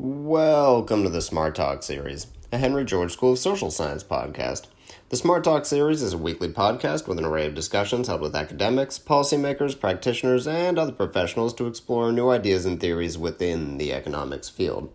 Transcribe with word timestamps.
Welcome 0.00 1.02
to 1.02 1.08
the 1.08 1.20
Smart 1.20 1.56
Talk 1.56 1.82
series, 1.82 2.28
a 2.52 2.58
Henry 2.58 2.84
George 2.84 3.14
School 3.14 3.32
of 3.32 3.40
Social 3.40 3.68
Science 3.68 4.04
podcast. 4.04 4.68
The 5.08 5.16
Smart 5.16 5.42
Talk 5.42 5.66
series 5.66 6.02
is 6.02 6.12
a 6.12 6.18
weekly 6.18 6.50
podcast 6.50 7.08
with 7.08 7.18
an 7.18 7.24
array 7.24 7.46
of 7.46 7.56
discussions 7.56 8.06
held 8.06 8.20
with 8.20 8.36
academics, 8.36 8.96
policymakers, 8.96 9.78
practitioners, 9.78 10.46
and 10.46 10.78
other 10.78 10.92
professionals 10.92 11.52
to 11.54 11.66
explore 11.66 12.12
new 12.12 12.28
ideas 12.28 12.64
and 12.64 12.78
theories 12.78 13.18
within 13.18 13.78
the 13.78 13.92
economics 13.92 14.48
field. 14.48 14.92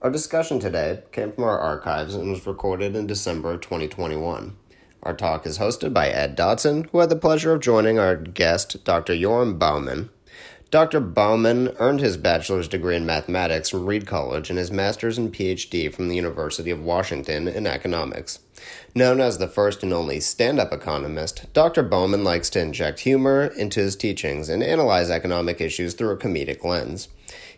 Our 0.00 0.10
discussion 0.10 0.58
today 0.58 1.02
came 1.12 1.32
from 1.32 1.44
our 1.44 1.58
archives 1.58 2.14
and 2.14 2.30
was 2.30 2.46
recorded 2.46 2.96
in 2.96 3.06
December 3.06 3.58
2021. 3.58 4.56
Our 5.02 5.14
talk 5.14 5.44
is 5.44 5.58
hosted 5.58 5.92
by 5.92 6.08
Ed 6.08 6.34
Dodson, 6.34 6.84
who 6.92 7.00
had 7.00 7.10
the 7.10 7.16
pleasure 7.16 7.52
of 7.52 7.60
joining 7.60 7.98
our 7.98 8.16
guest, 8.16 8.84
Dr. 8.86 9.12
Yoram 9.12 9.58
Bauman, 9.58 10.08
Dr. 10.70 11.00
Bauman 11.00 11.74
earned 11.80 11.98
his 11.98 12.16
bachelor's 12.16 12.68
degree 12.68 12.94
in 12.94 13.04
mathematics 13.04 13.70
from 13.70 13.86
Reed 13.86 14.06
College 14.06 14.50
and 14.50 14.58
his 14.58 14.70
master's 14.70 15.18
and 15.18 15.34
PhD 15.34 15.92
from 15.92 16.06
the 16.08 16.14
University 16.14 16.70
of 16.70 16.80
Washington 16.80 17.48
in 17.48 17.66
economics. 17.66 18.38
Known 18.94 19.20
as 19.20 19.38
the 19.38 19.48
first 19.48 19.82
and 19.82 19.92
only 19.92 20.20
stand 20.20 20.60
up 20.60 20.72
economist, 20.72 21.52
Dr. 21.52 21.82
Bauman 21.82 22.22
likes 22.22 22.48
to 22.50 22.60
inject 22.60 23.00
humor 23.00 23.46
into 23.46 23.80
his 23.80 23.96
teachings 23.96 24.48
and 24.48 24.62
analyze 24.62 25.10
economic 25.10 25.60
issues 25.60 25.94
through 25.94 26.10
a 26.10 26.16
comedic 26.16 26.62
lens. 26.62 27.08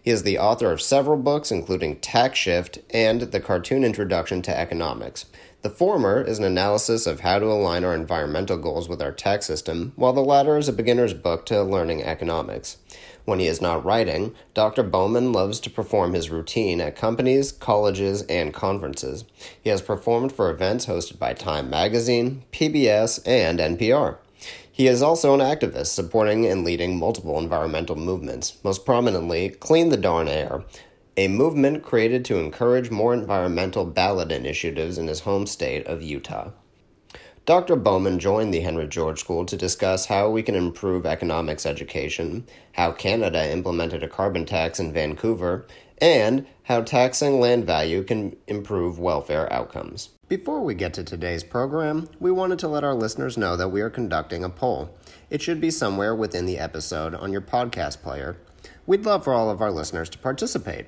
He 0.03 0.11
is 0.11 0.23
the 0.23 0.39
author 0.39 0.73
of 0.73 0.81
several 0.81 1.19
books, 1.19 1.51
including 1.51 1.97
Tax 1.97 2.39
Shift 2.39 2.79
and 2.95 3.21
The 3.21 3.41
Cartoon 3.41 3.85
Introduction 3.85 4.41
to 4.43 4.59
Economics. 4.59 5.27
The 5.61 5.71
former 5.71 6.23
is 6.23 6.39
an 6.39 6.45
analysis 6.45 7.07
of 7.07 7.21
how 7.21 7.39
to 7.39 7.47
align 7.47 7.85
our 7.85 7.95
environmental 7.95 8.57
goals 8.57 8.89
with 8.89 9.03
our 9.03 9.13
tax 9.13 9.47
system, 9.47 9.93
while 9.97 10.15
the 10.15 10.21
latter 10.21 10.57
is 10.57 10.69
a 10.69 10.73
beginner's 10.73 11.15
book 11.15 11.45
to 11.47 11.63
learning 11.63 12.03
economics. 12.03 12.79
When 13.25 13.39
he 13.39 13.47
is 13.47 13.61
not 13.61 13.85
writing, 13.85 14.35
Dr. 14.55 14.83
Bauman 14.83 15.33
loves 15.33 15.61
to 15.61 15.71
perform 15.71 16.15
his 16.15 16.31
routine 16.31 16.81
at 16.81 16.97
companies, 16.97 17.53
colleges, 17.53 18.23
and 18.23 18.53
conferences. 18.53 19.25
He 19.63 19.71
has 19.71 19.81
performed 19.81 20.33
for 20.33 20.51
events 20.51 20.87
hosted 20.87 21.19
by 21.19 21.35
Time 21.35 21.71
Magazine, 21.71 22.43
PBS, 22.53 23.21
and 23.27 23.59
NPR. 23.59 24.17
He 24.71 24.89
is 24.89 25.03
also 25.03 25.35
an 25.35 25.41
activist 25.41 25.89
supporting 25.89 26.47
and 26.47 26.65
leading 26.65 26.99
multiple 26.99 27.39
environmental 27.39 27.95
movements, 27.95 28.59
most 28.65 28.85
prominently 28.85 29.51
Clean 29.51 29.91
the 29.91 29.97
Darn 29.97 30.29
Air, 30.29 30.65
a 31.17 31.29
movement 31.29 31.83
created 31.83 32.25
to 32.25 32.39
encourage 32.39 32.91
more 32.91 33.13
environmental 33.13 33.85
ballot 33.85 34.33
initiatives 34.33 34.97
in 34.97 35.09
his 35.09 35.21
home 35.21 35.47
state 35.47 35.87
of 35.87 36.03
Utah. 36.03 36.53
Dr. 37.45 37.75
Bauman 37.75 38.21
joined 38.21 38.55
the 38.55 38.61
Henry 38.61 38.87
George 38.87 39.19
School 39.19 39.45
to 39.47 39.57
discuss 39.57 40.07
how 40.07 40.31
we 40.31 40.45
can 40.45 40.55
improve 40.55 41.05
economics 41.05 41.67
education, 41.67 42.47
how 42.75 42.93
Canada 42.93 43.51
implemented 43.51 44.05
a 44.05 44.09
carbon 44.09 44.47
tax 44.47 44.79
in 44.79 44.93
Vancouver, 44.93 45.67
and 46.01 46.47
how 46.65 46.83
taxing 46.83 47.41
land 47.41 47.65
value 47.65 48.05
can 48.05 48.37
improve 48.47 49.01
welfare 49.01 49.53
outcomes. 49.53 50.11
Before 50.29 50.61
we 50.61 50.75
get 50.75 50.95
to 50.95 51.03
today's 51.03 51.43
program, 51.43 52.09
we 52.21 52.31
wanted 52.31 52.61
to 52.61 52.69
let 52.69 52.85
our 52.85 52.95
listeners 52.95 53.37
know 53.37 53.57
that 53.57 53.71
we 53.71 53.81
are 53.81 53.91
conducting 53.91 54.45
a 54.45 54.49
poll. 54.49 54.97
It 55.29 55.43
should 55.43 55.61
be 55.61 55.73
somewhere 55.73 56.15
within 56.15 56.47
the 56.47 56.61
episode 56.61 57.13
on 57.13 57.33
your 57.33 57.41
podcast 57.41 58.03
player. 58.03 58.37
We'd 58.87 59.05
love 59.05 59.25
for 59.25 59.35
all 59.35 59.51
of 59.51 59.61
our 59.61 59.73
listeners 59.73 60.09
to 60.11 60.19
participate. 60.19 60.87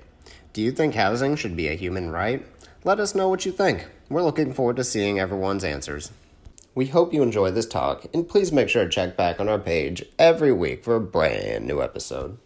Do 0.53 0.63
you 0.63 0.71
think 0.71 0.95
housing 0.95 1.35
should 1.35 1.57
be 1.57 1.67
a 1.67 1.75
human 1.75 2.13
right? 2.13 2.47
Let 2.85 3.01
us 3.01 3.13
know 3.13 3.29
what 3.29 3.45
you 3.45 3.51
think. 3.51 3.89
We're 4.09 4.23
looking 4.23 4.53
forward 4.53 4.77
to 4.77 4.85
seeing 4.85 5.19
everyone's 5.19 5.65
answers. 5.65 6.13
We 6.77 6.87
hope 6.87 7.15
you 7.15 7.23
enjoy 7.23 7.53
this 7.53 7.67
talk, 7.67 8.05
and 8.13 8.29
please 8.29 8.51
make 8.51 8.69
sure 8.69 8.83
to 8.83 8.91
check 8.91 9.17
back 9.17 9.39
on 9.39 9.49
our 9.49 9.61
page 9.61 10.05
every 10.19 10.53
week 10.53 10.83
for 10.83 10.97
a 10.97 11.01
brand 11.01 11.69
new 11.69 11.81
episode. 11.81 12.39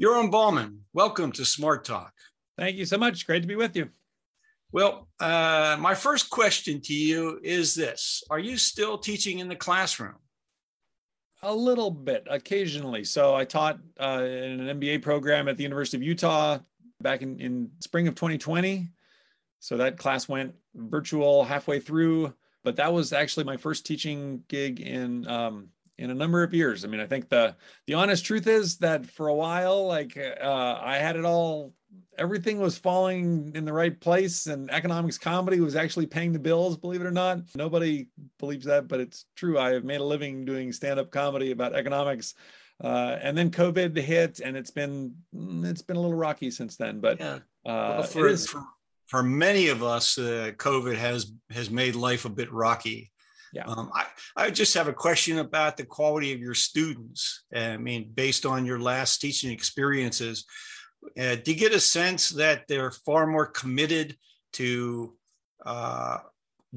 Yoram 0.00 0.30
Bauman, 0.30 0.82
welcome 0.92 1.32
to 1.32 1.44
Smart 1.44 1.84
Talk. 1.84 2.12
Thank 2.56 2.76
you 2.76 2.86
so 2.86 2.96
much. 2.96 3.26
Great 3.26 3.42
to 3.42 3.48
be 3.48 3.56
with 3.56 3.74
you. 3.74 3.88
Well, 4.70 5.08
uh, 5.18 5.76
my 5.80 5.96
first 5.96 6.30
question 6.30 6.80
to 6.82 6.94
you 6.94 7.40
is 7.42 7.74
this 7.74 8.22
Are 8.30 8.38
you 8.38 8.56
still 8.56 8.98
teaching 8.98 9.40
in 9.40 9.48
the 9.48 9.56
classroom? 9.56 10.18
A 11.46 11.54
little 11.54 11.90
bit, 11.90 12.26
occasionally. 12.30 13.04
So 13.04 13.34
I 13.34 13.44
taught 13.44 13.78
uh, 14.00 14.24
in 14.24 14.60
an 14.60 14.80
MBA 14.80 15.02
program 15.02 15.46
at 15.46 15.58
the 15.58 15.62
University 15.62 15.98
of 15.98 16.02
Utah 16.02 16.58
back 17.02 17.20
in, 17.20 17.38
in 17.38 17.70
spring 17.80 18.08
of 18.08 18.14
2020. 18.14 18.88
So 19.60 19.76
that 19.76 19.98
class 19.98 20.26
went 20.26 20.54
virtual 20.74 21.44
halfway 21.44 21.80
through, 21.80 22.34
but 22.62 22.76
that 22.76 22.92
was 22.92 23.12
actually 23.12 23.44
my 23.44 23.58
first 23.58 23.84
teaching 23.84 24.42
gig 24.48 24.80
in 24.80 25.26
um, 25.28 25.68
in 25.98 26.10
a 26.10 26.14
number 26.14 26.42
of 26.42 26.54
years. 26.54 26.84
I 26.84 26.88
mean, 26.88 27.00
I 27.00 27.06
think 27.06 27.28
the 27.28 27.56
the 27.86 27.94
honest 27.94 28.24
truth 28.24 28.46
is 28.46 28.78
that 28.78 29.06
for 29.06 29.28
a 29.28 29.34
while, 29.34 29.86
like 29.86 30.16
uh, 30.16 30.78
I 30.82 30.96
had 30.96 31.16
it 31.16 31.24
all 31.24 31.74
everything 32.18 32.60
was 32.60 32.78
falling 32.78 33.52
in 33.54 33.64
the 33.64 33.72
right 33.72 33.98
place 34.00 34.46
and 34.46 34.70
economics 34.70 35.18
comedy 35.18 35.60
was 35.60 35.76
actually 35.76 36.06
paying 36.06 36.32
the 36.32 36.38
bills 36.38 36.76
believe 36.76 37.00
it 37.00 37.06
or 37.06 37.10
not 37.10 37.40
nobody 37.56 38.06
believes 38.38 38.66
that 38.66 38.88
but 38.88 39.00
it's 39.00 39.26
true 39.36 39.58
i 39.58 39.72
have 39.72 39.84
made 39.84 40.00
a 40.00 40.04
living 40.04 40.44
doing 40.44 40.72
stand-up 40.72 41.10
comedy 41.10 41.50
about 41.50 41.74
economics 41.74 42.34
uh, 42.82 43.18
and 43.22 43.36
then 43.36 43.50
covid 43.50 43.96
hit 43.96 44.40
and 44.40 44.56
it's 44.56 44.70
been 44.70 45.14
mm, 45.34 45.64
it's 45.66 45.82
been 45.82 45.96
a 45.96 46.00
little 46.00 46.16
rocky 46.16 46.50
since 46.50 46.76
then 46.76 47.00
but 47.00 47.18
yeah. 47.20 47.38
uh, 47.66 47.98
well, 47.98 48.02
for, 48.02 48.28
is, 48.28 48.46
for, 48.46 48.64
for 49.06 49.22
many 49.22 49.68
of 49.68 49.82
us 49.82 50.18
uh, 50.18 50.50
covid 50.56 50.96
has 50.96 51.32
has 51.50 51.70
made 51.70 51.94
life 51.94 52.24
a 52.24 52.30
bit 52.30 52.52
rocky 52.52 53.10
yeah. 53.52 53.66
Um, 53.66 53.88
I, 53.94 54.06
I 54.36 54.50
just 54.50 54.74
have 54.74 54.88
a 54.88 54.92
question 54.92 55.38
about 55.38 55.76
the 55.76 55.84
quality 55.84 56.32
of 56.32 56.40
your 56.40 56.54
students. 56.54 57.44
I 57.54 57.76
mean, 57.76 58.10
based 58.12 58.44
on 58.44 58.66
your 58.66 58.80
last 58.80 59.20
teaching 59.20 59.52
experiences, 59.52 60.44
uh, 61.18 61.36
do 61.36 61.52
you 61.52 61.58
get 61.58 61.72
a 61.72 61.80
sense 61.80 62.30
that 62.30 62.66
they're 62.68 62.90
far 62.90 63.26
more 63.26 63.46
committed 63.46 64.16
to 64.54 65.14
uh, 65.64 66.18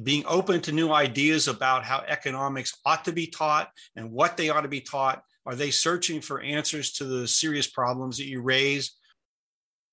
being 0.04 0.24
open 0.28 0.62
to 0.62 0.72
new 0.72 0.92
ideas 0.92 1.48
about 1.48 1.84
how 1.84 2.04
economics 2.08 2.78
ought 2.86 3.06
to 3.06 3.12
be 3.12 3.28
taught 3.28 3.70
and 3.96 4.12
what 4.12 4.38
they 4.38 4.50
ought 4.50 4.62
to 4.62 4.68
be 4.68 4.82
taught? 4.82 5.24
Are 5.46 5.56
they 5.56 5.72
searching 5.72 6.22
for 6.22 6.42
answers 6.42 6.92
to 6.94 7.06
the 7.06 7.28
serious 7.28 7.68
problems 7.68 8.18
that 8.18 8.26
you 8.28 8.42
raise? 8.42 8.96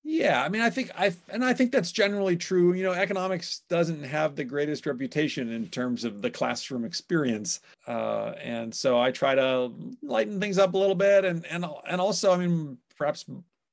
Yeah, 0.07 0.43
I 0.43 0.49
mean, 0.49 0.61
I 0.61 0.69
think 0.69 0.91
I 0.95 1.11
and 1.29 1.43
I 1.43 1.53
think 1.53 1.71
that's 1.71 1.91
generally 1.91 2.37
true. 2.37 2.73
You 2.73 2.83
know, 2.83 2.91
economics 2.91 3.61
doesn't 3.69 4.03
have 4.03 4.35
the 4.35 4.43
greatest 4.43 4.85
reputation 4.85 5.51
in 5.51 5.67
terms 5.67 6.03
of 6.03 6.21
the 6.21 6.29
classroom 6.29 6.85
experience, 6.85 7.59
uh, 7.87 8.33
and 8.39 8.73
so 8.73 8.99
I 8.99 9.09
try 9.09 9.33
to 9.33 9.71
lighten 10.03 10.39
things 10.39 10.59
up 10.59 10.75
a 10.75 10.77
little 10.77 10.93
bit, 10.93 11.25
and 11.25 11.43
and 11.47 11.65
and 11.89 11.99
also, 11.99 12.31
I 12.31 12.37
mean, 12.37 12.77
perhaps 12.95 13.25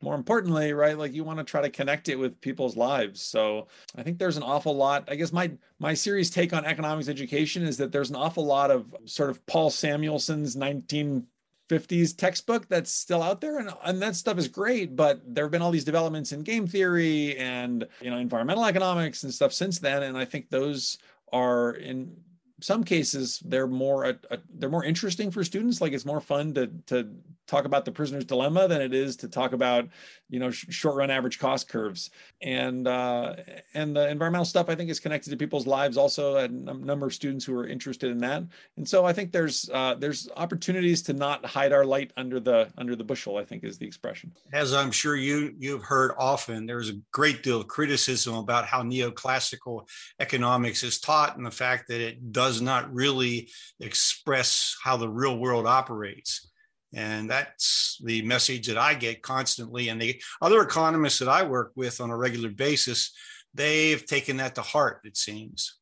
more 0.02 0.14
importantly 0.14 0.72
right 0.72 0.98
like 0.98 1.14
you 1.14 1.24
want 1.24 1.38
to 1.38 1.44
try 1.44 1.62
to 1.62 1.70
connect 1.70 2.08
it 2.08 2.16
with 2.16 2.40
people's 2.40 2.76
lives. 2.76 3.22
So 3.22 3.68
i 3.96 4.02
think 4.02 4.18
there's 4.18 4.36
an 4.36 4.42
awful 4.42 4.74
lot 4.74 5.08
i 5.08 5.14
guess 5.14 5.32
my 5.32 5.50
my 5.78 5.94
series 5.94 6.30
take 6.30 6.52
on 6.52 6.64
economics 6.64 7.08
education 7.08 7.62
is 7.62 7.76
that 7.78 7.92
there's 7.92 8.10
an 8.10 8.16
awful 8.16 8.44
lot 8.44 8.70
of 8.70 8.94
sort 9.04 9.30
of 9.30 9.44
paul 9.46 9.70
samuelson's 9.70 10.56
1950s 10.56 12.16
textbook 12.16 12.68
that's 12.68 12.92
still 12.92 13.22
out 13.22 13.40
there 13.40 13.58
and, 13.58 13.70
and 13.84 14.02
that 14.02 14.16
stuff 14.16 14.38
is 14.38 14.48
great 14.48 14.96
but 14.96 15.20
there 15.26 15.44
have 15.44 15.52
been 15.52 15.62
all 15.62 15.70
these 15.70 15.84
developments 15.84 16.32
in 16.32 16.42
game 16.42 16.66
theory 16.66 17.36
and 17.36 17.86
you 18.00 18.10
know 18.10 18.18
environmental 18.18 18.64
economics 18.64 19.22
and 19.22 19.32
stuff 19.32 19.52
since 19.52 19.78
then 19.78 20.02
and 20.02 20.16
i 20.16 20.24
think 20.24 20.50
those 20.50 20.98
are 21.32 21.72
in 21.72 22.14
some 22.62 22.84
cases 22.84 23.42
they're 23.44 23.66
more 23.66 24.06
uh, 24.06 24.12
uh, 24.30 24.36
they're 24.54 24.70
more 24.70 24.84
interesting 24.84 25.30
for 25.30 25.44
students. 25.44 25.80
Like 25.80 25.92
it's 25.92 26.04
more 26.04 26.20
fun 26.20 26.54
to 26.54 26.68
to 26.86 27.10
talk 27.46 27.64
about 27.64 27.84
the 27.84 27.92
prisoner's 27.92 28.24
dilemma 28.24 28.68
than 28.68 28.80
it 28.80 28.94
is 28.94 29.16
to 29.16 29.28
talk 29.28 29.52
about 29.52 29.88
you 30.30 30.38
know 30.38 30.50
sh- 30.50 30.66
short 30.70 30.96
run 30.96 31.10
average 31.10 31.38
cost 31.38 31.68
curves. 31.68 32.10
And 32.40 32.86
uh, 32.86 33.36
and 33.74 33.94
the 33.94 34.08
environmental 34.08 34.44
stuff 34.44 34.68
i 34.68 34.74
think 34.74 34.90
is 34.90 35.00
connected 35.00 35.30
to 35.30 35.36
people's 35.36 35.66
lives 35.66 35.96
also 35.96 36.36
a 36.36 36.48
number 36.48 37.06
of 37.06 37.14
students 37.14 37.44
who 37.44 37.56
are 37.58 37.66
interested 37.66 38.10
in 38.10 38.18
that. 38.18 38.44
And 38.76 38.88
so 38.88 39.04
i 39.04 39.12
think 39.12 39.32
there's 39.32 39.68
uh, 39.72 39.94
there's 39.94 40.28
opportunities 40.36 41.02
to 41.02 41.12
not 41.12 41.44
hide 41.44 41.72
our 41.72 41.84
light 41.84 42.12
under 42.16 42.40
the 42.40 42.68
under 42.78 42.96
the 42.96 43.04
bushel 43.04 43.36
i 43.36 43.44
think 43.44 43.64
is 43.64 43.78
the 43.78 43.86
expression. 43.86 44.32
As 44.52 44.72
i'm 44.72 44.90
sure 44.90 45.16
you 45.16 45.54
you've 45.58 45.82
heard 45.82 46.12
often 46.18 46.66
there's 46.66 46.90
a 46.90 46.98
great 47.10 47.42
deal 47.42 47.60
of 47.60 47.68
criticism 47.68 48.34
about 48.34 48.66
how 48.66 48.82
neoclassical 48.82 49.88
economics 50.20 50.82
is 50.82 51.00
taught 51.00 51.36
and 51.36 51.44
the 51.44 51.50
fact 51.50 51.88
that 51.88 52.00
it 52.00 52.32
does 52.32 52.51
not 52.60 52.92
really 52.92 53.48
express 53.80 54.76
how 54.82 54.96
the 54.96 55.08
real 55.08 55.38
world 55.38 55.66
operates 55.66 56.52
and 56.94 57.30
that's 57.30 57.98
the 58.04 58.22
message 58.22 58.66
that 58.66 58.76
I 58.76 58.94
get 58.94 59.22
constantly. 59.22 59.88
And 59.88 60.00
the 60.00 60.20
other 60.40 60.60
economists 60.60 61.18
that 61.20 61.28
I 61.28 61.42
work 61.42 61.72
with 61.74 62.00
on 62.00 62.10
a 62.10 62.16
regular 62.16 62.50
basis, 62.50 63.12
they've 63.54 64.04
taken 64.04 64.36
that 64.38 64.54
to 64.56 64.62
heart, 64.62 65.00
it 65.04 65.16
seems. 65.16 65.78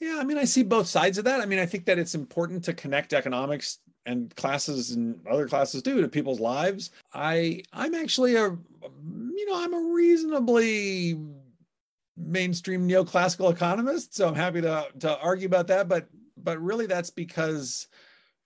Yeah, 0.00 0.18
I 0.20 0.24
mean, 0.24 0.38
I 0.38 0.44
see 0.44 0.62
both 0.62 0.86
sides 0.86 1.18
of 1.18 1.24
that. 1.24 1.40
I 1.40 1.46
mean, 1.46 1.58
I 1.58 1.66
think 1.66 1.86
that 1.86 1.98
it's 1.98 2.14
important 2.14 2.64
to 2.64 2.74
connect 2.74 3.12
economics 3.12 3.78
and 4.04 4.34
classes 4.34 4.92
and 4.92 5.16
other 5.30 5.46
classes 5.46 5.82
too 5.82 6.00
to 6.00 6.08
people's 6.08 6.40
lives. 6.40 6.90
I 7.14 7.62
I'm 7.72 7.94
actually 7.94 8.34
a 8.34 8.48
you 8.48 9.46
know, 9.46 9.62
I'm 9.62 9.74
a 9.74 9.92
reasonably 9.92 11.16
mainstream 12.16 12.88
neoclassical 12.88 13.52
economist, 13.52 14.14
so 14.14 14.28
I'm 14.28 14.34
happy 14.34 14.60
to 14.62 14.86
to 15.00 15.18
argue 15.18 15.46
about 15.46 15.66
that. 15.68 15.88
But 15.88 16.08
but 16.36 16.60
really, 16.60 16.86
that's 16.86 17.10
because 17.10 17.88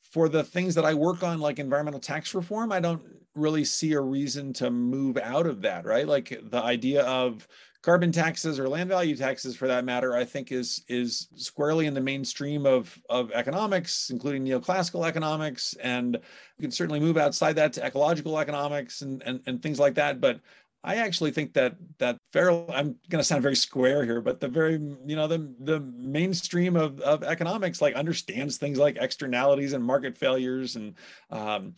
for 0.03 0.29
the 0.29 0.45
things 0.45 0.75
that 0.75 0.85
I 0.85 0.95
work 0.95 1.23
on, 1.23 1.41
like 1.41 1.59
environmental 1.59 2.01
tax 2.01 2.35
reform, 2.35 2.73
I 2.73 2.81
don't 2.81 3.03
really 3.35 3.65
see 3.65 3.93
a 3.93 4.01
reason 4.01 4.53
to 4.55 4.71
move 4.71 5.19
out 5.19 5.47
of 5.47 5.63
that, 5.63 5.85
right? 5.85 6.07
Like 6.07 6.41
the 6.51 6.63
idea 6.63 7.05
of 7.05 7.47
carbon 7.87 8.11
taxes 8.11 8.59
or 8.59 8.69
land 8.69 8.89
value 8.89 9.15
taxes 9.15 9.55
for 9.55 9.69
that 9.69 9.85
matter 9.85 10.17
i 10.17 10.25
think 10.25 10.51
is 10.51 10.83
is 10.89 11.29
squarely 11.37 11.87
in 11.87 11.95
the 11.95 12.01
mainstream 12.01 12.67
of 12.67 13.01
of 13.09 13.31
economics 13.31 14.11
including 14.11 14.45
neoclassical 14.45 15.07
economics 15.07 15.73
and 15.81 16.15
you 16.15 16.63
can 16.63 16.73
certainly 16.73 16.99
move 16.99 17.17
outside 17.17 17.55
that 17.55 17.73
to 17.73 17.87
ecological 17.87 18.41
economics 18.41 19.03
and 19.03 19.23
and, 19.23 19.41
and 19.47 19.63
things 19.63 19.79
like 19.79 19.95
that 19.95 20.21
but 20.21 20.41
I 20.87 20.97
actually 20.97 21.33
think 21.33 21.53
that 21.55 21.75
that 21.99 22.17
fairly, 22.33 22.65
I'm 22.73 22.95
going 23.09 23.19
to 23.19 23.25
sound 23.25 23.43
very 23.43 23.57
square 23.57 24.05
here, 24.05 24.21
but 24.21 24.39
the 24.39 24.47
very, 24.47 24.75
you 24.75 25.17
know, 25.17 25.27
the 25.27 25.53
the 25.59 25.81
mainstream 25.81 26.77
of, 26.77 27.01
of 27.01 27.25
economics 27.25 27.83
like 27.83 27.97
understands 27.97 28.57
things 28.57 28.79
like 28.79 28.97
externalities 28.97 29.73
and 29.73 29.85
market 29.85 30.17
failures 30.17 30.77
and 30.77 30.95
um, 31.31 31.75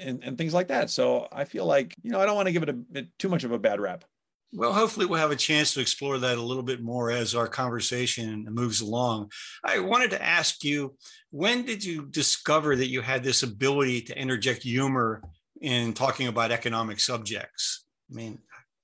and, 0.00 0.24
and 0.24 0.38
things 0.38 0.54
like 0.54 0.68
that. 0.68 0.88
So 0.88 1.28
I 1.30 1.44
feel 1.44 1.66
like, 1.66 1.94
you 2.02 2.10
know, 2.10 2.20
I 2.20 2.26
don't 2.26 2.34
want 2.34 2.46
to 2.46 2.52
give 2.52 2.62
it 2.62 2.70
a, 2.70 3.06
too 3.18 3.28
much 3.28 3.44
of 3.44 3.52
a 3.52 3.58
bad 3.58 3.80
rap. 3.80 4.02
Well, 4.54 4.72
hopefully, 4.72 5.04
we'll 5.04 5.20
have 5.20 5.30
a 5.30 5.36
chance 5.36 5.74
to 5.74 5.80
explore 5.80 6.16
that 6.16 6.38
a 6.38 6.42
little 6.42 6.62
bit 6.62 6.82
more 6.82 7.10
as 7.10 7.34
our 7.34 7.48
conversation 7.48 8.46
moves 8.50 8.80
along. 8.80 9.30
I 9.62 9.78
wanted 9.80 10.10
to 10.12 10.22
ask 10.22 10.64
you 10.64 10.96
when 11.30 11.66
did 11.66 11.84
you 11.84 12.06
discover 12.06 12.76
that 12.76 12.88
you 12.88 13.02
had 13.02 13.22
this 13.22 13.42
ability 13.42 14.02
to 14.02 14.18
interject 14.18 14.62
humor 14.62 15.22
in 15.60 15.92
talking 15.92 16.28
about 16.28 16.50
economic 16.50 16.98
subjects? 16.98 17.84
I 18.12 18.14
mean, 18.14 18.38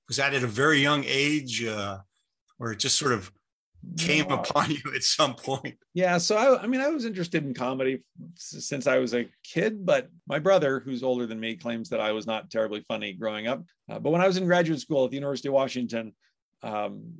was 0.07 0.17
that 0.17 0.33
at 0.33 0.43
a 0.43 0.47
very 0.47 0.79
young 0.79 1.03
age 1.05 1.63
uh, 1.63 1.99
or 2.57 2.71
it 2.71 2.79
just 2.79 2.97
sort 2.97 3.13
of 3.13 3.31
came 3.97 4.27
no. 4.27 4.35
upon 4.35 4.71
you 4.71 4.81
at 4.95 5.03
some 5.03 5.35
point? 5.35 5.77
Yeah. 5.93 6.17
So, 6.17 6.35
I, 6.35 6.63
I 6.63 6.67
mean, 6.67 6.81
I 6.81 6.89
was 6.89 7.05
interested 7.05 7.45
in 7.45 7.53
comedy 7.53 8.03
since 8.35 8.87
I 8.87 8.97
was 8.97 9.13
a 9.13 9.29
kid, 9.43 9.85
but 9.85 10.09
my 10.27 10.39
brother, 10.39 10.79
who's 10.79 11.03
older 11.03 11.25
than 11.25 11.39
me, 11.39 11.55
claims 11.55 11.89
that 11.89 12.01
I 12.01 12.11
was 12.11 12.25
not 12.27 12.49
terribly 12.49 12.83
funny 12.87 13.13
growing 13.13 13.47
up. 13.47 13.63
Uh, 13.89 13.99
but 13.99 14.11
when 14.11 14.21
I 14.21 14.27
was 14.27 14.37
in 14.37 14.45
graduate 14.45 14.81
school 14.81 15.05
at 15.05 15.11
the 15.11 15.17
University 15.17 15.47
of 15.47 15.53
Washington, 15.53 16.13
um, 16.61 17.13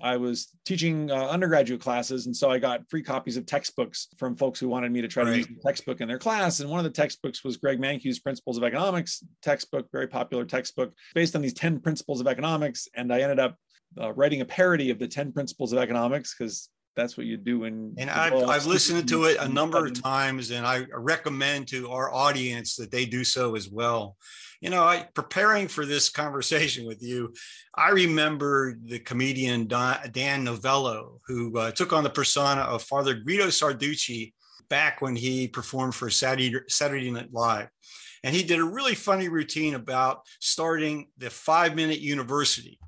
I 0.00 0.16
was 0.16 0.48
teaching 0.64 1.10
uh, 1.10 1.26
undergraduate 1.28 1.80
classes, 1.80 2.26
and 2.26 2.36
so 2.36 2.50
I 2.50 2.58
got 2.58 2.88
free 2.88 3.02
copies 3.02 3.36
of 3.36 3.44
textbooks 3.44 4.08
from 4.16 4.36
folks 4.36 4.60
who 4.60 4.68
wanted 4.68 4.92
me 4.92 5.00
to 5.00 5.08
try 5.08 5.24
right. 5.24 5.30
to 5.32 5.36
use 5.38 5.46
the 5.48 5.60
textbook 5.64 6.00
in 6.00 6.06
their 6.06 6.18
class. 6.18 6.60
And 6.60 6.70
one 6.70 6.78
of 6.78 6.84
the 6.84 6.90
textbooks 6.90 7.42
was 7.42 7.56
Greg 7.56 7.80
Mankiw's 7.80 8.20
Principles 8.20 8.56
of 8.56 8.62
Economics 8.62 9.24
textbook, 9.42 9.88
very 9.90 10.06
popular 10.06 10.44
textbook 10.44 10.92
based 11.14 11.34
on 11.34 11.42
these 11.42 11.54
10 11.54 11.80
principles 11.80 12.20
of 12.20 12.28
economics. 12.28 12.86
And 12.94 13.12
I 13.12 13.20
ended 13.20 13.40
up 13.40 13.56
uh, 14.00 14.12
writing 14.12 14.42
a 14.42 14.44
parody 14.44 14.90
of 14.90 14.98
the 14.98 15.08
10 15.08 15.32
principles 15.32 15.72
of 15.72 15.78
economics 15.78 16.36
because 16.38 16.68
that's 16.98 17.16
what 17.16 17.26
you 17.26 17.36
do 17.36 17.64
in 17.64 17.94
and 17.96 18.10
I've, 18.10 18.34
I've 18.34 18.66
listened 18.66 19.08
to 19.08 19.24
it 19.24 19.38
a 19.38 19.48
number 19.48 19.86
of 19.86 20.02
times 20.02 20.50
and 20.50 20.66
i 20.66 20.84
recommend 20.92 21.68
to 21.68 21.90
our 21.90 22.12
audience 22.12 22.76
that 22.76 22.90
they 22.90 23.06
do 23.06 23.24
so 23.24 23.54
as 23.54 23.70
well 23.70 24.16
you 24.60 24.70
know, 24.70 24.82
I 24.82 25.06
preparing 25.14 25.68
for 25.68 25.86
this 25.86 26.08
conversation 26.22 26.86
with 26.86 27.02
you, 27.02 27.32
I 27.74 27.90
remember 27.90 28.76
the 28.82 28.98
comedian 28.98 29.66
Don 29.66 29.98
Novello, 30.14 31.20
who 31.26 31.56
uh, 31.56 31.70
took 31.70 31.92
on 31.92 32.04
the 32.04 32.10
persona 32.10 32.62
of 32.62 32.82
Father 32.82 33.14
Guido 33.14 33.46
Sarducci 33.46 34.32
back 34.68 35.00
when 35.00 35.16
he 35.16 35.48
performed 35.48 35.94
for 35.94 36.10
Saturday, 36.10 36.58
Saturday 36.68 37.10
Night 37.10 37.32
Live. 37.32 37.68
And 38.24 38.34
he 38.34 38.42
did 38.42 38.58
a 38.58 38.64
really 38.64 38.96
funny 38.96 39.28
routine 39.28 39.74
about 39.74 40.22
starting 40.40 41.06
the 41.18 41.30
five 41.30 41.76
minute 41.76 42.00
university. 42.00 42.78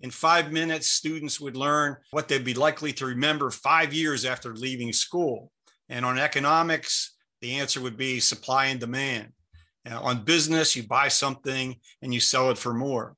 In 0.00 0.10
five 0.10 0.52
minutes, 0.52 0.88
students 0.88 1.40
would 1.40 1.56
learn 1.56 1.96
what 2.10 2.28
they'd 2.28 2.44
be 2.44 2.54
likely 2.54 2.92
to 2.94 3.06
remember 3.06 3.50
five 3.50 3.94
years 3.94 4.24
after 4.24 4.54
leaving 4.54 4.92
school. 4.92 5.50
And 5.88 6.04
on 6.04 6.18
economics, 6.18 7.16
the 7.40 7.54
answer 7.54 7.80
would 7.80 7.96
be 7.96 8.20
supply 8.20 8.66
and 8.66 8.80
demand. 8.80 9.32
On 9.88 10.24
business, 10.24 10.74
you 10.74 10.82
buy 10.82 11.08
something 11.08 11.76
and 12.02 12.12
you 12.12 12.20
sell 12.20 12.50
it 12.50 12.58
for 12.58 12.74
more. 12.74 13.16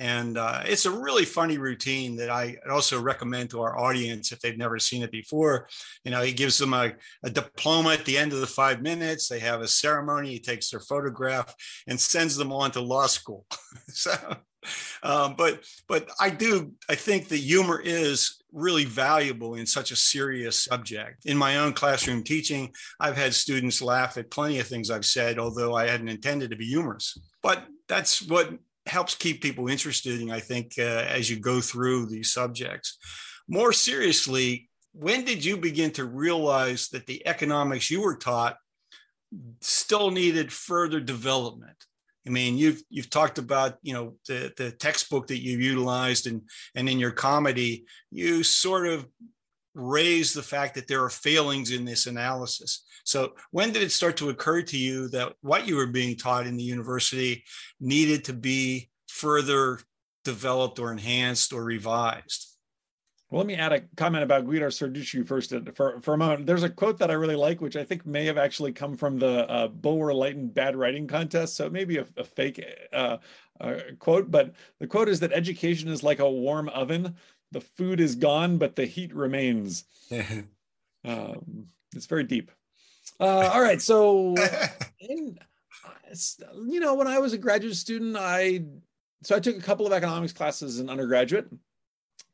And 0.00 0.38
uh, 0.38 0.62
it's 0.64 0.86
a 0.86 0.90
really 0.90 1.26
funny 1.26 1.58
routine 1.58 2.16
that 2.16 2.30
I 2.30 2.56
also 2.70 2.98
recommend 2.98 3.50
to 3.50 3.60
our 3.60 3.78
audience 3.78 4.32
if 4.32 4.40
they've 4.40 4.56
never 4.56 4.78
seen 4.78 5.02
it 5.02 5.12
before. 5.12 5.68
You 6.04 6.10
know, 6.10 6.22
he 6.22 6.32
gives 6.32 6.56
them 6.56 6.72
a, 6.72 6.94
a 7.22 7.28
diploma 7.28 7.90
at 7.90 8.06
the 8.06 8.16
end 8.16 8.32
of 8.32 8.40
the 8.40 8.46
five 8.46 8.80
minutes. 8.80 9.28
They 9.28 9.40
have 9.40 9.60
a 9.60 9.68
ceremony. 9.68 10.30
He 10.30 10.40
takes 10.40 10.70
their 10.70 10.80
photograph 10.80 11.54
and 11.86 12.00
sends 12.00 12.34
them 12.34 12.50
on 12.50 12.70
to 12.70 12.80
law 12.80 13.08
school. 13.08 13.44
so, 13.88 14.12
um, 15.02 15.34
but 15.36 15.64
but 15.86 16.08
I 16.18 16.30
do 16.30 16.72
I 16.88 16.94
think 16.94 17.28
the 17.28 17.36
humor 17.36 17.80
is 17.82 18.42
really 18.52 18.86
valuable 18.86 19.54
in 19.54 19.66
such 19.66 19.90
a 19.90 19.96
serious 19.96 20.64
subject. 20.64 21.26
In 21.26 21.36
my 21.36 21.58
own 21.58 21.74
classroom 21.74 22.24
teaching, 22.24 22.72
I've 22.98 23.18
had 23.18 23.34
students 23.34 23.82
laugh 23.82 24.16
at 24.16 24.30
plenty 24.30 24.60
of 24.60 24.66
things 24.66 24.90
I've 24.90 25.04
said, 25.04 25.38
although 25.38 25.74
I 25.74 25.88
hadn't 25.88 26.08
intended 26.08 26.50
to 26.50 26.56
be 26.56 26.66
humorous. 26.66 27.18
But 27.42 27.66
that's 27.86 28.22
what 28.22 28.50
helps 28.90 29.14
keep 29.14 29.40
people 29.40 29.68
interested, 29.68 30.20
and 30.20 30.32
I 30.32 30.40
think, 30.40 30.74
uh, 30.78 31.06
as 31.08 31.30
you 31.30 31.38
go 31.38 31.60
through 31.60 32.06
these 32.06 32.32
subjects. 32.32 32.98
More 33.48 33.72
seriously, 33.72 34.68
when 34.92 35.24
did 35.24 35.44
you 35.44 35.56
begin 35.56 35.92
to 35.92 36.04
realize 36.04 36.88
that 36.88 37.06
the 37.06 37.26
economics 37.26 37.90
you 37.90 38.02
were 38.02 38.16
taught 38.16 38.56
still 39.60 40.10
needed 40.10 40.52
further 40.52 41.00
development? 41.00 41.76
I 42.26 42.30
mean, 42.30 42.58
you've 42.58 42.82
you've 42.90 43.10
talked 43.10 43.38
about 43.38 43.78
you 43.82 43.94
know 43.94 44.16
the 44.28 44.52
the 44.56 44.72
textbook 44.72 45.28
that 45.28 45.42
you 45.42 45.58
utilized 45.58 46.26
and 46.26 46.42
and 46.74 46.88
in 46.88 46.98
your 46.98 47.12
comedy, 47.12 47.86
you 48.10 48.42
sort 48.42 48.86
of 48.88 49.06
raise 49.74 50.32
the 50.32 50.42
fact 50.42 50.74
that 50.74 50.88
there 50.88 51.02
are 51.04 51.10
failings 51.10 51.70
in 51.70 51.84
this 51.84 52.06
analysis. 52.06 52.84
So 53.04 53.34
when 53.50 53.72
did 53.72 53.82
it 53.82 53.92
start 53.92 54.16
to 54.18 54.30
occur 54.30 54.62
to 54.62 54.76
you 54.76 55.08
that 55.08 55.32
what 55.40 55.66
you 55.66 55.76
were 55.76 55.86
being 55.86 56.16
taught 56.16 56.46
in 56.46 56.56
the 56.56 56.62
university 56.62 57.44
needed 57.80 58.24
to 58.24 58.32
be 58.32 58.90
further 59.08 59.80
developed 60.24 60.78
or 60.78 60.92
enhanced 60.92 61.52
or 61.52 61.64
revised? 61.64 62.50
Well, 63.30 63.38
let 63.38 63.46
me 63.46 63.54
add 63.54 63.72
a 63.72 63.82
comment 63.96 64.24
about 64.24 64.44
Guido 64.44 64.66
Sarducci 64.66 65.26
first 65.26 65.54
for, 65.74 66.00
for 66.00 66.14
a 66.14 66.18
moment. 66.18 66.46
There's 66.46 66.64
a 66.64 66.68
quote 66.68 66.98
that 66.98 67.12
I 67.12 67.14
really 67.14 67.36
like, 67.36 67.60
which 67.60 67.76
I 67.76 67.84
think 67.84 68.04
may 68.04 68.24
have 68.24 68.38
actually 68.38 68.72
come 68.72 68.96
from 68.96 69.20
the 69.20 69.48
uh, 69.48 69.68
Bulwer 69.68 70.12
Lytton 70.12 70.48
Bad 70.48 70.74
Writing 70.74 71.06
Contest. 71.06 71.54
So 71.54 71.64
it 71.64 71.72
may 71.72 71.84
be 71.84 71.98
a, 71.98 72.06
a 72.16 72.24
fake 72.24 72.64
uh, 72.92 73.18
uh, 73.60 73.76
quote, 74.00 74.32
but 74.32 74.54
the 74.80 74.88
quote 74.88 75.08
is 75.08 75.20
that 75.20 75.32
education 75.32 75.88
is 75.90 76.02
like 76.02 76.18
a 76.18 76.28
warm 76.28 76.68
oven. 76.70 77.14
The 77.52 77.60
food 77.60 78.00
is 78.00 78.14
gone, 78.14 78.58
but 78.58 78.76
the 78.76 78.86
heat 78.86 79.14
remains. 79.14 79.84
um, 81.04 81.66
it's 81.94 82.06
very 82.06 82.24
deep. 82.24 82.50
Uh, 83.18 83.50
all 83.52 83.60
right. 83.60 83.82
So, 83.82 84.34
in, 85.00 85.38
you 86.66 86.80
know, 86.80 86.94
when 86.94 87.06
I 87.06 87.18
was 87.18 87.32
a 87.32 87.38
graduate 87.38 87.76
student, 87.76 88.16
I 88.16 88.64
so 89.22 89.36
I 89.36 89.40
took 89.40 89.56
a 89.56 89.62
couple 89.62 89.86
of 89.86 89.92
economics 89.92 90.32
classes 90.32 90.80
in 90.80 90.88
undergraduate 90.88 91.50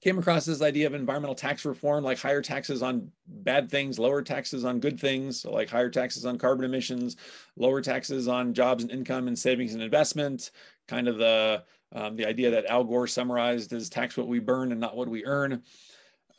came 0.06 0.18
across 0.18 0.44
this 0.44 0.62
idea 0.62 0.86
of 0.86 0.94
environmental 0.94 1.34
tax 1.34 1.64
reform, 1.64 2.04
like 2.04 2.18
higher 2.18 2.42
taxes 2.42 2.82
on 2.82 3.10
bad 3.26 3.70
things, 3.70 3.98
lower 3.98 4.22
taxes 4.22 4.64
on 4.64 4.78
good 4.78 5.00
things, 5.00 5.40
so 5.40 5.50
like 5.50 5.68
higher 5.68 5.90
taxes 5.90 6.24
on 6.24 6.38
carbon 6.38 6.64
emissions, 6.64 7.16
lower 7.56 7.80
taxes 7.80 8.28
on 8.28 8.54
jobs 8.54 8.82
and 8.82 8.92
income 8.92 9.26
and 9.26 9.38
savings 9.38 9.74
and 9.74 9.82
investment, 9.82 10.50
kind 10.86 11.08
of 11.08 11.18
the 11.18 11.64
um, 11.92 12.16
the 12.16 12.26
idea 12.26 12.50
that 12.50 12.66
Al 12.66 12.84
Gore 12.84 13.06
summarized 13.06 13.72
as 13.72 13.88
tax 13.88 14.16
what 14.16 14.28
we 14.28 14.38
burn 14.38 14.72
and 14.72 14.80
not 14.80 14.96
what 14.96 15.08
we 15.08 15.24
earn. 15.24 15.62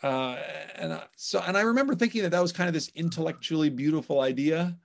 Uh, 0.03 0.37
and 0.75 1.01
so, 1.15 1.41
and 1.45 1.57
I 1.57 1.61
remember 1.61 1.95
thinking 1.95 2.21
that 2.23 2.31
that 2.31 2.41
was 2.41 2.51
kind 2.51 2.67
of 2.67 2.73
this 2.73 2.91
intellectually 2.95 3.69
beautiful 3.69 4.21
idea, 4.21 4.77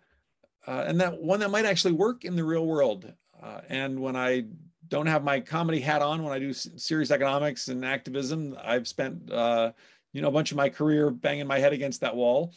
uh, 0.67 0.85
and 0.87 1.01
that 1.01 1.21
one 1.21 1.41
that 1.41 1.51
might 1.51 1.67
actually 1.67 1.93
work 1.93 2.25
in 2.25 2.37
the 2.37 2.45
real 2.45 2.67
world. 2.67 3.13
Uh, 3.43 3.61
and 3.69 3.99
when 3.99 4.17
I 4.17 4.45
don't 4.93 5.07
have 5.07 5.25
my 5.25 5.41
comedy 5.41 5.81
hat 5.81 6.03
on 6.03 6.23
when 6.23 6.35
I 6.35 6.39
do 6.39 6.53
serious 6.53 7.11
economics 7.11 7.69
and 7.69 7.83
activism. 7.83 8.55
I've 8.63 8.87
spent, 8.87 9.33
uh, 9.33 9.73
you 10.13 10.21
know, 10.21 10.29
a 10.29 10.33
bunch 10.33 10.51
of 10.51 10.59
my 10.59 10.69
career 10.69 11.09
banging 11.09 11.47
my 11.47 11.59
head 11.59 11.73
against 11.73 12.03
that 12.03 12.15
wall. 12.15 12.53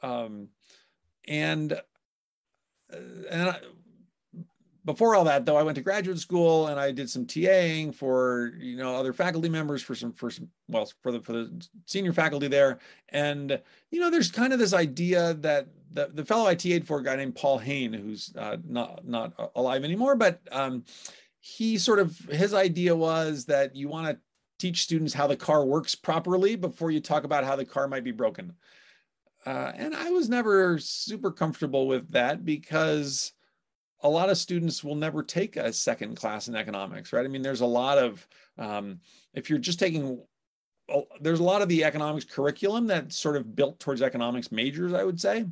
Um, 0.00 0.50
and 1.26 1.72
uh, 1.72 2.96
and 3.28 3.50
I, 3.50 3.58
before 4.88 5.14
all 5.14 5.24
that, 5.24 5.44
though, 5.44 5.58
I 5.58 5.62
went 5.62 5.76
to 5.76 5.82
graduate 5.82 6.18
school 6.18 6.68
and 6.68 6.80
I 6.80 6.92
did 6.92 7.10
some 7.10 7.26
TAing 7.26 7.94
for 7.94 8.54
you 8.58 8.78
know 8.78 8.96
other 8.96 9.12
faculty 9.12 9.50
members 9.50 9.82
for 9.82 9.94
some 9.94 10.14
for 10.14 10.30
some 10.30 10.48
well 10.66 10.90
for 11.02 11.12
the 11.12 11.20
for 11.20 11.32
the 11.32 11.68
senior 11.84 12.14
faculty 12.14 12.48
there. 12.48 12.78
And 13.10 13.60
you 13.90 14.00
know, 14.00 14.10
there's 14.10 14.30
kind 14.30 14.54
of 14.54 14.58
this 14.58 14.72
idea 14.72 15.34
that 15.34 15.66
the, 15.92 16.10
the 16.14 16.24
fellow 16.24 16.46
I 16.46 16.54
TA'd 16.54 16.86
for 16.86 17.00
a 17.00 17.04
guy 17.04 17.16
named 17.16 17.36
Paul 17.36 17.58
Heyne, 17.58 17.92
who's 17.92 18.32
uh, 18.38 18.56
not 18.66 19.06
not 19.06 19.34
alive 19.54 19.84
anymore, 19.84 20.16
but 20.16 20.40
um, 20.50 20.84
he 21.40 21.76
sort 21.76 21.98
of 21.98 22.16
his 22.30 22.54
idea 22.54 22.96
was 22.96 23.44
that 23.44 23.76
you 23.76 23.88
want 23.88 24.06
to 24.06 24.18
teach 24.58 24.84
students 24.84 25.12
how 25.12 25.26
the 25.26 25.36
car 25.36 25.66
works 25.66 25.94
properly 25.94 26.56
before 26.56 26.90
you 26.90 27.00
talk 27.00 27.24
about 27.24 27.44
how 27.44 27.56
the 27.56 27.64
car 27.66 27.88
might 27.88 28.04
be 28.04 28.10
broken. 28.10 28.54
Uh, 29.44 29.70
and 29.76 29.94
I 29.94 30.08
was 30.12 30.30
never 30.30 30.78
super 30.78 31.30
comfortable 31.30 31.86
with 31.86 32.10
that 32.12 32.46
because 32.46 33.34
a 34.02 34.08
lot 34.08 34.30
of 34.30 34.38
students 34.38 34.84
will 34.84 34.94
never 34.94 35.22
take 35.22 35.56
a 35.56 35.72
second 35.72 36.16
class 36.16 36.48
in 36.48 36.54
economics, 36.54 37.12
right? 37.12 37.24
I 37.24 37.28
mean, 37.28 37.42
there's 37.42 37.62
a 37.62 37.66
lot 37.66 37.98
of, 37.98 38.26
um, 38.56 39.00
if 39.34 39.50
you're 39.50 39.58
just 39.58 39.78
taking 39.78 40.20
there's 41.20 41.40
a 41.40 41.44
lot 41.44 41.62
of 41.62 41.68
the 41.68 41.84
economics 41.84 42.24
curriculum 42.24 42.86
that's 42.86 43.18
sort 43.18 43.36
of 43.36 43.54
built 43.54 43.78
towards 43.78 44.02
economics 44.02 44.50
majors, 44.50 44.94
I 44.94 45.04
would 45.04 45.20
say. 45.20 45.44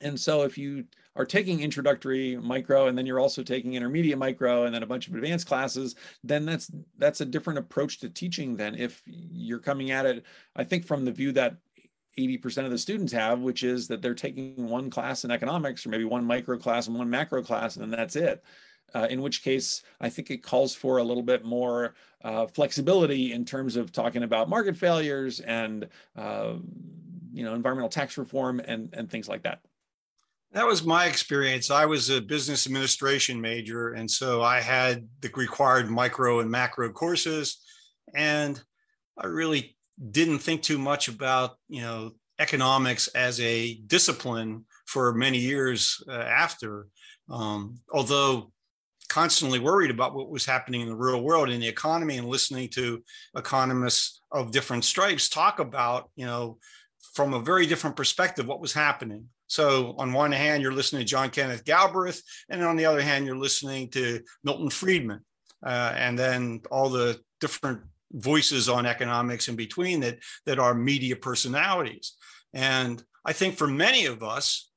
And 0.00 0.18
so 0.18 0.42
if 0.42 0.58
you 0.58 0.84
are 1.14 1.24
taking 1.24 1.60
introductory 1.60 2.36
micro 2.36 2.86
and 2.86 2.98
then 2.98 3.06
you're 3.06 3.20
also 3.20 3.42
taking 3.42 3.74
intermediate 3.74 4.18
micro 4.18 4.64
and 4.64 4.74
then 4.74 4.82
a 4.82 4.86
bunch 4.86 5.08
of 5.08 5.14
advanced 5.14 5.46
classes, 5.46 5.94
then 6.24 6.44
that's 6.44 6.70
that's 6.98 7.20
a 7.20 7.26
different 7.26 7.58
approach 7.58 7.98
to 8.00 8.08
teaching 8.08 8.56
than 8.56 8.74
if 8.74 9.02
you're 9.06 9.58
coming 9.58 9.90
at 9.90 10.06
it, 10.06 10.24
I 10.56 10.64
think 10.64 10.86
from 10.86 11.04
the 11.04 11.12
view 11.12 11.32
that 11.32 11.56
80% 12.18 12.64
of 12.64 12.70
the 12.70 12.78
students 12.78 13.12
have, 13.12 13.40
which 13.40 13.62
is 13.62 13.88
that 13.88 14.02
they're 14.02 14.14
taking 14.14 14.68
one 14.68 14.90
class 14.90 15.24
in 15.24 15.30
economics 15.30 15.86
or 15.86 15.88
maybe 15.88 16.04
one 16.04 16.24
micro 16.24 16.58
class 16.58 16.86
and 16.86 16.96
one 16.96 17.08
macro 17.08 17.42
class, 17.42 17.76
and 17.76 17.82
then 17.82 17.90
that's 17.90 18.16
it. 18.16 18.44
Uh, 18.94 19.06
in 19.08 19.22
which 19.22 19.42
case, 19.42 19.82
I 20.00 20.10
think 20.10 20.30
it 20.30 20.42
calls 20.42 20.74
for 20.74 20.98
a 20.98 21.02
little 21.02 21.22
bit 21.22 21.44
more 21.44 21.94
uh, 22.22 22.46
flexibility 22.46 23.32
in 23.32 23.44
terms 23.44 23.76
of 23.76 23.90
talking 23.90 24.22
about 24.22 24.50
market 24.50 24.76
failures 24.76 25.40
and 25.40 25.88
uh, 26.16 26.54
you 27.32 27.44
know 27.44 27.54
environmental 27.54 27.88
tax 27.88 28.18
reform 28.18 28.60
and 28.60 28.90
and 28.92 29.10
things 29.10 29.28
like 29.28 29.44
that. 29.44 29.60
That 30.52 30.66
was 30.66 30.84
my 30.84 31.06
experience. 31.06 31.70
I 31.70 31.86
was 31.86 32.10
a 32.10 32.20
business 32.20 32.66
administration 32.66 33.40
major, 33.40 33.94
and 33.94 34.10
so 34.10 34.42
I 34.42 34.60
had 34.60 35.08
the 35.22 35.30
required 35.34 35.90
micro 35.90 36.40
and 36.40 36.50
macro 36.50 36.92
courses, 36.92 37.62
and 38.14 38.62
I 39.16 39.28
really 39.28 39.76
didn't 40.10 40.38
think 40.38 40.62
too 40.62 40.78
much 40.78 41.08
about 41.08 41.56
you 41.68 41.82
know 41.82 42.12
economics 42.38 43.08
as 43.08 43.40
a 43.40 43.74
discipline 43.86 44.64
for 44.86 45.12
many 45.14 45.38
years 45.38 46.02
uh, 46.08 46.12
after. 46.12 46.86
Um, 47.30 47.78
although 47.92 48.52
constantly 49.12 49.58
worried 49.58 49.90
about 49.90 50.14
what 50.14 50.30
was 50.30 50.46
happening 50.46 50.80
in 50.80 50.88
the 50.88 50.96
real 50.96 51.22
world 51.22 51.50
in 51.50 51.60
the 51.60 51.68
economy 51.68 52.16
and 52.16 52.26
listening 52.26 52.66
to 52.66 53.02
economists 53.36 54.22
of 54.30 54.50
different 54.50 54.84
stripes 54.84 55.28
talk 55.28 55.58
about 55.58 56.08
you 56.16 56.24
know 56.24 56.56
from 57.12 57.34
a 57.34 57.40
very 57.40 57.66
different 57.66 57.94
perspective 57.94 58.46
what 58.46 58.60
was 58.60 58.72
happening 58.72 59.26
so 59.48 59.94
on 59.98 60.14
one 60.14 60.32
hand 60.32 60.62
you're 60.62 60.72
listening 60.72 61.00
to 61.00 61.06
john 61.06 61.28
kenneth 61.28 61.62
galbraith 61.66 62.22
and 62.48 62.64
on 62.64 62.74
the 62.74 62.86
other 62.86 63.02
hand 63.02 63.26
you're 63.26 63.36
listening 63.36 63.86
to 63.90 64.18
milton 64.44 64.70
friedman 64.70 65.20
uh, 65.66 65.92
and 65.94 66.18
then 66.18 66.62
all 66.70 66.88
the 66.88 67.20
different 67.38 67.82
voices 68.12 68.68
on 68.68 68.86
economics 68.86 69.48
in 69.48 69.56
between 69.56 70.00
that 70.00 70.18
that 70.46 70.58
are 70.58 70.74
media 70.74 71.16
personalities. 71.16 72.14
And 72.52 73.02
i 73.24 73.32
think 73.32 73.56
for 73.56 73.66
many 73.66 74.06
of 74.06 74.22
us 74.22 74.70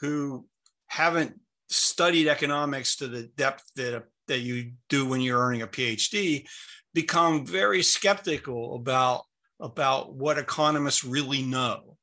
who 0.00 0.46
haven't 0.86 1.38
studied 1.68 2.28
economics 2.28 2.96
to 2.96 3.08
the 3.08 3.24
depth 3.36 3.64
that 3.76 4.04
that 4.26 4.40
you 4.40 4.72
do 4.88 5.06
when 5.06 5.20
you're 5.20 5.40
earning 5.40 5.62
a 5.62 5.66
phd 5.66 6.46
become 6.94 7.46
very 7.46 7.82
skeptical 7.82 8.74
about 8.74 9.24
about 9.60 10.14
what 10.14 10.38
economists 10.38 11.04
really 11.04 11.42
know. 11.42 11.98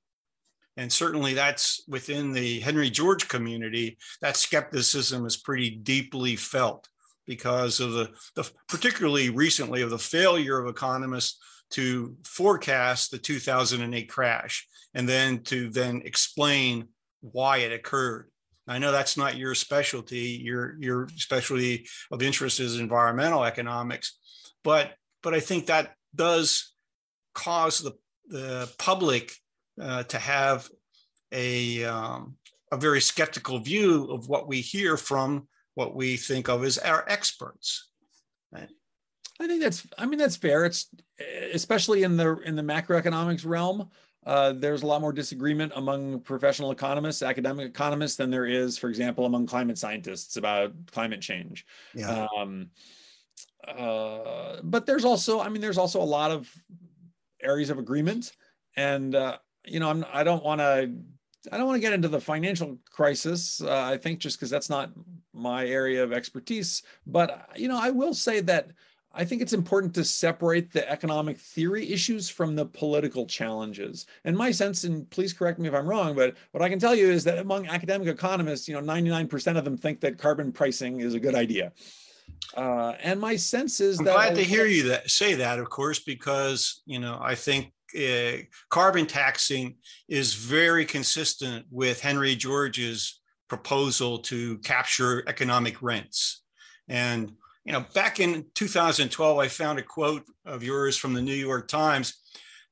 And 0.77 0.93
certainly 0.93 1.33
that's 1.33 1.83
within 1.87 2.31
the 2.31 2.59
henry 2.59 2.89
george 2.89 3.27
community 3.27 3.97
that 4.21 4.37
skepticism 4.37 5.25
is 5.25 5.37
pretty 5.37 5.71
deeply 5.71 6.35
felt 6.35 6.87
because 7.27 7.79
of 7.79 7.91
the, 7.91 8.09
the 8.35 8.49
particularly 8.67 9.29
recently 9.29 9.81
of 9.81 9.89
the 9.89 9.99
failure 9.99 10.59
of 10.59 10.67
economists 10.67 11.37
to 11.71 12.15
forecast 12.23 13.11
the 13.11 13.17
2008 13.17 14.09
crash 14.09 14.67
and 14.93 15.07
then 15.07 15.43
to 15.43 15.69
then 15.69 16.01
explain 16.05 16.87
why 17.21 17.57
it 17.57 17.73
occurred. 17.73 18.29
I 18.67 18.79
know 18.79 18.91
that's 18.91 19.17
not 19.17 19.37
your 19.37 19.55
specialty. 19.55 20.41
Your 20.43 20.75
your 20.79 21.07
specialty 21.15 21.87
of 22.11 22.21
interest 22.21 22.59
is 22.59 22.79
environmental 22.79 23.45
economics, 23.45 24.17
but 24.63 24.93
but 25.23 25.33
I 25.33 25.39
think 25.39 25.67
that 25.67 25.93
does 26.13 26.73
cause 27.33 27.79
the 27.79 27.93
the 28.27 28.69
public 28.77 29.33
uh, 29.81 30.03
to 30.03 30.17
have 30.17 30.67
a 31.31 31.85
um, 31.85 32.35
a 32.71 32.77
very 32.77 32.99
skeptical 32.99 33.59
view 33.59 34.05
of 34.11 34.27
what 34.27 34.47
we 34.47 34.59
hear 34.59 34.97
from 34.97 35.47
what 35.77 35.95
we 35.95 36.17
think 36.17 36.49
of 36.49 36.63
as 36.63 36.79
our 36.79 37.05
experts. 37.07 37.91
Right? 38.51 38.69
I 39.39 39.45
think 39.45 39.61
that's 39.61 39.85
I 39.95 40.07
mean 40.07 40.17
that's 40.17 40.35
fair. 40.35 40.65
It's 40.65 40.89
especially 41.53 42.01
in 42.01 42.17
the 42.17 42.37
in 42.39 42.55
the 42.55 42.63
macroeconomics 42.63 43.45
realm. 43.45 43.89
Uh, 44.25 44.53
there's 44.53 44.81
a 44.81 44.87
lot 44.87 44.99
more 44.99 45.13
disagreement 45.13 45.71
among 45.75 46.19
professional 46.21 46.71
economists, 46.71 47.21
academic 47.21 47.69
economists, 47.69 48.17
than 48.17 48.31
there 48.31 48.47
is, 48.47 48.77
for 48.77 48.89
example, 48.89 49.25
among 49.25 49.45
climate 49.45 49.77
scientists 49.77 50.35
about 50.35 50.73
climate 50.91 51.21
change. 51.21 51.65
Yeah. 51.93 52.25
Um, 52.35 52.71
uh, 53.65 54.57
but 54.63 54.85
there's 54.85 55.05
also, 55.05 55.39
I 55.39 55.47
mean, 55.47 55.61
there's 55.61 55.77
also 55.77 56.01
a 56.01 56.03
lot 56.03 56.31
of 56.31 56.51
areas 57.41 57.69
of 57.69 57.77
agreement, 57.77 58.33
and 58.75 59.13
uh, 59.15 59.37
you 59.63 59.79
know, 59.79 59.89
I'm, 59.89 60.03
I 60.11 60.23
don't 60.23 60.43
want 60.43 60.59
to 60.59 60.91
I 61.51 61.57
don't 61.57 61.65
want 61.65 61.77
to 61.77 61.81
get 61.81 61.93
into 61.93 62.07
the 62.07 62.21
financial 62.21 62.77
crisis. 62.91 63.61
Uh, 63.61 63.81
I 63.81 63.97
think 63.97 64.19
just 64.19 64.37
because 64.37 64.49
that's 64.49 64.69
not 64.69 64.91
my 65.33 65.65
area 65.65 66.03
of 66.03 66.13
expertise. 66.13 66.83
But 67.05 67.49
you 67.55 67.67
know, 67.67 67.79
I 67.79 67.89
will 67.89 68.13
say 68.13 68.39
that 68.41 68.71
I 69.13 69.25
think 69.25 69.41
it's 69.41 69.53
important 69.53 69.95
to 69.95 70.03
separate 70.03 70.71
the 70.71 70.87
economic 70.89 71.39
theory 71.39 71.91
issues 71.91 72.29
from 72.29 72.55
the 72.55 72.65
political 72.65 73.25
challenges. 73.25 74.05
And 74.25 74.37
my 74.37 74.51
sense, 74.51 74.83
and 74.83 75.09
please 75.09 75.33
correct 75.33 75.57
me 75.57 75.67
if 75.67 75.73
I'm 75.73 75.87
wrong, 75.87 76.15
but 76.15 76.35
what 76.51 76.61
I 76.61 76.69
can 76.69 76.77
tell 76.77 76.93
you 76.93 77.09
is 77.09 77.23
that 77.23 77.39
among 77.39 77.67
academic 77.67 78.07
economists, 78.07 78.67
you 78.67 78.79
know, 78.79 78.81
99% 78.81 79.57
of 79.57 79.63
them 79.63 79.75
think 79.75 80.01
that 80.01 80.19
carbon 80.19 80.51
pricing 80.51 80.99
is 80.99 81.15
a 81.15 81.19
good 81.19 81.33
idea. 81.33 81.71
Uh, 82.55 82.93
and 83.01 83.19
my 83.19 83.35
sense 83.35 83.79
is 83.79 83.99
I'm 83.99 84.05
that 84.05 84.13
glad 84.13 84.35
to 84.35 84.43
hear 84.43 84.65
you 84.65 84.89
that 84.89 85.09
say 85.09 85.35
that, 85.35 85.59
of 85.59 85.69
course, 85.69 85.99
because 85.99 86.81
you 86.85 86.99
know 86.99 87.17
I 87.21 87.35
think 87.35 87.71
uh, 87.95 88.43
carbon 88.69 89.05
taxing 89.05 89.75
is 90.07 90.33
very 90.33 90.85
consistent 90.85 91.65
with 91.69 92.01
Henry 92.01 92.35
George's 92.35 93.21
proposal 93.47 94.19
to 94.19 94.57
capture 94.59 95.23
economic 95.27 95.81
rents. 95.81 96.43
And 96.89 97.31
you 97.65 97.73
know, 97.73 97.85
back 97.93 98.19
in 98.19 98.45
2012, 98.55 99.37
I 99.37 99.47
found 99.49 99.77
a 99.77 99.83
quote 99.83 100.23
of 100.45 100.63
yours 100.63 100.95
from 100.95 101.13
the 101.13 101.21
New 101.21 101.33
York 101.33 101.67
Times 101.67 102.13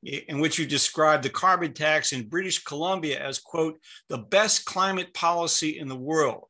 in 0.03 0.39
which 0.39 0.59
you 0.59 0.65
described 0.65 1.23
the 1.23 1.29
carbon 1.29 1.73
tax 1.73 2.13
in 2.13 2.29
British 2.29 2.63
Columbia 2.63 3.19
as, 3.19 3.39
quote, 3.39 3.79
the 4.07 4.19
best 4.19 4.65
climate 4.65 5.13
policy 5.13 5.79
in 5.79 5.87
the 5.87 5.95
world. 5.95 6.45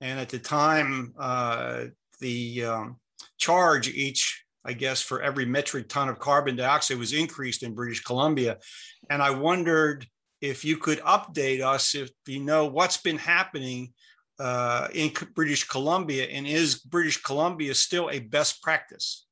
And 0.00 0.18
at 0.18 0.28
the 0.28 0.38
time, 0.38 1.14
uh, 1.18 1.84
the 2.20 2.64
um, 2.64 2.96
charge 3.38 3.88
each 3.88 4.44
I 4.64 4.74
guess, 4.74 5.00
for 5.00 5.22
every 5.22 5.46
metric 5.46 5.88
ton 5.88 6.08
of 6.08 6.18
carbon 6.18 6.56
dioxide 6.56 6.98
was 6.98 7.12
increased 7.12 7.62
in 7.62 7.74
British 7.74 8.02
Columbia. 8.02 8.58
And 9.08 9.22
I 9.22 9.30
wondered 9.30 10.06
if 10.40 10.64
you 10.64 10.76
could 10.76 11.00
update 11.00 11.60
us 11.60 11.94
if 11.94 12.10
you 12.26 12.40
know 12.40 12.66
what's 12.66 12.98
been 12.98 13.18
happening 13.18 13.92
uh, 14.38 14.88
in 14.92 15.12
British 15.34 15.64
Columbia 15.64 16.24
and 16.24 16.46
is 16.46 16.80
British 16.80 17.22
Columbia 17.22 17.74
still 17.74 18.10
a 18.10 18.20
best 18.20 18.62
practice? 18.62 19.26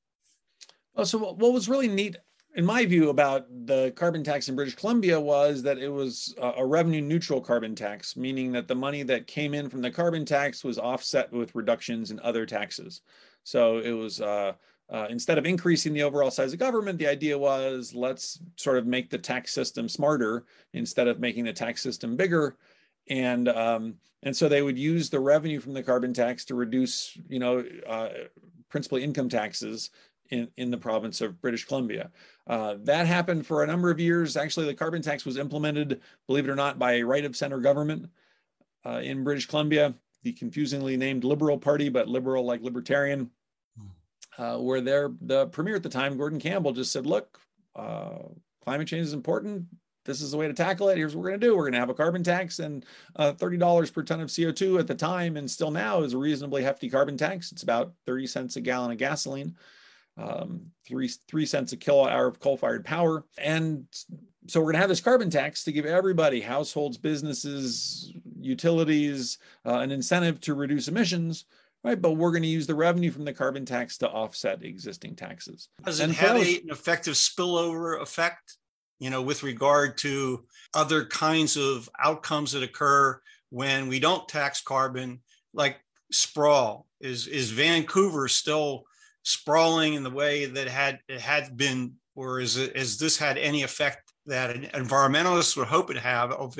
Oh, 0.97 1.05
so 1.05 1.19
what 1.19 1.53
was 1.53 1.69
really 1.69 1.89
neat 1.89 2.17
in 2.57 2.65
my 2.65 2.85
view 2.85 3.11
about 3.11 3.47
the 3.67 3.93
carbon 3.95 4.25
tax 4.25 4.49
in 4.49 4.57
British 4.57 4.75
Columbia 4.75 5.21
was 5.21 5.63
that 5.63 5.79
it 5.79 5.89
was 5.89 6.35
a 6.41 6.67
revenue 6.67 7.01
neutral 7.01 7.41
carbon 7.41 7.75
tax, 7.75 8.17
meaning 8.17 8.51
that 8.53 8.67
the 8.67 8.75
money 8.75 9.03
that 9.05 9.27
came 9.27 9.55
in 9.55 9.69
from 9.69 9.81
the 9.81 9.91
carbon 9.91 10.25
tax 10.25 10.65
was 10.65 10.79
offset 10.79 11.33
with 11.33 11.55
reductions 11.55 12.11
in 12.11 12.19
other 12.21 12.45
taxes. 12.45 13.03
So 13.45 13.79
it 13.79 13.93
was 13.93 14.21
uh, 14.21 14.55
uh, 14.91 15.07
instead 15.11 15.39
of 15.39 15.45
increasing 15.45 15.93
the 15.93 16.03
overall 16.03 16.31
size 16.31 16.53
of 16.53 16.59
government, 16.59 16.99
the 16.99 17.07
idea 17.07 17.39
was 17.39 17.95
let's 17.95 18.41
sort 18.57 18.79
of 18.79 18.87
make 18.87 19.11
the 19.11 19.19
tax 19.19 19.53
system 19.53 19.89
smarter 19.89 20.45
instead 20.73 21.09
of 21.09 21.21
making 21.21 21.45
the 21.45 21.53
tax 21.53 21.83
system 21.83 22.17
bigger. 22.17 22.57
And 23.11 23.49
um, 23.49 23.95
and 24.23 24.37
so 24.37 24.49
they 24.49 24.63
would 24.63 24.79
use 24.79 25.11
the 25.11 25.21
revenue 25.21 25.61
from 25.61 25.75
the 25.75 25.83
carbon 25.83 26.13
tax 26.13 26.45
to 26.47 26.55
reduce, 26.55 27.17
you 27.29 27.39
know, 27.39 27.65
uh, 27.87 28.09
principally 28.69 29.05
income 29.05 29.29
taxes 29.29 29.91
in, 30.31 30.49
in 30.57 30.71
the 30.71 30.77
province 30.77 31.21
of 31.21 31.41
British 31.41 31.65
Columbia. 31.65 32.11
Uh, 32.47 32.77
that 32.85 33.07
happened 33.07 33.47
for 33.47 33.63
a 33.63 33.67
number 33.67 33.91
of 33.91 34.01
years. 34.01 34.37
Actually, 34.37 34.67
the 34.67 34.75
carbon 34.75 35.03
tax 35.03 35.25
was 35.25 35.37
implemented, 35.37 36.01
believe 36.27 36.47
it 36.47 36.51
or 36.51 36.57
not, 36.57 36.79
by 36.79 36.95
a 36.95 37.03
right 37.03 37.25
of 37.25 37.37
center 37.37 37.59
government 37.59 38.09
uh, 38.85 39.01
in 39.03 39.25
British 39.25 39.47
Columbia, 39.47 39.95
the 40.23 40.33
confusingly 40.33 40.97
named 40.97 41.25
Liberal 41.25 41.59
Party, 41.59 41.89
but 41.89 42.09
liberal 42.09 42.45
like 42.45 42.63
libertarian 42.63 43.31
uh, 44.39 44.57
where 44.57 44.81
their 44.81 45.11
the 45.21 45.47
premier 45.49 45.77
at 45.77 45.83
the 45.83 45.89
time, 45.89 46.17
Gordon 46.17 46.41
Campbell, 46.41 46.73
just 46.73 46.93
said, 46.93 47.07
"Look, 47.07 47.41
uh, 47.75 48.19
climate 48.65 48.89
change 48.89 49.07
is 49.07 49.13
important. 49.13 49.67
This 50.05 50.23
is 50.23 50.31
the 50.31 50.39
way 50.39 50.49
to 50.49 50.55
tackle 50.55 50.89
it. 50.89 50.97
Here's 50.97 51.15
what 51.15 51.23
we're 51.23 51.29
going 51.29 51.41
to 51.41 51.47
do. 51.47 51.55
We're 51.55 51.65
going 51.65 51.75
to 51.75 51.81
have 51.81 51.91
a 51.91 51.95
carbon 51.95 52.23
tax 52.23 52.61
and 52.61 52.87
uh, 53.17 53.33
$30 53.33 53.93
per 53.93 54.03
ton 54.03 54.23
of 54.23 54.31
CO2 54.31 54.81
at 54.81 54.87
the 54.87 54.95
time, 54.95 55.37
and 55.37 55.51
still 55.51 55.71
now 55.71 56.01
is 56.01 56.15
a 56.15 56.19
reasonably 56.19 56.63
hefty 56.63 56.89
carbon 56.89 57.19
tax. 57.19 57.53
It's 57.53 57.63
about 57.63 57.93
30 58.07 58.27
cents 58.27 58.57
a 58.57 58.63
gallon 58.63 58.91
of 58.91 58.97
gasoline, 58.97 59.55
um, 60.17 60.63
three 60.87 61.09
three 61.29 61.45
cents 61.45 61.73
a 61.73 61.77
kilowatt 61.77 62.11
hour 62.13 62.27
of 62.27 62.41
coal-fired 62.41 62.87
power, 62.87 63.25
and 63.37 63.87
so 64.47 64.61
we're 64.61 64.67
going 64.67 64.77
to 64.77 64.81
have 64.81 64.89
this 64.89 65.03
carbon 65.03 65.29
tax 65.29 65.63
to 65.65 65.73
give 65.73 65.85
everybody, 65.85 66.41
households, 66.41 66.97
businesses, 66.97 68.11
utilities, 68.41 69.37
uh, 69.67 69.81
an 69.81 69.91
incentive 69.91 70.41
to 70.41 70.55
reduce 70.55 70.89
emissions." 70.89 71.45
Right? 71.89 72.01
But 72.01 72.13
we're 72.13 72.31
going 72.31 72.43
to 72.43 72.49
use 72.49 72.67
the 72.67 72.75
revenue 72.75 73.11
from 73.11 73.25
the 73.25 73.33
carbon 73.33 73.65
tax 73.65 73.99
to 73.99 74.11
offset 74.11 74.63
existing 74.63 75.17
taxes. 75.17 75.69
Does 75.85 76.01
it 76.01 76.11
have 76.11 76.37
a, 76.37 76.61
an 76.61 76.71
effective 76.71 77.15
spillover 77.15 78.01
effect? 78.01 78.57
You 79.01 79.11
know, 79.11 79.23
with 79.23 79.43
regard 79.43 79.97
to 79.99 80.45
other 80.75 81.05
kinds 81.05 81.57
of 81.57 81.89
outcomes 81.99 82.53
that 82.53 82.65
occur 82.65 83.21
when 83.51 83.89
we 83.89 84.01
don't 84.01 84.29
tax 84.29 84.61
carbon, 84.61 85.21
like 85.55 85.77
sprawl. 86.11 86.87
Is 87.01 87.29
is 87.29 87.51
Vancouver 87.51 88.27
still 88.27 88.83
sprawling 89.23 89.95
in 89.95 90.03
the 90.03 90.11
way 90.11 90.47
that 90.47 90.67
had 90.67 90.99
it 91.09 91.21
had 91.21 91.57
been, 91.57 91.95
or 92.17 92.41
is 92.41 92.57
it, 92.57 92.77
has 92.77 92.99
this 92.99 93.17
had 93.17 93.39
any 93.39 93.63
effect 93.63 94.13
that 94.27 94.55
environmentalists 94.73 95.57
would 95.57 95.69
hope 95.69 95.91
it 95.91 95.97
have 95.97 96.33
of 96.33 96.59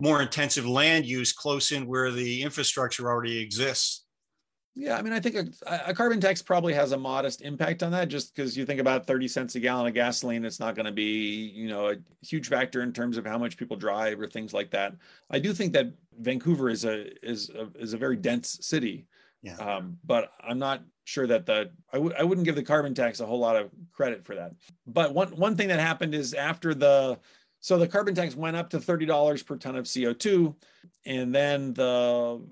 more 0.00 0.22
intensive 0.22 0.66
land 0.66 1.04
use 1.04 1.32
close 1.32 1.72
in 1.72 1.86
where 1.86 2.10
the 2.10 2.42
infrastructure 2.42 3.08
already 3.08 3.38
exists. 3.38 4.04
Yeah, 4.76 4.96
I 4.96 5.02
mean, 5.02 5.12
I 5.12 5.20
think 5.20 5.34
a, 5.34 5.80
a, 5.88 5.94
carbon 5.94 6.20
tax 6.20 6.42
probably 6.42 6.72
has 6.74 6.92
a 6.92 6.96
modest 6.96 7.42
impact 7.42 7.82
on 7.82 7.90
that, 7.90 8.08
just 8.08 8.34
because 8.34 8.56
you 8.56 8.64
think 8.64 8.80
about 8.80 9.04
thirty 9.04 9.26
cents 9.26 9.56
a 9.56 9.60
gallon 9.60 9.88
of 9.88 9.94
gasoline, 9.94 10.44
it's 10.44 10.60
not 10.60 10.76
going 10.76 10.86
to 10.86 10.92
be, 10.92 11.50
you 11.54 11.68
know, 11.68 11.90
a 11.90 11.96
huge 12.22 12.48
factor 12.48 12.82
in 12.82 12.92
terms 12.92 13.16
of 13.16 13.26
how 13.26 13.36
much 13.36 13.56
people 13.56 13.76
drive 13.76 14.20
or 14.20 14.28
things 14.28 14.54
like 14.54 14.70
that. 14.70 14.94
I 15.28 15.40
do 15.40 15.52
think 15.52 15.72
that 15.72 15.92
Vancouver 16.20 16.70
is 16.70 16.84
a 16.84 17.08
is 17.26 17.50
a, 17.50 17.68
is 17.80 17.94
a 17.94 17.98
very 17.98 18.16
dense 18.16 18.58
city, 18.62 19.06
yeah. 19.42 19.56
Um, 19.56 19.98
but 20.04 20.32
I'm 20.42 20.58
not 20.58 20.82
sure 21.04 21.26
that 21.26 21.46
the 21.46 21.70
I 21.92 21.96
w- 21.96 22.14
I 22.18 22.24
wouldn't 22.24 22.44
give 22.44 22.56
the 22.56 22.62
carbon 22.62 22.94
tax 22.94 23.20
a 23.20 23.26
whole 23.26 23.38
lot 23.38 23.56
of 23.56 23.70
credit 23.92 24.24
for 24.24 24.34
that. 24.34 24.52
But 24.86 25.14
one 25.14 25.28
one 25.36 25.56
thing 25.56 25.68
that 25.68 25.80
happened 25.80 26.14
is 26.14 26.34
after 26.34 26.74
the 26.74 27.18
so 27.60 27.78
the 27.78 27.88
carbon 27.88 28.14
tax 28.14 28.36
went 28.36 28.56
up 28.56 28.70
to 28.70 28.80
thirty 28.80 29.06
dollars 29.06 29.42
per 29.42 29.56
ton 29.56 29.76
of 29.76 29.86
CO2, 29.86 30.54
and 31.06 31.34
then 31.34 31.72
the 31.72 32.42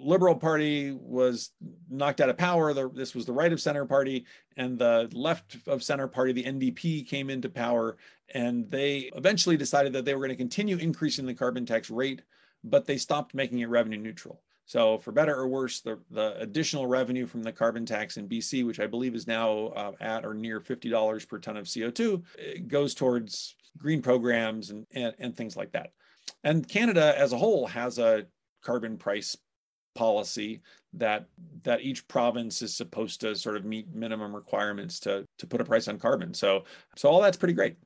Liberal 0.00 0.34
Party 0.34 0.92
was 0.92 1.50
knocked 1.90 2.20
out 2.20 2.28
of 2.28 2.36
power. 2.36 2.72
The, 2.72 2.88
this 2.90 3.14
was 3.14 3.26
the 3.26 3.32
right 3.32 3.52
of 3.52 3.60
center 3.60 3.84
party, 3.84 4.24
and 4.56 4.78
the 4.78 5.08
left 5.12 5.56
of 5.66 5.82
center 5.82 6.08
party, 6.08 6.32
the 6.32 6.44
NDP, 6.44 7.06
came 7.06 7.30
into 7.30 7.48
power, 7.48 7.96
and 8.34 8.70
they 8.70 9.10
eventually 9.14 9.56
decided 9.56 9.92
that 9.92 10.04
they 10.04 10.14
were 10.14 10.20
going 10.20 10.30
to 10.30 10.36
continue 10.36 10.76
increasing 10.76 11.26
the 11.26 11.34
carbon 11.34 11.66
tax 11.66 11.90
rate, 11.90 12.22
but 12.64 12.86
they 12.86 12.96
stopped 12.96 13.34
making 13.34 13.60
it 13.60 13.68
revenue 13.68 13.98
neutral. 13.98 14.40
So, 14.66 14.98
for 14.98 15.12
better 15.12 15.34
or 15.34 15.48
worse, 15.48 15.80
the, 15.80 15.98
the 16.10 16.38
additional 16.38 16.86
revenue 16.86 17.26
from 17.26 17.42
the 17.42 17.52
carbon 17.52 17.86
tax 17.86 18.18
in 18.18 18.28
BC, 18.28 18.66
which 18.66 18.80
I 18.80 18.86
believe 18.86 19.14
is 19.14 19.26
now 19.26 19.68
uh, 19.68 19.92
at 19.98 20.26
or 20.26 20.34
near 20.34 20.60
$50 20.60 21.26
per 21.26 21.38
ton 21.38 21.56
of 21.56 21.64
CO2, 21.64 22.68
goes 22.68 22.94
towards 22.94 23.56
green 23.78 24.02
programs 24.02 24.68
and, 24.68 24.86
and, 24.92 25.14
and 25.18 25.34
things 25.34 25.56
like 25.56 25.72
that. 25.72 25.92
And 26.44 26.68
Canada 26.68 27.14
as 27.16 27.32
a 27.32 27.38
whole 27.38 27.66
has 27.66 27.98
a 27.98 28.26
carbon 28.62 28.98
price 28.98 29.36
policy 29.94 30.60
that 30.94 31.26
that 31.64 31.82
each 31.82 32.06
province 32.08 32.62
is 32.62 32.76
supposed 32.76 33.20
to 33.20 33.34
sort 33.34 33.56
of 33.56 33.64
meet 33.64 33.94
minimum 33.94 34.34
requirements 34.34 35.00
to 35.00 35.24
to 35.38 35.46
put 35.46 35.60
a 35.60 35.64
price 35.64 35.88
on 35.88 35.98
carbon. 35.98 36.32
So 36.34 36.64
so 36.96 37.08
all 37.08 37.20
that's 37.20 37.36
pretty 37.36 37.54
great. 37.54 37.76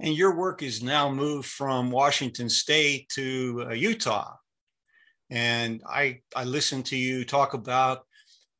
And 0.00 0.14
your 0.14 0.34
work 0.34 0.62
is 0.62 0.82
now 0.82 1.08
moved 1.08 1.48
from 1.48 1.90
Washington 1.90 2.48
State 2.48 3.08
to 3.10 3.66
uh, 3.68 3.72
Utah. 3.74 4.34
And 5.30 5.82
I, 5.88 6.20
I 6.34 6.44
listened 6.44 6.86
to 6.86 6.96
you 6.96 7.24
talk 7.24 7.54
about 7.54 8.04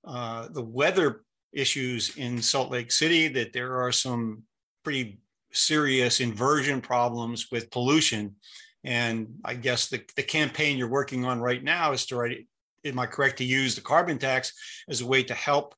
uh, 0.04 0.48
the 0.50 0.62
weather 0.62 1.24
issues 1.52 2.16
in 2.16 2.40
Salt 2.40 2.70
Lake 2.70 2.92
City, 2.92 3.28
that 3.28 3.52
there 3.52 3.80
are 3.80 3.92
some 3.92 4.44
pretty 4.84 5.18
serious 5.52 6.20
inversion 6.20 6.80
problems 6.80 7.48
with 7.50 7.70
pollution. 7.70 8.36
And 8.84 9.34
I 9.44 9.54
guess 9.54 9.88
the, 9.88 10.02
the 10.16 10.22
campaign 10.22 10.78
you're 10.78 10.88
working 10.88 11.24
on 11.24 11.40
right 11.40 11.62
now 11.62 11.92
is 11.92 12.06
to 12.06 12.16
write, 12.16 12.46
am 12.84 12.98
I 12.98 13.06
correct 13.06 13.38
to 13.38 13.44
use 13.44 13.74
the 13.74 13.80
carbon 13.80 14.18
tax 14.18 14.52
as 14.88 15.00
a 15.00 15.06
way 15.06 15.22
to 15.24 15.34
help 15.34 15.74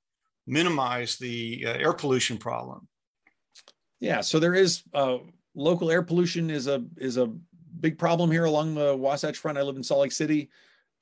minimize 0.46 1.16
the 1.16 1.64
uh, 1.66 1.70
air 1.70 1.92
pollution 1.92 2.38
problem? 2.38 2.88
Yeah, 4.00 4.20
so 4.20 4.38
there 4.38 4.54
is 4.54 4.82
uh, 4.92 5.18
local 5.54 5.90
air 5.90 6.02
pollution 6.02 6.50
is 6.50 6.66
a 6.66 6.84
is 6.96 7.16
a 7.16 7.32
big 7.80 7.98
problem 7.98 8.30
here 8.30 8.44
along 8.44 8.75
the 8.75 8.96
Wasatch 8.96 9.38
Front. 9.38 9.58
I 9.58 9.62
live 9.62 9.76
in 9.76 9.82
Salt 9.82 10.00
Lake 10.00 10.12
City 10.12 10.50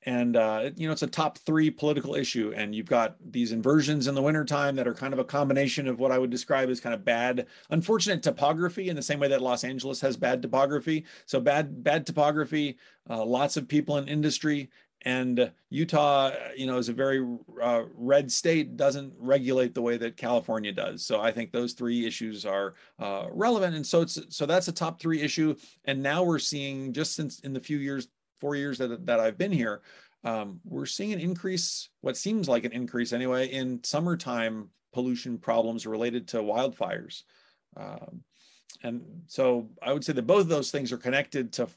and 0.05 0.35
uh, 0.35 0.69
you 0.75 0.87
know 0.87 0.93
it's 0.93 1.01
a 1.01 1.07
top 1.07 1.37
three 1.39 1.69
political 1.69 2.15
issue 2.15 2.53
and 2.55 2.75
you've 2.75 2.85
got 2.85 3.15
these 3.31 3.51
inversions 3.51 4.07
in 4.07 4.15
the 4.15 4.21
wintertime 4.21 4.75
that 4.75 4.87
are 4.87 4.93
kind 4.93 5.13
of 5.13 5.19
a 5.19 5.23
combination 5.23 5.87
of 5.87 5.99
what 5.99 6.11
i 6.11 6.17
would 6.17 6.29
describe 6.29 6.69
as 6.69 6.79
kind 6.79 6.93
of 6.93 7.03
bad 7.03 7.47
unfortunate 7.71 8.21
topography 8.21 8.89
in 8.89 8.95
the 8.95 9.01
same 9.01 9.19
way 9.19 9.27
that 9.27 9.41
los 9.41 9.63
angeles 9.63 9.99
has 9.99 10.15
bad 10.15 10.41
topography 10.41 11.05
so 11.25 11.39
bad 11.39 11.83
bad 11.83 12.05
topography 12.05 12.77
uh, 13.09 13.23
lots 13.23 13.57
of 13.57 13.67
people 13.67 13.97
in 13.97 14.07
industry 14.07 14.69
and 15.05 15.51
utah 15.69 16.31
you 16.57 16.65
know 16.65 16.77
is 16.77 16.89
a 16.89 16.93
very 16.93 17.25
uh, 17.61 17.83
red 17.93 18.31
state 18.31 18.75
doesn't 18.75 19.13
regulate 19.17 19.73
the 19.73 19.81
way 19.81 19.97
that 19.97 20.17
california 20.17 20.71
does. 20.71 21.05
So 21.05 21.21
i 21.21 21.31
think 21.31 21.51
those 21.51 21.73
three 21.73 22.05
issues 22.05 22.45
are 22.45 22.73
uh, 22.99 23.27
relevant. 23.31 23.75
And 23.75 23.85
so 23.85 24.01
it's 24.01 24.19
so 24.29 24.45
that's 24.45 24.67
a 24.67 24.71
top 24.71 24.99
three 24.99 25.21
issue. 25.21 25.55
And 25.85 26.01
now 26.01 26.23
we're 26.23 26.39
seeing 26.39 26.93
just 26.93 27.15
since 27.15 27.39
in 27.39 27.53
the 27.53 27.59
few 27.59 27.77
years 27.77 28.07
four 28.39 28.55
years 28.55 28.77
that, 28.77 29.05
that 29.05 29.19
I've 29.19 29.37
been 29.37 29.51
here, 29.51 29.81
um, 30.23 30.59
we're 30.65 30.85
seeing 30.85 31.13
an 31.13 31.19
increase, 31.19 31.89
what 32.01 32.17
seems 32.17 32.49
like 32.49 32.65
an 32.65 32.71
increase 32.71 33.13
anyway, 33.13 33.47
in 33.47 33.83
summertime 33.83 34.69
pollution 34.93 35.37
problems 35.37 35.85
related 35.85 36.27
to 36.29 36.37
wildfires. 36.37 37.23
Um, 37.77 38.23
and 38.83 39.01
so 39.27 39.69
I 39.81 39.93
would 39.93 40.03
say 40.03 40.13
that 40.13 40.27
both 40.27 40.41
of 40.41 40.47
those 40.47 40.71
things 40.71 40.91
are 40.91 40.97
connected 40.97 41.53
to 41.53 41.67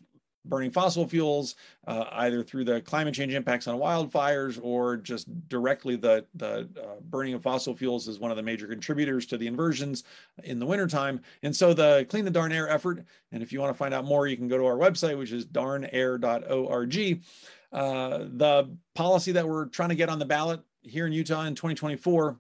burning 0.49 0.71
fossil 0.71 1.07
fuels, 1.07 1.57
uh, 1.87 2.05
either 2.13 2.43
through 2.43 2.65
the 2.65 2.81
climate 2.81 3.15
change 3.15 3.35
impacts 3.35 3.67
on 3.67 3.79
wildfires 3.79 4.59
or 4.63 4.97
just 4.97 5.27
directly 5.49 5.97
the, 5.97 6.25
the 6.35 6.69
uh, 6.81 7.01
burning 7.03 7.35
of 7.35 7.43
fossil 7.43 7.75
fuels 7.75 8.09
is 8.09 8.19
one 8.19 8.31
of 8.31 8.37
the 8.37 8.43
major 8.43 8.67
contributors 8.67 9.27
to 9.27 9.37
the 9.37 9.47
inversions 9.47 10.05
in 10.45 10.59
the 10.59 10.67
wintertime. 10.67 11.21
And 11.43 11.55
so 11.55 11.75
the 11.75 12.07
Clean 12.09 12.25
the 12.25 12.31
Darn 12.31 12.53
Air 12.53 12.69
effort, 12.69 13.05
and 13.33 13.43
if 13.43 13.53
you 13.53 13.61
want 13.61 13.73
to 13.73 13.79
find 13.79 13.95
out 13.95 14.05
more, 14.05 14.27
you 14.27 14.37
can 14.37 14.49
go 14.49 14.59
to 14.59 14.67
our 14.67 14.77
website, 14.77 15.19
which 15.19 15.33
is 15.33 15.47
darnair.org. 15.47 17.23
Uh, 17.71 18.19
the 18.33 18.77
policy 18.95 19.33
that 19.33 19.47
we're 19.47 19.67
trying 19.67 19.91
to 19.91 19.95
get 19.95 20.09
on 20.09 20.19
the 20.19 20.25
ballot 20.25 20.61
here 20.83 21.07
in 21.07 21.13
Utah 21.13 21.45
in 21.45 21.55
2024. 21.55 22.39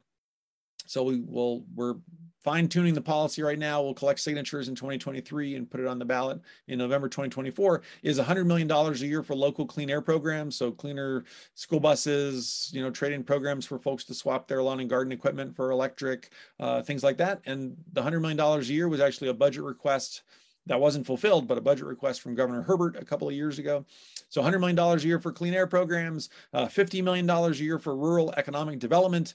So 0.86 1.02
we 1.02 1.20
will 1.20 1.64
we're 1.74 1.96
fine 2.40 2.68
tuning 2.68 2.94
the 2.94 3.00
policy 3.00 3.42
right 3.42 3.58
now. 3.58 3.82
We'll 3.82 3.94
collect 3.94 4.20
signatures 4.20 4.68
in 4.68 4.74
2023 4.74 5.56
and 5.56 5.70
put 5.70 5.80
it 5.80 5.86
on 5.86 5.98
the 5.98 6.04
ballot 6.04 6.40
in 6.68 6.78
November 6.78 7.08
2024. 7.08 7.82
Is 8.02 8.18
$100 8.18 8.46
million 8.46 8.70
a 8.70 8.92
year 8.94 9.22
for 9.22 9.34
local 9.34 9.66
clean 9.66 9.90
air 9.90 10.00
programs. 10.00 10.56
So 10.56 10.70
cleaner 10.70 11.24
school 11.54 11.80
buses, 11.80 12.70
you 12.72 12.82
know, 12.82 12.90
trade-in 12.90 13.24
programs 13.24 13.66
for 13.66 13.78
folks 13.78 14.04
to 14.04 14.14
swap 14.14 14.48
their 14.48 14.62
lawn 14.62 14.80
and 14.80 14.90
garden 14.90 15.12
equipment 15.12 15.54
for 15.56 15.70
electric, 15.70 16.30
uh, 16.60 16.82
things 16.82 17.02
like 17.02 17.18
that. 17.18 17.40
And 17.46 17.76
the 17.92 18.02
$100 18.02 18.20
million 18.20 18.40
a 18.40 18.60
year 18.62 18.88
was 18.88 19.00
actually 19.00 19.28
a 19.28 19.34
budget 19.34 19.62
request 19.62 20.22
that 20.68 20.80
wasn't 20.80 21.06
fulfilled, 21.06 21.48
but 21.48 21.58
a 21.58 21.62
budget 21.62 21.86
request 21.86 22.20
from 22.20 22.34
Governor 22.34 22.62
Herbert 22.62 22.96
a 22.96 23.04
couple 23.04 23.26
of 23.26 23.34
years 23.34 23.58
ago. 23.58 23.84
So 24.28 24.42
$100 24.42 24.60
million 24.60 24.78
a 24.78 24.96
year 24.98 25.18
for 25.18 25.32
clean 25.32 25.54
air 25.54 25.66
programs, 25.66 26.28
uh, 26.52 26.66
$50 26.66 27.02
million 27.02 27.28
a 27.28 27.50
year 27.52 27.78
for 27.78 27.96
rural 27.96 28.32
economic 28.36 28.78
development, 28.78 29.34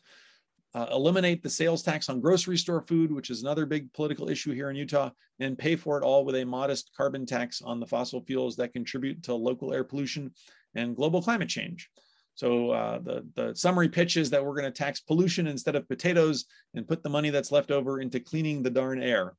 uh, 0.76 0.88
eliminate 0.92 1.44
the 1.44 1.50
sales 1.50 1.84
tax 1.84 2.10
on 2.10 2.20
grocery 2.20 2.58
store 2.58 2.82
food, 2.82 3.12
which 3.12 3.30
is 3.30 3.44
another 3.44 3.66
big 3.66 3.92
political 3.94 4.30
issue 4.30 4.54
here 4.54 4.70
in 4.70 4.76
Utah, 4.76 5.12
and 5.40 5.58
pay 5.58 5.76
for 5.76 5.98
it 5.98 6.04
all 6.04 6.26
with 6.26 6.36
a 6.36 6.44
modest 6.44 6.92
carbon 6.96 7.26
tax 7.26 7.62
on 7.62 7.80
the 7.80 7.86
fossil 7.86 8.24
fuels 8.26 8.56
that 8.56 8.74
contribute 8.74 9.22
to 9.24 9.34
local 9.34 9.74
air 9.74 9.84
pollution 9.84 10.32
and 10.76 10.96
global 10.96 11.22
climate 11.22 11.50
change. 11.50 11.90
So 12.36 12.72
uh, 12.72 13.00
the, 13.00 13.28
the 13.36 13.56
summary 13.56 13.90
pitch 13.90 14.18
is 14.18 14.32
that 14.32 14.44
we're 14.44 14.56
going 14.56 14.72
to 14.72 14.72
tax 14.72 15.00
pollution 15.00 15.46
instead 15.46 15.76
of 15.76 15.88
potatoes 15.88 16.46
and 16.74 16.88
put 16.88 17.04
the 17.04 17.10
money 17.10 17.30
that's 17.30 17.52
left 17.52 17.70
over 17.70 18.02
into 18.02 18.20
cleaning 18.20 18.64
the 18.64 18.72
darn 18.72 19.02
air. 19.02 19.36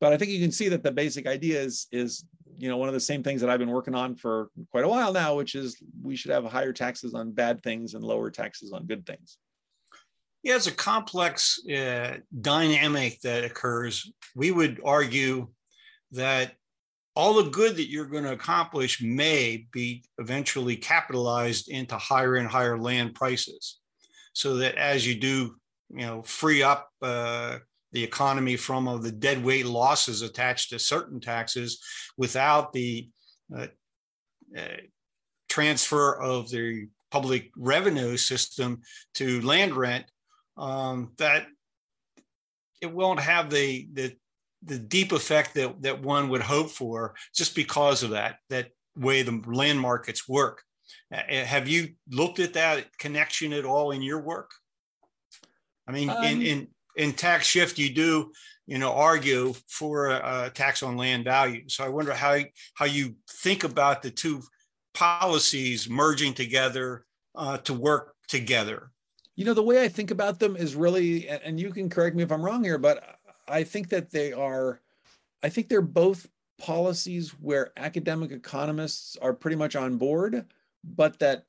But 0.00 0.12
I 0.12 0.16
think 0.16 0.30
you 0.30 0.40
can 0.40 0.52
see 0.52 0.68
that 0.68 0.82
the 0.82 0.92
basic 0.92 1.26
idea 1.26 1.60
is, 1.60 1.88
is 1.90 2.24
you 2.56 2.68
know, 2.68 2.76
one 2.76 2.88
of 2.88 2.94
the 2.94 3.00
same 3.00 3.22
things 3.22 3.40
that 3.40 3.50
I've 3.50 3.58
been 3.58 3.70
working 3.70 3.94
on 3.94 4.14
for 4.14 4.50
quite 4.70 4.84
a 4.84 4.88
while 4.88 5.12
now, 5.12 5.34
which 5.34 5.54
is 5.54 5.82
we 6.02 6.14
should 6.14 6.30
have 6.30 6.44
higher 6.44 6.72
taxes 6.72 7.14
on 7.14 7.32
bad 7.32 7.62
things 7.62 7.94
and 7.94 8.04
lower 8.04 8.30
taxes 8.30 8.72
on 8.72 8.86
good 8.86 9.04
things. 9.04 9.38
Yeah, 10.42 10.56
it's 10.56 10.66
a 10.66 10.72
complex 10.72 11.60
uh, 11.68 12.18
dynamic 12.40 13.20
that 13.20 13.44
occurs. 13.44 14.10
We 14.34 14.50
would 14.50 14.80
argue 14.84 15.48
that 16.12 16.52
all 17.14 17.34
the 17.34 17.50
good 17.50 17.76
that 17.76 17.90
you're 17.90 18.06
going 18.06 18.24
to 18.24 18.32
accomplish 18.32 19.02
may 19.02 19.66
be 19.72 20.02
eventually 20.18 20.76
capitalized 20.76 21.68
into 21.68 21.96
higher 21.98 22.36
and 22.36 22.48
higher 22.48 22.78
land 22.78 23.14
prices. 23.14 23.80
So 24.32 24.56
that 24.56 24.76
as 24.76 25.06
you 25.06 25.16
do, 25.16 25.56
you 25.90 26.06
know, 26.06 26.22
free 26.22 26.62
up 26.62 26.88
uh, 27.02 27.58
the 27.92 28.02
economy 28.02 28.56
from 28.56 28.88
of 28.88 29.02
the 29.02 29.12
dead 29.12 29.44
weight 29.44 29.66
losses 29.66 30.22
attached 30.22 30.70
to 30.70 30.78
certain 30.78 31.20
taxes 31.20 31.82
without 32.16 32.72
the 32.72 33.08
uh, 33.54 33.66
uh 34.56 34.76
transfer 35.48 36.14
of 36.20 36.48
the 36.50 36.86
public 37.10 37.50
revenue 37.56 38.16
system 38.16 38.80
to 39.14 39.40
land 39.40 39.74
rent 39.74 40.04
um, 40.60 41.12
that 41.18 41.46
it 42.80 42.92
won't 42.92 43.20
have 43.20 43.50
the, 43.50 43.88
the 43.92 44.16
the 44.62 44.78
deep 44.78 45.12
effect 45.12 45.54
that 45.54 45.80
that 45.82 46.02
one 46.02 46.28
would 46.28 46.42
hope 46.42 46.70
for 46.70 47.14
just 47.34 47.54
because 47.54 48.02
of 48.02 48.10
that 48.10 48.36
that 48.50 48.68
way 48.96 49.22
the 49.22 49.42
land 49.46 49.80
markets 49.80 50.28
work. 50.28 50.62
Have 51.10 51.66
you 51.66 51.94
looked 52.10 52.38
at 52.38 52.52
that 52.52 52.86
connection 52.98 53.52
at 53.52 53.64
all 53.64 53.90
in 53.90 54.02
your 54.02 54.20
work? 54.20 54.50
I 55.88 55.92
mean, 55.92 56.10
um, 56.10 56.22
in, 56.22 56.42
in 56.42 56.68
in 56.96 57.12
tax 57.14 57.46
shift, 57.46 57.78
you 57.78 57.92
do 57.92 58.32
you 58.66 58.78
know 58.78 58.92
argue 58.92 59.54
for 59.66 60.10
a, 60.10 60.44
a, 60.46 60.50
tax 60.50 60.82
on 60.82 60.96
land 60.96 61.24
value. 61.24 61.68
So 61.68 61.84
I 61.84 61.88
wonder 61.88 62.12
how 62.12 62.38
how 62.74 62.84
you 62.84 63.16
think 63.28 63.64
about 63.64 64.02
the 64.02 64.10
two 64.10 64.42
policies 64.92 65.88
merging 65.88 66.34
together 66.34 67.06
uh, 67.34 67.56
to 67.58 67.74
work 67.74 68.14
together. 68.28 68.90
You 69.40 69.46
know, 69.46 69.54
the 69.54 69.62
way 69.62 69.82
I 69.82 69.88
think 69.88 70.10
about 70.10 70.38
them 70.38 70.54
is 70.54 70.74
really, 70.76 71.26
and 71.26 71.58
you 71.58 71.70
can 71.70 71.88
correct 71.88 72.14
me 72.14 72.22
if 72.22 72.30
I'm 72.30 72.44
wrong 72.44 72.62
here, 72.62 72.76
but 72.76 73.16
I 73.48 73.64
think 73.64 73.88
that 73.88 74.10
they 74.10 74.34
are, 74.34 74.82
I 75.42 75.48
think 75.48 75.70
they're 75.70 75.80
both 75.80 76.28
policies 76.58 77.30
where 77.40 77.72
academic 77.78 78.32
economists 78.32 79.16
are 79.22 79.32
pretty 79.32 79.56
much 79.56 79.76
on 79.76 79.96
board, 79.96 80.44
but 80.84 81.20
that 81.20 81.46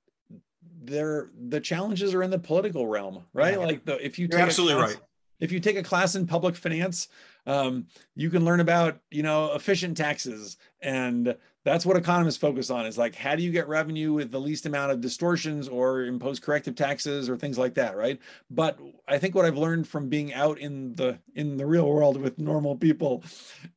they're 0.84 1.32
the 1.38 1.60
challenges 1.60 2.14
are 2.14 2.24
in 2.24 2.32
the 2.32 2.40
political 2.40 2.88
realm, 2.88 3.26
right? 3.34 3.56
Yeah. 3.56 3.66
Like 3.66 3.84
the 3.84 3.98
if 4.04 4.18
you 4.18 4.30
take 4.30 4.40
absolutely 4.40 4.76
class, 4.76 4.94
right. 4.94 5.04
If 5.42 5.52
you 5.52 5.60
take 5.60 5.76
a 5.76 5.84
class 5.84 6.16
in 6.16 6.26
public 6.28 6.56
finance, 6.56 7.10
um, 7.46 7.88
you 8.16 8.30
can 8.30 8.46
learn 8.46 8.62
about 8.62 9.02
you 9.10 9.24
know 9.24 9.54
efficient 9.54 9.98
taxes 9.98 10.56
and 10.82 11.36
that's 11.63 11.86
what 11.86 11.97
economists 11.97 12.38
focus 12.38 12.69
on 12.69 12.86
is 12.86 12.97
like 12.97 13.15
how 13.15 13.36
do 13.36 13.43
you 13.43 13.52
get 13.52 13.67
revenue 13.67 14.13
with 14.13 14.32
the 14.32 14.39
least 14.39 14.65
amount 14.65 14.91
of 14.91 15.02
distortions 15.02 15.67
or 15.67 16.04
impose 16.04 16.39
corrective 16.39 16.76
taxes 16.76 17.30
or 17.30 17.38
things 17.38 17.58
like 17.58 17.76
that 17.76 17.95
right? 17.95 18.19
But 18.50 18.80
i 19.08 19.17
think 19.17 19.36
what 19.36 19.45
i've 19.45 19.58
learned 19.58 19.88
from 19.88 20.10
being 20.10 20.34
out 20.34 20.60
in 20.60 20.95
the 20.95 21.19
in 21.36 21.58
the 21.58 21.65
real 21.65 21.88
world 21.88 22.17
with 22.17 22.39
normal 22.39 22.76
people 22.76 23.24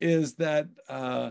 is 0.01 0.35
that 0.35 0.69
uh, 0.89 1.31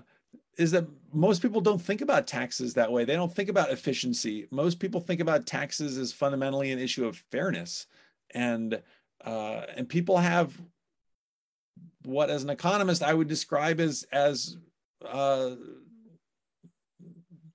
is 0.57 0.71
that 0.71 0.87
most 1.11 1.41
people 1.41 1.61
don't 1.61 1.81
think 1.81 2.01
about 2.01 2.27
taxes 2.27 2.73
that 2.73 2.91
way. 2.91 3.05
They 3.05 3.15
don't 3.15 3.33
think 3.33 3.49
about 3.49 3.71
efficiency. 3.71 4.47
Most 4.51 4.79
people 4.79 4.99
think 4.99 5.19
about 5.19 5.45
taxes 5.45 5.97
as 5.97 6.11
fundamentally 6.11 6.71
an 6.71 6.79
issue 6.79 7.05
of 7.05 7.17
fairness. 7.31 7.87
And 8.31 8.81
uh, 9.23 9.61
and 9.75 9.87
people 9.87 10.17
have 10.17 10.59
what 12.03 12.29
as 12.29 12.43
an 12.43 12.49
economist 12.49 13.01
i 13.01 13.13
would 13.13 13.27
describe 13.27 13.79
as 13.79 14.05
as 14.11 14.57
uh, 15.05 15.51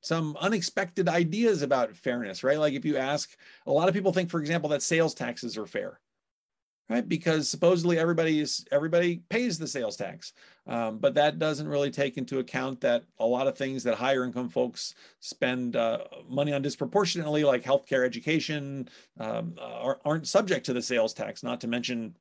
some 0.01 0.37
unexpected 0.41 1.09
ideas 1.09 1.63
about 1.63 1.97
fairness, 1.97 2.45
right? 2.45 2.59
Like 2.59 2.75
if 2.75 2.85
you 2.85 2.97
ask, 2.97 3.37
a 3.67 3.73
lot 3.73 3.89
of 3.89 3.95
people 3.95 4.13
think, 4.13 4.31
for 4.31 4.41
example, 4.41 4.71
that 4.71 4.83
sales 4.83 5.15
taxes 5.15 5.57
are 5.59 5.67
fair, 5.67 5.99
right? 6.89 7.09
Because 7.09 7.49
supposedly 7.49 7.99
everybody 7.99 8.41
is 8.41 8.65
everybody 8.71 9.23
pays 9.29 9.59
the 9.59 9.67
sales 9.67 9.97
tax, 9.97 10.33
um, 10.67 10.99
but 10.99 11.15
that 11.15 11.39
doesn't 11.39 11.67
really 11.67 11.91
take 11.91 12.17
into 12.17 12.39
account 12.39 12.81
that 12.81 13.05
a 13.19 13.27
lot 13.27 13.49
of 13.49 13.59
things 13.59 13.83
that 13.85 13.97
higher 13.97 14.25
income 14.25 14.49
folks 14.49 14.95
spend 15.21 15.75
uh, 15.75 16.05
money 16.29 16.53
on 16.53 16.63
disproportionately, 16.63 17.43
like 17.43 17.65
healthcare, 17.65 18.05
education, 18.05 18.89
um, 19.19 19.55
are, 19.61 19.99
aren't 20.05 20.29
subject 20.29 20.65
to 20.67 20.73
the 20.73 20.83
sales 20.83 21.13
tax. 21.13 21.43
Not 21.43 21.61
to 21.63 21.67
mention 21.67 22.15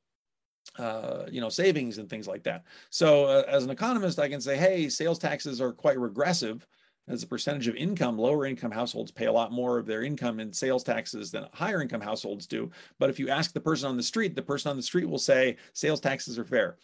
uh, 0.78 1.24
you 1.30 1.40
know, 1.40 1.48
savings 1.48 1.98
and 1.98 2.08
things 2.08 2.28
like 2.28 2.42
that. 2.44 2.64
So, 2.90 3.24
uh, 3.24 3.44
as 3.48 3.64
an 3.64 3.70
economist, 3.70 4.18
I 4.18 4.28
can 4.28 4.40
say, 4.40 4.56
hey, 4.56 4.88
sales 4.88 5.18
taxes 5.18 5.60
are 5.60 5.72
quite 5.72 5.98
regressive 5.98 6.66
as 7.08 7.22
a 7.22 7.26
percentage 7.26 7.68
of 7.68 7.74
income, 7.74 8.18
lower 8.18 8.46
income 8.46 8.70
households 8.70 9.10
pay 9.10 9.26
a 9.26 9.32
lot 9.32 9.52
more 9.52 9.78
of 9.78 9.86
their 9.86 10.02
income 10.02 10.40
in 10.40 10.52
sales 10.52 10.84
taxes 10.84 11.30
than 11.30 11.46
higher 11.52 11.80
income 11.80 12.00
households 12.00 12.46
do. 12.46 12.70
But 12.98 13.10
if 13.10 13.18
you 13.18 13.28
ask 13.28 13.52
the 13.52 13.60
person 13.60 13.88
on 13.88 13.96
the 13.96 14.02
street, 14.02 14.34
the 14.34 14.42
person 14.42 14.70
on 14.70 14.76
the 14.76 14.82
street 14.82 15.08
will 15.08 15.18
say 15.18 15.56
sales 15.72 16.00
taxes 16.00 16.38
are 16.38 16.44
fair. 16.44 16.76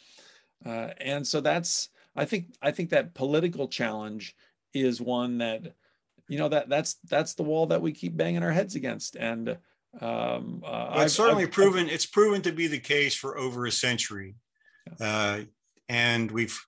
Uh, 0.64 0.88
and 1.00 1.26
so 1.26 1.40
that's 1.40 1.90
I 2.16 2.24
think 2.24 2.54
I 2.62 2.70
think 2.70 2.90
that 2.90 3.14
political 3.14 3.68
challenge 3.68 4.36
is 4.72 5.00
one 5.00 5.38
that 5.38 5.74
you 6.28 6.38
know 6.38 6.48
that 6.48 6.68
that's 6.68 6.94
that's 7.08 7.34
the 7.34 7.42
wall 7.42 7.66
that 7.66 7.82
we 7.82 7.92
keep 7.92 8.16
banging 8.16 8.42
our 8.42 8.52
heads 8.52 8.74
against 8.74 9.16
and 9.16 9.58
um, 10.00 10.62
uh, 10.64 10.70
well, 10.70 10.92
it's 10.92 11.02
I've, 11.02 11.10
certainly 11.10 11.44
I've, 11.44 11.52
proven 11.52 11.86
I've, 11.86 11.92
it's 11.92 12.06
proven 12.06 12.42
to 12.42 12.52
be 12.52 12.66
the 12.66 12.78
case 12.78 13.14
for 13.14 13.36
over 13.38 13.66
a 13.66 13.72
century 13.72 14.34
uh, 15.00 15.40
and 15.88 16.30
we've 16.30 16.58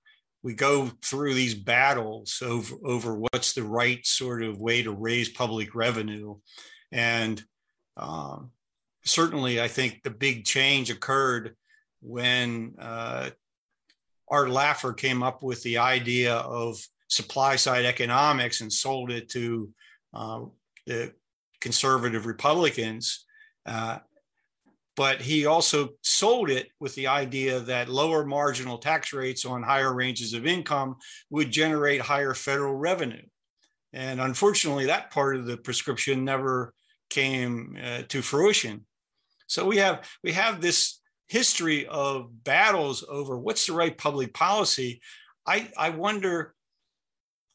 we 0.46 0.54
go 0.54 0.88
through 1.02 1.34
these 1.34 1.56
battles 1.56 2.40
over, 2.40 2.76
over 2.84 3.16
what's 3.16 3.52
the 3.52 3.64
right 3.64 4.06
sort 4.06 4.44
of 4.44 4.60
way 4.60 4.80
to 4.80 4.92
raise 4.92 5.28
public 5.28 5.74
revenue. 5.74 6.36
And 6.92 7.42
um, 7.96 8.52
certainly, 9.04 9.60
I 9.60 9.66
think 9.66 10.04
the 10.04 10.10
big 10.10 10.44
change 10.44 10.88
occurred 10.88 11.56
when 12.00 12.76
uh, 12.78 13.30
Art 14.30 14.48
Laffer 14.50 14.96
came 14.96 15.24
up 15.24 15.42
with 15.42 15.64
the 15.64 15.78
idea 15.78 16.36
of 16.36 16.78
supply 17.08 17.56
side 17.56 17.84
economics 17.84 18.60
and 18.60 18.72
sold 18.72 19.10
it 19.10 19.28
to 19.30 19.68
uh, 20.14 20.42
the 20.86 21.12
conservative 21.60 22.24
Republicans. 22.24 23.24
Uh, 23.66 23.98
but 24.96 25.20
he 25.20 25.44
also 25.44 25.90
sold 26.02 26.48
it 26.48 26.68
with 26.80 26.94
the 26.94 27.06
idea 27.06 27.60
that 27.60 27.88
lower 27.88 28.24
marginal 28.24 28.78
tax 28.78 29.12
rates 29.12 29.44
on 29.44 29.62
higher 29.62 29.92
ranges 29.92 30.32
of 30.32 30.46
income 30.46 30.96
would 31.30 31.50
generate 31.50 32.00
higher 32.00 32.32
federal 32.32 32.74
revenue. 32.74 33.22
And 33.92 34.20
unfortunately, 34.20 34.86
that 34.86 35.10
part 35.10 35.36
of 35.36 35.46
the 35.46 35.58
prescription 35.58 36.24
never 36.24 36.72
came 37.10 37.78
uh, 37.82 38.02
to 38.08 38.22
fruition. 38.22 38.86
So 39.46 39.64
we 39.66 39.76
have 39.76 40.08
we 40.24 40.32
have 40.32 40.60
this 40.60 41.00
history 41.28 41.86
of 41.86 42.44
battles 42.44 43.04
over 43.08 43.38
what's 43.38 43.66
the 43.66 43.74
right 43.74 43.96
public 43.96 44.32
policy. 44.32 45.00
I, 45.46 45.70
I 45.76 45.90
wonder 45.90 46.54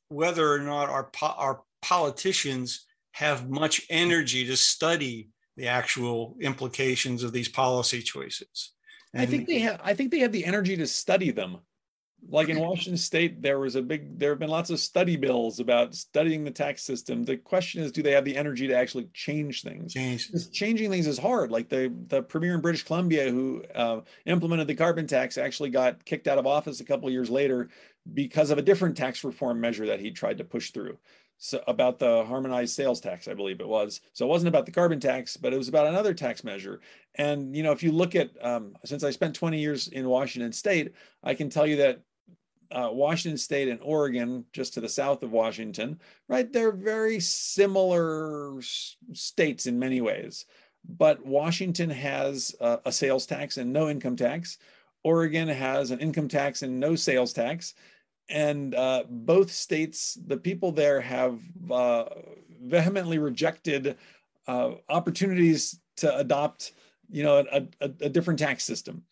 whether 0.09 0.53
or 0.53 0.59
not 0.59 0.89
our 0.89 1.09
our 1.21 1.61
politicians 1.81 2.85
have 3.13 3.49
much 3.49 3.81
energy 3.89 4.45
to 4.45 4.55
study 4.55 5.30
the 5.57 5.67
actual 5.67 6.35
implications 6.39 7.23
of 7.23 7.33
these 7.33 7.49
policy 7.49 8.01
choices. 8.01 8.73
And 9.13 9.21
I 9.21 9.25
think 9.25 9.47
they 9.47 9.59
have. 9.59 9.81
I 9.83 9.93
think 9.93 10.11
they 10.11 10.19
have 10.19 10.31
the 10.31 10.45
energy 10.45 10.77
to 10.77 10.87
study 10.87 11.31
them. 11.31 11.57
Like 12.29 12.49
in 12.49 12.59
Washington 12.59 12.97
State, 12.97 13.41
there 13.41 13.59
was 13.59 13.75
a 13.75 13.81
big. 13.81 14.19
There 14.19 14.29
have 14.29 14.39
been 14.39 14.49
lots 14.49 14.69
of 14.69 14.79
study 14.79 15.17
bills 15.17 15.59
about 15.59 15.95
studying 15.95 16.43
the 16.43 16.51
tax 16.51 16.83
system. 16.83 17.23
The 17.23 17.35
question 17.35 17.81
is, 17.81 17.91
do 17.91 18.03
they 18.03 18.11
have 18.11 18.25
the 18.25 18.37
energy 18.37 18.67
to 18.67 18.75
actually 18.75 19.09
change 19.13 19.63
things? 19.63 19.91
Change. 19.93 20.29
changing 20.51 20.91
things 20.91 21.07
is 21.07 21.17
hard. 21.17 21.51
Like 21.51 21.67
the 21.67 21.91
the 22.07 22.21
premier 22.21 22.53
in 22.53 22.61
British 22.61 22.83
Columbia 22.83 23.29
who 23.29 23.63
uh, 23.73 24.01
implemented 24.25 24.67
the 24.67 24.75
carbon 24.75 25.07
tax 25.07 25.37
actually 25.37 25.71
got 25.71 26.05
kicked 26.05 26.27
out 26.27 26.37
of 26.37 26.45
office 26.45 26.79
a 26.79 26.85
couple 26.85 27.09
years 27.09 27.29
later 27.29 27.69
because 28.13 28.51
of 28.51 28.57
a 28.57 28.61
different 28.61 28.95
tax 28.95 29.23
reform 29.23 29.59
measure 29.59 29.87
that 29.87 29.99
he 29.99 30.11
tried 30.11 30.37
to 30.37 30.43
push 30.43 30.71
through 30.71 30.97
so 31.43 31.59
about 31.65 31.97
the 31.97 32.23
harmonized 32.25 32.75
sales 32.75 33.01
tax, 33.01 33.27
I 33.27 33.33
believe 33.33 33.61
it 33.61 33.67
was. 33.67 34.01
So 34.13 34.27
it 34.27 34.29
wasn't 34.29 34.49
about 34.49 34.67
the 34.67 34.71
carbon 34.71 34.99
tax, 34.99 35.37
but 35.37 35.51
it 35.51 35.57
was 35.57 35.69
about 35.69 35.87
another 35.87 36.13
tax 36.13 36.43
measure. 36.43 36.81
And 37.15 37.55
you 37.55 37.63
know, 37.63 37.71
if 37.71 37.81
you 37.81 37.91
look 37.91 38.13
at 38.13 38.29
um, 38.45 38.77
since 38.85 39.03
I 39.03 39.09
spent 39.09 39.33
20 39.33 39.59
years 39.59 39.87
in 39.87 40.07
Washington 40.07 40.53
State, 40.53 40.93
I 41.23 41.33
can 41.33 41.49
tell 41.49 41.65
you 41.65 41.77
that 41.77 42.01
uh, 42.69 42.89
Washington 42.91 43.39
State 43.39 43.69
and 43.69 43.79
Oregon, 43.81 44.45
just 44.53 44.75
to 44.75 44.81
the 44.81 44.87
south 44.87 45.23
of 45.23 45.31
Washington, 45.31 45.99
right? 46.29 46.53
They're 46.53 46.71
very 46.71 47.19
similar 47.19 48.59
s- 48.59 48.95
states 49.13 49.65
in 49.65 49.79
many 49.79 49.99
ways. 49.99 50.45
But 50.87 51.25
Washington 51.25 51.89
has 51.89 52.55
a 52.61 52.91
sales 52.91 53.25
tax 53.25 53.57
and 53.57 53.73
no 53.73 53.89
income 53.89 54.15
tax. 54.15 54.59
Oregon 55.03 55.47
has 55.47 55.89
an 55.89 55.99
income 55.99 56.27
tax 56.27 56.61
and 56.61 56.79
no 56.79 56.95
sales 56.95 57.33
tax 57.33 57.73
and 58.29 58.75
uh, 58.75 59.03
both 59.09 59.51
states, 59.51 60.17
the 60.27 60.37
people 60.37 60.71
there 60.71 61.01
have 61.01 61.39
uh, 61.69 62.05
vehemently 62.63 63.17
rejected 63.17 63.97
uh, 64.47 64.71
opportunities 64.89 65.79
to 65.97 66.15
adopt, 66.17 66.73
you 67.09 67.23
know, 67.23 67.45
a, 67.51 67.67
a, 67.81 67.91
a 68.01 68.09
different 68.09 68.39
tax 68.39 68.63
system. 68.63 69.03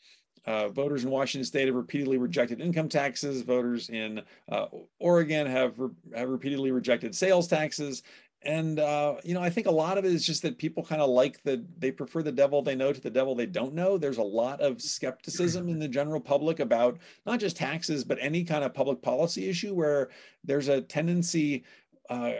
Uh, 0.46 0.70
voters 0.70 1.04
in 1.04 1.12
Washington 1.12 1.46
State 1.46 1.68
have 1.68 1.76
repeatedly 1.76 2.18
rejected 2.18 2.62
income 2.62 2.90
taxes. 2.90 3.42
Voters 3.42 3.90
in 3.90 4.22
uh, 4.50 4.66
Oregon 5.00 5.46
have, 5.46 5.78
re- 5.78 5.90
have 6.16 6.30
repeatedly 6.30 6.72
rejected 6.72 7.14
sales 7.14 7.48
taxes, 7.48 8.04
and 8.44 8.80
uh, 8.80 9.16
you 9.24 9.34
know 9.34 9.42
i 9.42 9.50
think 9.50 9.68
a 9.68 9.72
lot 9.72 9.98
of 9.98 10.06
it 10.06 10.14
is 10.14 10.26
just 10.26 10.42
that 10.42 10.58
people 10.58 10.84
kind 10.84 11.02
of 11.02 11.10
like 11.10 11.44
the 11.44 11.64
they 11.78 11.92
prefer 11.92 12.24
the 12.24 12.32
devil 12.32 12.62
they 12.62 12.76
know 12.76 12.94
to 12.94 13.02
the 13.02 13.10
devil 13.10 13.36
they 13.36 13.46
don't 13.46 13.74
know. 13.74 13.98
There's 13.98 14.18
a 14.18 14.24
lot 14.24 14.62
of 14.62 14.82
skepticism 14.82 15.68
in 15.70 15.80
the 15.80 15.88
general 15.88 16.22
public 16.22 16.60
about 16.60 16.98
not 17.26 17.40
just 17.40 17.58
taxes 17.58 18.04
but 18.04 18.18
any 18.22 18.44
kind 18.44 18.64
of 18.64 18.74
public 18.74 19.02
policy 19.02 19.50
issue 19.50 19.74
where 19.74 20.10
there's 20.44 20.70
a 20.70 20.82
tendency 20.82 21.64
uh, 22.10 22.32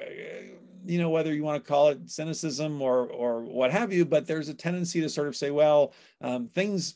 you 0.86 1.00
know 1.00 1.10
whether 1.10 1.34
you 1.34 1.44
want 1.44 1.64
to 1.64 1.68
call 1.68 1.90
it 1.90 2.10
cynicism 2.10 2.82
or 2.82 3.08
or 3.08 3.44
what 3.44 3.72
have 3.72 3.92
you 3.92 4.06
but 4.06 4.26
there's 4.26 4.50
a 4.50 4.54
tendency 4.54 5.02
to 5.02 5.10
sort 5.10 5.28
of 5.28 5.36
say 5.36 5.52
well 5.52 5.94
um, 6.22 6.48
things 6.48 6.96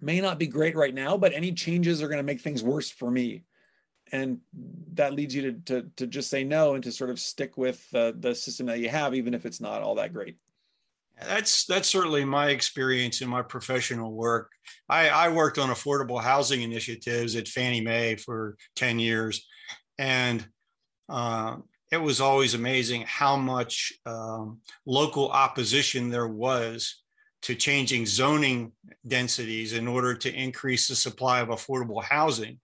may 0.00 0.20
not 0.20 0.38
be 0.38 0.46
great 0.46 0.76
right 0.76 0.94
now 0.94 1.16
but 1.16 1.34
any 1.34 1.52
changes 1.52 2.00
are 2.00 2.08
going 2.08 2.18
to 2.18 2.22
make 2.22 2.40
things 2.40 2.62
worse 2.62 2.90
for 2.90 3.10
me 3.10 3.42
and 4.12 4.38
that 4.94 5.14
leads 5.14 5.34
you 5.34 5.42
to, 5.42 5.52
to, 5.60 5.90
to 5.96 6.06
just 6.06 6.30
say 6.30 6.44
no 6.44 6.74
and 6.74 6.84
to 6.84 6.92
sort 6.92 7.10
of 7.10 7.18
stick 7.18 7.56
with 7.56 7.88
the 7.90 8.34
system 8.34 8.66
that 8.66 8.80
you 8.80 8.88
have 8.88 9.14
even 9.14 9.34
if 9.34 9.46
it's 9.46 9.60
not 9.60 9.82
all 9.82 9.94
that 9.96 10.12
great. 10.12 10.36
That's 11.22 11.66
that's 11.66 11.88
certainly 11.88 12.24
my 12.24 12.48
experience 12.48 13.20
in 13.20 13.28
my 13.28 13.42
professional 13.42 14.12
work. 14.12 14.50
I, 14.88 15.08
I 15.10 15.28
worked 15.28 15.58
on 15.58 15.68
affordable 15.68 16.22
housing 16.22 16.62
initiatives 16.62 17.36
at 17.36 17.46
fannie 17.46 17.82
mae 17.82 18.16
for 18.16 18.56
10 18.76 18.98
years 18.98 19.46
and 19.98 20.46
uh, 21.10 21.56
it 21.90 21.98
was 21.98 22.20
always 22.20 22.54
amazing 22.54 23.04
how 23.06 23.36
much 23.36 23.92
um, 24.06 24.60
local 24.86 25.28
opposition 25.30 26.08
there 26.08 26.28
was 26.28 27.02
to 27.42 27.54
changing 27.54 28.06
zoning 28.06 28.72
densities 29.06 29.72
in 29.72 29.88
order 29.88 30.14
to 30.14 30.32
increase 30.32 30.88
the 30.88 30.94
supply 30.94 31.40
of 31.40 31.48
affordable 31.48 32.02
housing, 32.02 32.58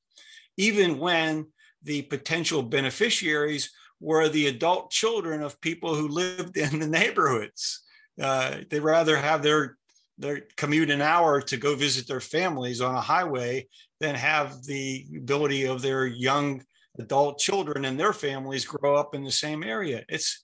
even 0.57 0.99
when 0.99 1.47
the 1.83 2.03
potential 2.03 2.62
beneficiaries 2.62 3.71
were 4.01 4.29
the 4.29 4.47
adult 4.47 4.90
children 4.90 5.42
of 5.42 5.61
people 5.61 5.95
who 5.95 6.09
lived 6.09 6.57
in 6.57 6.79
the 6.79 6.87
neighborhoods. 6.87 7.83
Uh, 8.21 8.59
they'd 8.71 8.81
rather 8.81 9.16
have 9.16 9.42
their 9.42 9.77
their 10.19 10.42
commute 10.57 10.90
an 10.90 11.03
hour 11.03 11.42
to 11.42 11.59
go 11.59 11.75
visit 11.75 12.09
their 12.09 12.21
families 12.21 12.81
on 12.81 12.95
a 12.95 13.01
highway 13.01 13.69
than 14.01 14.14
have 14.14 14.64
the 14.64 15.07
ability 15.14 15.64
of 15.64 15.83
their 15.83 16.07
young 16.07 16.62
adult 16.99 17.38
children 17.38 17.85
and 17.85 18.01
their 18.01 18.14
families 18.14 18.64
grow 18.64 18.97
up 18.97 19.14
in 19.14 19.25
the 19.25 19.31
same 19.31 19.62
area. 19.62 20.05
It's 20.09 20.42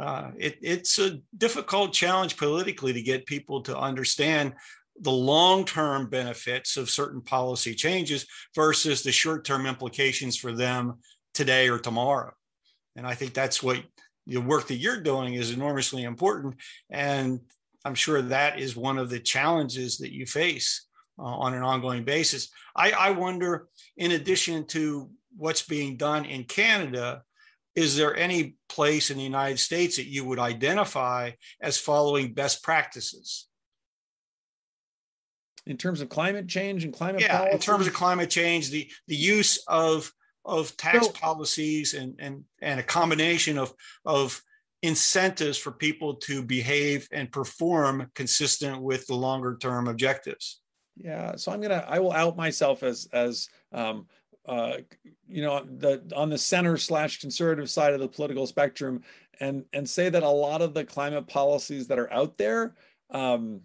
uh, 0.00 0.30
it, 0.38 0.56
it's 0.62 0.98
a 0.98 1.18
difficult 1.36 1.92
challenge 1.92 2.38
politically 2.38 2.94
to 2.94 3.02
get 3.02 3.26
people 3.26 3.60
to 3.62 3.76
understand 3.76 4.54
the 5.02 5.10
long-term 5.10 6.08
benefits 6.08 6.76
of 6.76 6.88
certain 6.88 7.20
policy 7.20 7.74
changes 7.74 8.26
versus 8.54 9.02
the 9.02 9.12
short-term 9.12 9.66
implications 9.66 10.36
for 10.36 10.52
them 10.52 10.94
today 11.34 11.68
or 11.68 11.78
tomorrow. 11.78 12.32
And 12.96 13.06
I 13.06 13.14
think 13.14 13.34
that's 13.34 13.62
what 13.62 13.82
the 14.26 14.38
work 14.38 14.68
that 14.68 14.76
you're 14.76 15.00
doing 15.00 15.34
is 15.34 15.50
enormously 15.50 16.04
important. 16.04 16.54
And 16.88 17.40
I'm 17.84 17.96
sure 17.96 18.22
that 18.22 18.60
is 18.60 18.76
one 18.76 18.98
of 18.98 19.10
the 19.10 19.18
challenges 19.18 19.98
that 19.98 20.12
you 20.12 20.24
face 20.24 20.86
uh, 21.18 21.24
on 21.24 21.54
an 21.54 21.64
ongoing 21.64 22.04
basis. 22.04 22.48
I, 22.76 22.92
I 22.92 23.10
wonder, 23.10 23.68
in 23.96 24.12
addition 24.12 24.66
to 24.68 25.10
what's 25.36 25.62
being 25.62 25.96
done 25.96 26.24
in 26.24 26.44
Canada, 26.44 27.22
is 27.74 27.96
there 27.96 28.16
any 28.16 28.54
place 28.68 29.10
in 29.10 29.16
the 29.16 29.24
United 29.24 29.58
States 29.58 29.96
that 29.96 30.06
you 30.06 30.24
would 30.26 30.38
identify 30.38 31.32
as 31.60 31.78
following 31.78 32.34
best 32.34 32.62
practices? 32.62 33.48
In 35.66 35.76
terms 35.76 36.00
of 36.00 36.08
climate 36.08 36.48
change 36.48 36.84
and 36.84 36.92
climate 36.92 37.22
yeah, 37.22 37.38
policy? 37.38 37.54
in 37.54 37.60
terms 37.60 37.86
of 37.86 37.94
climate 37.94 38.30
change, 38.30 38.70
the, 38.70 38.90
the 39.06 39.16
use 39.16 39.62
of 39.68 40.12
of 40.44 40.76
tax 40.76 41.06
so, 41.06 41.12
policies 41.12 41.94
and, 41.94 42.16
and 42.18 42.44
and 42.60 42.80
a 42.80 42.82
combination 42.82 43.58
of 43.58 43.72
of 44.04 44.42
incentives 44.82 45.56
for 45.56 45.70
people 45.70 46.14
to 46.16 46.42
behave 46.42 47.08
and 47.12 47.30
perform 47.30 48.10
consistent 48.14 48.82
with 48.82 49.06
the 49.06 49.14
longer 49.14 49.56
term 49.56 49.86
objectives. 49.86 50.60
Yeah, 50.96 51.36
so 51.36 51.52
I'm 51.52 51.60
gonna 51.60 51.84
I 51.88 52.00
will 52.00 52.12
out 52.12 52.36
myself 52.36 52.82
as 52.82 53.08
as 53.12 53.48
um, 53.72 54.06
uh, 54.46 54.78
you 55.28 55.42
know 55.42 55.64
the 55.64 56.02
on 56.14 56.28
the 56.28 56.38
center 56.38 56.76
slash 56.76 57.20
conservative 57.20 57.70
side 57.70 57.94
of 57.94 58.00
the 58.00 58.08
political 58.08 58.46
spectrum 58.46 59.02
and 59.40 59.64
and 59.72 59.88
say 59.88 60.08
that 60.08 60.22
a 60.22 60.28
lot 60.28 60.60
of 60.60 60.74
the 60.74 60.84
climate 60.84 61.28
policies 61.28 61.86
that 61.88 61.98
are 61.98 62.12
out 62.12 62.36
there 62.36 62.74
um, 63.10 63.60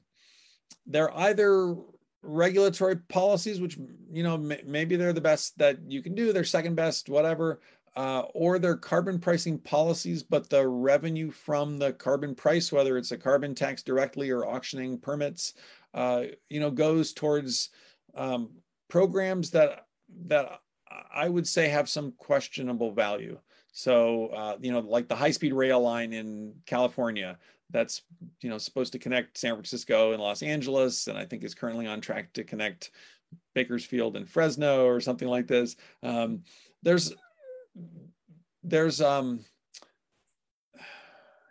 they're 0.87 1.15
either 1.17 1.75
regulatory 2.23 2.95
policies 2.95 3.61
which 3.61 3.77
you 4.11 4.23
know 4.23 4.37
maybe 4.37 4.95
they're 4.95 5.13
the 5.13 5.21
best 5.21 5.57
that 5.57 5.77
you 5.87 6.01
can 6.01 6.15
do 6.15 6.33
they're 6.33 6.43
second 6.43 6.75
best 6.75 7.09
whatever 7.09 7.61
uh, 7.95 8.23
or 8.33 8.59
they're 8.59 8.75
carbon 8.75 9.19
pricing 9.19 9.57
policies 9.59 10.23
but 10.23 10.49
the 10.49 10.67
revenue 10.67 11.31
from 11.31 11.77
the 11.77 11.93
carbon 11.93 12.35
price 12.35 12.71
whether 12.71 12.97
it's 12.97 13.11
a 13.11 13.17
carbon 13.17 13.55
tax 13.55 13.83
directly 13.83 14.29
or 14.29 14.45
auctioning 14.45 14.97
permits 14.97 15.53
uh, 15.93 16.23
you 16.49 16.59
know 16.59 16.71
goes 16.71 17.13
towards 17.13 17.69
um, 18.15 18.49
programs 18.89 19.51
that 19.51 19.85
that 20.25 20.61
I 21.13 21.29
would 21.29 21.47
say 21.47 21.67
have 21.69 21.89
some 21.89 22.13
questionable 22.17 22.91
value. 22.91 23.39
So, 23.71 24.27
uh, 24.27 24.57
you 24.61 24.71
know, 24.71 24.79
like 24.79 25.07
the 25.07 25.15
high 25.15 25.31
speed 25.31 25.53
rail 25.53 25.81
line 25.81 26.13
in 26.13 26.53
California, 26.65 27.37
that's, 27.69 28.01
you 28.41 28.49
know, 28.49 28.57
supposed 28.57 28.93
to 28.93 28.99
connect 28.99 29.37
San 29.37 29.53
Francisco 29.53 30.13
and 30.13 30.21
Los 30.21 30.41
Angeles, 30.41 31.07
and 31.07 31.17
I 31.17 31.25
think 31.25 31.43
is 31.43 31.55
currently 31.55 31.87
on 31.87 32.01
track 32.01 32.33
to 32.33 32.43
connect 32.43 32.91
Bakersfield 33.53 34.15
and 34.15 34.29
Fresno 34.29 34.85
or 34.85 34.99
something 34.99 35.27
like 35.27 35.47
this. 35.47 35.75
Um, 36.03 36.43
there's, 36.83 37.13
there's, 38.63 39.01
um, 39.01 39.41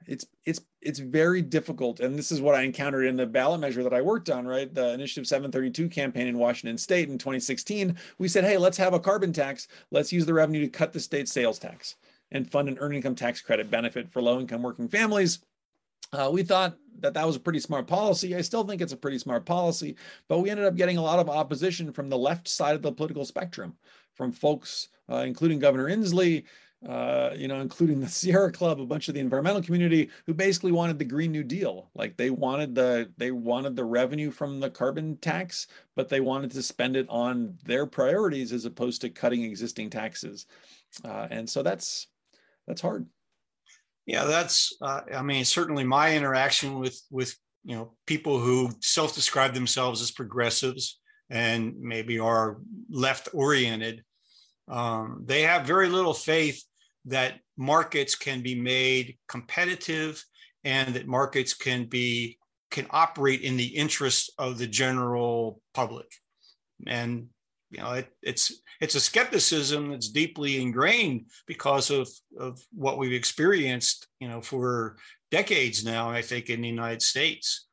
it's 0.07 0.26
it's 0.44 0.61
it's 0.81 0.98
very 0.98 1.42
difficult 1.42 2.00
and 2.00 2.16
this 2.16 2.31
is 2.31 2.40
what 2.40 2.55
i 2.55 2.62
encountered 2.62 3.07
in 3.07 3.16
the 3.16 3.26
ballot 3.26 3.61
measure 3.61 3.83
that 3.83 3.92
i 3.92 4.00
worked 4.00 4.31
on 4.31 4.46
right? 4.46 4.72
The 4.72 4.92
initiative 4.92 5.26
732 5.26 5.88
campaign 5.88 6.29
in 6.29 6.38
washington 6.38 6.79
state 6.79 7.09
in 7.09 7.18
2016 7.18 7.96
we 8.18 8.29
said 8.29 8.44
hey 8.44 8.57
let's 8.57 8.76
have 8.76 8.94
a 8.94 9.00
carbon 9.00 9.33
tax. 9.33 9.68
Let's 9.90 10.12
use 10.12 10.26
the 10.26 10.35
revenue 10.35 10.61
to 10.61 10.68
cut 10.68 10.92
the 10.92 11.00
state 11.00 11.29
sales 11.29 11.59
tax 11.59 11.96
and 12.31 12.50
fund 12.50 12.68
an 12.68 12.79
earned 12.79 12.94
income 12.94 13.14
tax 13.14 13.40
credit 13.40 13.70
benefit 13.70 14.11
for 14.11 14.22
low 14.22 14.38
income 14.40 14.62
working 14.62 14.88
families 14.88 15.40
uh, 16.12 16.31
we 16.33 16.42
thought 16.42 16.77
that 17.01 17.14
that 17.14 17.27
was 17.27 17.37
a 17.37 17.40
pretty 17.40 17.61
smart 17.61 17.87
policy. 17.87 18.35
I 18.35 18.40
still 18.40 18.64
think 18.64 18.81
it's 18.81 18.92
a 18.92 18.97
pretty 18.97 19.19
smart 19.19 19.45
policy, 19.45 19.97
but 20.29 20.38
we 20.38 20.51
ended 20.51 20.66
up 20.66 20.77
getting 20.77 20.97
a 20.97 21.03
lot 21.03 21.19
of 21.19 21.29
opposition 21.29 21.92
from 21.92 22.09
the 22.09 22.19
left 22.19 22.49
side 22.49 22.75
of 22.75 22.83
the 22.83 22.92
political 22.92 23.25
spectrum, 23.25 23.77
from 24.14 24.33
folks, 24.33 24.88
uh, 25.11 25.16
including 25.16 25.59
Governor 25.59 25.88
Inslee, 25.88 26.45
uh, 26.87 27.31
you 27.37 27.49
know, 27.49 27.61
including 27.61 28.01
the 28.01 28.09
Sierra 28.09 28.53
Club, 28.53 28.81
a 28.81 28.87
bunch 28.87 29.09
of 29.09 29.14
the 29.14 29.21
environmental 29.21 29.62
community 29.62 30.11
who 30.27 30.35
basically 30.35 30.73
wanted 30.73 30.99
the 30.99 31.05
Green 31.05 31.33
New 31.33 31.45
Deal. 31.45 31.90
Like 31.95 32.16
they 32.16 32.31
wanted 32.31 32.75
the 32.75 33.11
they 33.16 33.31
wanted 33.31 33.77
the 33.77 33.85
revenue 33.85 34.31
from 34.31 34.61
the 34.61 34.71
carbon 34.71 35.16
tax, 35.19 35.66
but 35.95 36.09
they 36.09 36.21
wanted 36.21 36.51
to 36.53 36.62
spend 36.62 36.97
it 36.97 37.07
on 37.09 37.59
their 37.64 37.87
priorities 37.87 38.53
as 38.53 38.64
opposed 38.64 39.01
to 39.03 39.11
cutting 39.11 39.42
existing 39.42 39.90
taxes. 39.90 40.47
Uh, 41.05 41.27
and 41.31 41.49
so 41.49 41.62
that's 41.62 42.07
that's 42.66 42.81
hard. 42.81 43.07
Yeah, 44.07 44.25
that's. 44.25 44.77
Uh, 44.81 45.01
I 45.14 45.23
mean, 45.23 45.45
certainly 45.45 45.85
my 45.85 46.16
interaction 46.16 46.79
with 46.79 47.01
with 47.11 47.37
you 47.64 47.77
know 47.77 47.95
people 48.07 48.38
who 48.38 48.71
self-describe 48.81 49.53
themselves 49.53 50.01
as 50.01 50.11
progressives 50.11 51.01
and 51.29 51.75
maybe 51.81 52.21
are 52.21 52.59
left 52.88 53.29
oriented 53.35 54.05
um, 54.69 55.23
they 55.25 55.42
have 55.42 55.66
very 55.66 55.88
little 55.88 56.14
faith 56.14 56.62
that 57.07 57.38
markets 57.57 58.14
can 58.14 58.42
be 58.42 58.55
made 58.55 59.16
competitive 59.29 60.25
and 60.64 60.95
that 60.95 61.07
markets 61.07 61.55
can 61.55 61.85
be 61.87 62.38
can 62.71 62.87
operate 62.90 63.42
in 63.42 63.57
the 63.57 63.66
interest 63.66 64.33
of 64.38 64.59
the 64.59 64.66
general 64.66 65.61
public 65.73 66.07
and 66.87 67.29
you 67.70 67.81
know 67.81 67.92
it, 67.92 68.09
it's 68.22 68.52
it's 68.81 68.94
a 68.94 69.00
skepticism 69.00 69.90
that's 69.90 70.09
deeply 70.09 70.61
ingrained 70.61 71.26
because 71.46 71.90
of 71.90 72.09
of 72.38 72.61
what 72.72 72.98
we've 72.98 73.12
experienced 73.12 74.07
you 74.20 74.29
know 74.29 74.40
for 74.40 74.96
decades 75.31 75.85
now 75.85 76.11
i 76.11 76.22
think 76.22 76.48
in 76.48 76.61
the 76.61 76.68
united 76.68 77.02
states 77.02 77.66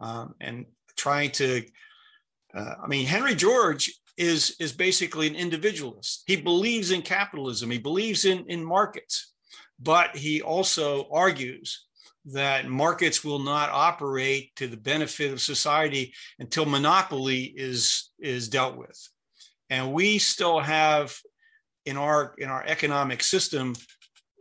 um, 0.00 0.34
and 0.40 0.66
trying 0.96 1.30
to 1.30 1.62
uh, 2.54 2.74
i 2.82 2.86
mean 2.86 3.06
henry 3.06 3.34
george 3.34 3.90
is 4.18 4.56
is 4.58 4.72
basically 4.72 5.28
an 5.28 5.36
individualist. 5.36 6.24
He 6.26 6.36
believes 6.36 6.90
in 6.90 7.02
capitalism. 7.02 7.70
He 7.70 7.78
believes 7.78 8.24
in 8.24 8.44
in 8.48 8.64
markets, 8.64 9.32
but 9.78 10.16
he 10.16 10.42
also 10.42 11.08
argues 11.10 11.86
that 12.26 12.68
markets 12.68 13.24
will 13.24 13.38
not 13.38 13.70
operate 13.70 14.54
to 14.56 14.66
the 14.66 14.76
benefit 14.76 15.32
of 15.32 15.40
society 15.40 16.12
until 16.40 16.66
monopoly 16.66 17.44
is 17.56 18.10
is 18.18 18.48
dealt 18.48 18.76
with. 18.76 19.08
And 19.70 19.92
we 19.92 20.18
still 20.18 20.60
have 20.60 21.16
in 21.84 21.96
our 21.96 22.34
in 22.38 22.48
our 22.48 22.64
economic 22.64 23.22
system 23.22 23.74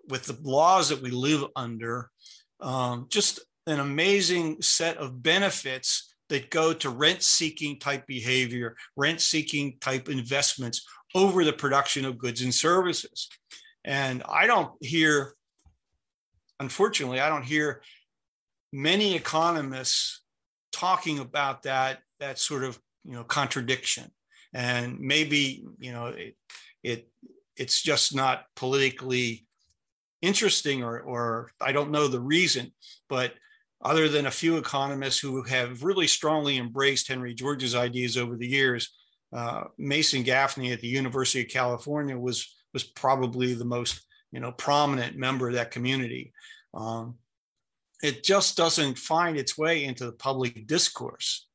with 0.09 0.25
the 0.25 0.37
laws 0.41 0.89
that 0.89 1.01
we 1.01 1.11
live 1.11 1.43
under 1.55 2.09
um, 2.59 3.07
just 3.09 3.39
an 3.65 3.79
amazing 3.79 4.61
set 4.61 4.97
of 4.97 5.21
benefits 5.21 6.15
that 6.29 6.49
go 6.49 6.73
to 6.73 6.89
rent 6.89 7.21
seeking 7.23 7.79
type 7.79 8.05
behavior, 8.07 8.75
rent 8.95 9.21
seeking 9.21 9.77
type 9.79 10.09
investments 10.09 10.85
over 11.15 11.43
the 11.43 11.53
production 11.53 12.05
of 12.05 12.17
goods 12.17 12.41
and 12.41 12.53
services. 12.53 13.29
And 13.83 14.23
I 14.27 14.47
don't 14.47 14.71
hear, 14.81 15.33
unfortunately, 16.59 17.19
I 17.19 17.29
don't 17.29 17.45
hear 17.45 17.81
many 18.73 19.15
economists 19.15 20.21
talking 20.73 21.19
about 21.19 21.63
that, 21.63 21.99
that 22.19 22.39
sort 22.39 22.63
of, 22.63 22.77
you 23.05 23.13
know, 23.13 23.23
contradiction. 23.23 24.11
And 24.57 24.99
maybe, 24.99 25.63
you 25.77 25.91
know, 25.91 26.07
it, 26.07 26.35
it 26.81 27.07
it's 27.55 27.79
just 27.79 28.15
not 28.15 28.45
politically 28.55 29.45
interesting 30.23 30.83
or, 30.83 30.99
or 30.99 31.51
I 31.61 31.71
don't 31.71 31.91
know 31.91 32.07
the 32.07 32.19
reason, 32.19 32.73
but 33.07 33.33
other 33.83 34.09
than 34.09 34.25
a 34.25 34.31
few 34.31 34.57
economists 34.57 35.19
who 35.19 35.43
have 35.43 35.83
really 35.83 36.07
strongly 36.07 36.57
embraced 36.57 37.07
Henry 37.07 37.35
George's 37.35 37.75
ideas 37.75 38.17
over 38.17 38.35
the 38.35 38.47
years, 38.47 38.89
uh, 39.31 39.65
Mason 39.77 40.23
Gaffney 40.23 40.71
at 40.71 40.81
the 40.81 40.87
University 40.87 41.41
of 41.41 41.49
California 41.49 42.17
was 42.17 42.55
was 42.73 42.83
probably 42.83 43.53
the 43.53 43.63
most 43.63 44.07
you 44.31 44.39
know 44.39 44.51
prominent 44.53 45.17
member 45.17 45.49
of 45.49 45.53
that 45.53 45.69
community. 45.69 46.33
Um, 46.73 47.15
it 48.01 48.23
just 48.23 48.57
doesn't 48.57 48.97
find 48.97 49.37
its 49.37 49.55
way 49.55 49.83
into 49.83 50.05
the 50.05 50.13
public 50.13 50.65
discourse. 50.65 51.46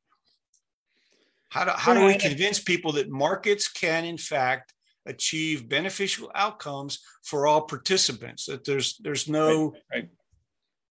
How 1.53 1.67
do, 1.67 1.71
how 1.77 1.93
do 1.93 2.07
we 2.07 2.17
convince 2.17 2.59
people 2.59 2.93
that 2.93 3.11
markets 3.11 3.69
can, 3.69 4.07
in 4.07 4.17
fact, 4.17 4.73
achieve 5.05 5.69
beneficial 5.69 6.31
outcomes 6.35 7.01
for 7.23 7.47
all 7.47 7.61
participants. 7.61 8.47
That 8.47 8.65
there's 8.65 8.97
there's 8.99 9.29
no 9.29 9.73
right, 9.73 9.81
right. 9.95 10.09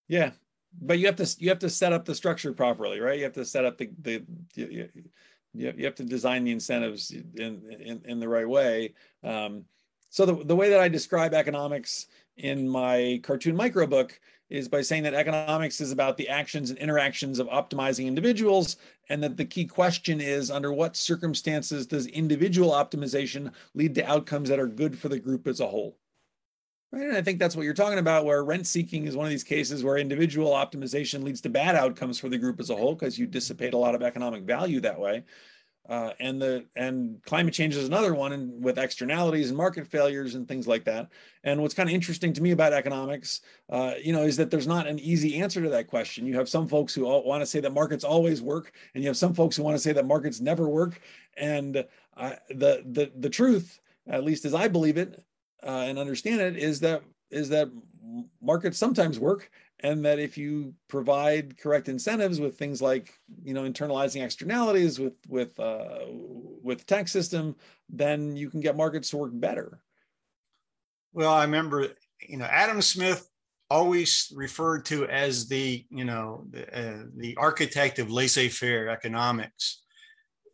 yeah, 0.08 0.32
but 0.80 1.00
you 1.00 1.08
have 1.08 1.16
to 1.16 1.36
you 1.40 1.50
have 1.50 1.60
to 1.60 1.70
set 1.70 1.94
up 1.94 2.06
the 2.06 2.14
structure 2.14 2.54
properly, 2.54 3.00
right? 3.00 3.18
You 3.18 3.24
have 3.24 3.34
to 3.34 3.46
set 3.46 3.66
up 3.66 3.80
the 3.80 3.90
the 4.02 4.24
you, 4.54 4.90
you, 5.54 5.74
you 5.76 5.86
have 5.86 5.96
to 5.96 6.04
design 6.04 6.44
the 6.44 6.52
incentives 6.52 7.12
in 7.12 7.62
in, 7.80 8.02
in 8.06 8.20
the 8.20 8.30
right 8.30 8.48
way. 8.48 8.94
Um, 9.24 9.66
so 10.10 10.26
the, 10.26 10.44
the 10.44 10.56
way 10.56 10.70
that 10.70 10.80
I 10.80 10.90
describe 10.90 11.34
economics 11.34 12.06
in 12.38 12.68
my 12.68 13.20
cartoon 13.24 13.56
micro 13.56 13.88
book 13.88 14.20
is 14.52 14.68
by 14.68 14.82
saying 14.82 15.04
that 15.04 15.14
economics 15.14 15.80
is 15.82 15.92
about 15.92 16.18
the 16.18 16.30
actions 16.30 16.70
and 16.70 16.78
interactions 16.78 17.40
of 17.40 17.48
optimizing 17.48 18.06
individuals, 18.06 18.78
and 19.10 19.24
that 19.24 19.38
the 19.38 19.46
key 19.46 19.66
question 19.66 20.22
is 20.22 20.52
under 20.52 20.74
what 20.74 20.96
circumstances 20.96 21.88
does 21.88 22.06
individual 22.08 22.72
optimization 22.72 23.52
lead 23.74 23.96
to 23.96 24.06
outcomes 24.06 24.50
that 24.50 24.60
are 24.60 24.68
good 24.68 24.98
for 24.98 25.10
the 25.10 25.20
group 25.20 25.48
as 25.48 25.60
a 25.60 25.68
whole? 25.68 25.98
Right. 26.92 27.04
And 27.04 27.16
I 27.16 27.22
think 27.22 27.40
that's 27.40 27.56
what 27.56 27.64
you're 27.64 27.74
talking 27.74 28.00
about, 28.00 28.26
where 28.26 28.44
rent 28.44 28.68
seeking 28.68 29.08
is 29.08 29.16
one 29.16 29.26
of 29.26 29.30
these 29.30 29.46
cases 29.46 29.82
where 29.82 29.96
individual 29.98 30.52
optimization 30.52 31.24
leads 31.24 31.40
to 31.42 31.50
bad 31.50 31.76
outcomes 31.76 32.20
for 32.20 32.28
the 32.28 32.38
group 32.38 32.60
as 32.60 32.70
a 32.70 32.76
whole 32.76 32.96
because 32.96 33.18
you 33.18 33.26
dissipate 33.26 33.74
a 33.74 33.78
lot 33.78 33.96
of 33.96 34.04
economic 34.04 34.44
value 34.44 34.82
that 34.82 35.00
way. 35.00 35.24
Uh, 35.90 36.12
and 36.20 36.42
the 36.42 36.66
and 36.76 37.22
climate 37.26 37.54
change 37.54 37.76
is 37.76 37.88
another 37.88 38.14
one 38.14 38.34
and 38.34 38.64
with 38.64 38.78
externalities 38.78 39.50
and 39.50 39.58
market 39.58 39.88
failures 39.88 40.36
and 40.36 40.48
things 40.48 40.68
like 40.68 40.84
that. 40.84 41.10
And 41.44 41.62
what's 41.62 41.74
kind 41.74 41.90
of 41.90 41.96
interesting 41.96 42.34
to 42.34 42.42
me 42.42 42.52
about 42.52 42.72
economics 42.72 43.42
uh, 43.70 43.94
you 44.02 44.14
know 44.14 44.22
is 44.22 44.38
that 44.38 44.52
there's 44.52 44.68
not 44.68 44.88
an 44.88 45.00
easy 45.00 45.42
answer 45.42 45.62
to 45.62 45.70
that 45.70 45.88
question. 45.88 46.28
You 46.28 46.36
have 46.36 46.48
some 46.48 46.68
folks 46.68 46.94
who 46.94 47.04
want 47.04 47.42
to 47.42 47.48
say 47.48 47.60
that 47.62 47.74
markets 47.74 48.04
always 48.04 48.42
work 48.42 48.74
and 48.94 49.04
you 49.04 49.10
have 49.10 49.18
some 49.18 49.34
folks 49.34 49.56
who 49.56 49.64
want 49.64 49.76
to 49.76 49.82
say 49.82 49.92
that 49.92 50.06
markets 50.06 50.40
never 50.40 50.70
work. 50.70 51.02
And 51.36 51.84
uh, 52.18 52.34
the 52.50 52.84
the 52.92 53.12
the 53.18 53.30
truth 53.30 53.80
at 54.08 54.24
least 54.24 54.46
as 54.46 54.54
i 54.54 54.68
believe 54.68 54.98
it 54.98 55.24
uh, 55.64 55.86
and 55.88 55.98
understand 55.98 56.42
it 56.42 56.58
is 56.58 56.80
that 56.80 57.02
is 57.30 57.50
that 57.50 57.70
markets 58.42 58.78
sometimes 58.78 59.20
work 59.20 59.50
and 59.84 60.06
that 60.06 60.20
if 60.20 60.38
you 60.38 60.74
provide 60.88 61.58
correct 61.58 61.90
incentives 61.90 62.40
with 62.40 62.58
things 62.58 62.82
like 62.82 63.14
you 63.44 63.54
know 63.54 63.64
internalizing 63.64 64.24
externalities 64.24 65.00
with 65.00 65.16
with 65.28 65.60
uh, 65.60 66.06
with 66.64 66.86
tax 66.86 67.12
system 67.12 67.56
then 67.90 68.36
you 68.36 68.50
can 68.50 68.62
get 68.62 68.78
markets 68.78 69.10
to 69.10 69.18
work 69.18 69.32
better. 69.34 69.82
Well 71.14 71.34
i 71.34 71.44
remember 71.44 71.88
you 72.28 72.38
know 72.38 72.46
adam 72.46 72.82
smith 72.82 73.28
always 73.70 74.32
referred 74.36 74.86
to 74.86 75.08
as 75.08 75.48
the 75.48 75.86
you 75.90 76.06
know 76.06 76.46
the, 76.50 76.64
uh, 76.78 77.04
the 77.16 77.36
architect 77.38 78.00
of 78.00 78.12
laissez-faire 78.12 78.90
economics. 78.90 79.84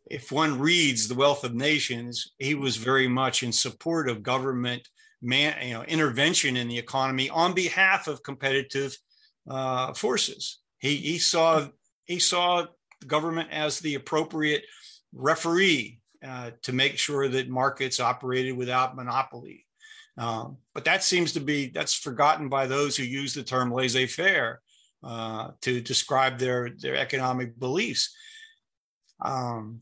If 0.06 0.32
one 0.32 0.58
reads 0.58 1.06
the 1.06 1.14
wealth 1.14 1.44
of 1.44 1.54
nations 1.54 2.32
he 2.38 2.54
was 2.54 2.76
very 2.76 3.08
much 3.08 3.42
in 3.42 3.52
support 3.52 4.08
of 4.08 4.22
government 4.22 4.88
man 5.20 5.54
you 5.66 5.74
know 5.74 5.82
intervention 5.82 6.56
in 6.56 6.68
the 6.68 6.78
economy 6.78 7.28
on 7.28 7.54
behalf 7.54 8.06
of 8.06 8.22
competitive 8.22 8.96
uh, 9.48 9.92
forces. 9.94 10.58
He, 10.78 10.96
he 10.96 11.18
saw 11.18 11.68
he 12.04 12.18
saw 12.18 12.66
government 13.06 13.50
as 13.52 13.80
the 13.80 13.94
appropriate 13.94 14.64
referee 15.12 16.00
uh, 16.26 16.50
to 16.62 16.72
make 16.72 16.98
sure 16.98 17.28
that 17.28 17.48
markets 17.48 18.00
operated 18.00 18.56
without 18.56 18.96
monopoly. 18.96 19.66
Um, 20.16 20.56
but 20.74 20.84
that 20.84 21.04
seems 21.04 21.32
to 21.34 21.40
be 21.40 21.68
that's 21.68 21.94
forgotten 21.94 22.48
by 22.48 22.66
those 22.66 22.96
who 22.96 23.04
use 23.04 23.34
the 23.34 23.42
term 23.42 23.72
laissez-faire 23.72 24.60
uh, 25.04 25.50
to 25.62 25.80
describe 25.80 26.38
their 26.38 26.70
their 26.70 26.96
economic 26.96 27.58
beliefs. 27.58 28.14
Um, 29.20 29.80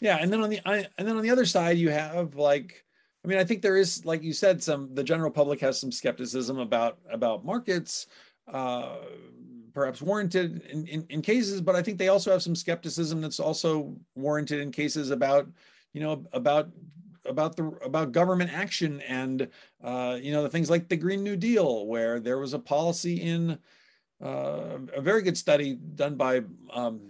yeah, 0.00 0.16
and 0.16 0.32
then 0.32 0.42
on 0.42 0.48
the 0.48 0.60
and 0.64 0.88
then 1.06 1.16
on 1.16 1.22
the 1.22 1.30
other 1.30 1.44
side, 1.44 1.76
you 1.76 1.90
have 1.90 2.34
like 2.34 2.84
I 3.22 3.28
mean, 3.28 3.38
I 3.38 3.44
think 3.44 3.60
there 3.60 3.76
is, 3.76 4.06
like 4.06 4.22
you 4.22 4.32
said, 4.32 4.62
some 4.62 4.94
the 4.94 5.04
general 5.04 5.30
public 5.30 5.60
has 5.60 5.78
some 5.78 5.92
skepticism 5.92 6.58
about 6.58 6.98
about 7.10 7.44
markets 7.44 8.06
uh, 8.52 8.96
perhaps 9.72 10.02
warranted 10.02 10.62
in, 10.70 10.86
in, 10.86 11.06
in, 11.08 11.22
cases, 11.22 11.60
but 11.60 11.76
I 11.76 11.82
think 11.82 11.98
they 11.98 12.08
also 12.08 12.30
have 12.32 12.42
some 12.42 12.56
skepticism 12.56 13.20
that's 13.20 13.40
also 13.40 13.96
warranted 14.14 14.60
in 14.60 14.72
cases 14.72 15.10
about, 15.10 15.48
you 15.92 16.00
know, 16.00 16.24
about 16.32 16.70
about 17.26 17.56
the 17.56 17.66
about 17.84 18.12
government 18.12 18.52
action 18.52 19.00
and 19.02 19.48
uh, 19.84 20.18
you 20.20 20.32
know 20.32 20.42
the 20.42 20.48
things 20.48 20.70
like 20.70 20.88
the 20.88 20.96
Green 20.96 21.22
New 21.22 21.36
Deal, 21.36 21.86
where 21.86 22.18
there 22.18 22.38
was 22.38 22.54
a 22.54 22.58
policy 22.58 23.20
in 23.20 23.58
uh, 24.22 24.78
a 24.94 25.00
very 25.00 25.22
good 25.22 25.36
study 25.36 25.74
done 25.74 26.16
by 26.16 26.42
um, 26.72 27.00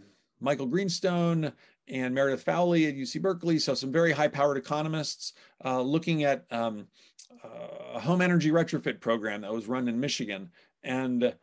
Michael 0.41 0.67
Greenstone 0.67 1.53
and 1.89 2.15
Meredith 2.15 2.45
Fowlie 2.45 2.87
at 2.87 2.95
UC 2.95 3.21
Berkeley. 3.21 3.59
So 3.59 3.75
some 3.75 3.91
very 3.91 4.13
high-powered 4.13 4.57
economists 4.57 5.33
uh, 5.65 5.81
looking 5.81 6.23
at 6.23 6.45
um, 6.51 6.87
uh, 7.45 7.95
a 7.95 8.01
home 8.01 8.21
energy 8.21 8.51
retrofit 8.51 9.01
program 9.01 9.41
that 9.41 9.53
was 9.53 9.67
run 9.67 9.89
in 9.89 9.99
Michigan 9.99 10.51
and 10.83 11.35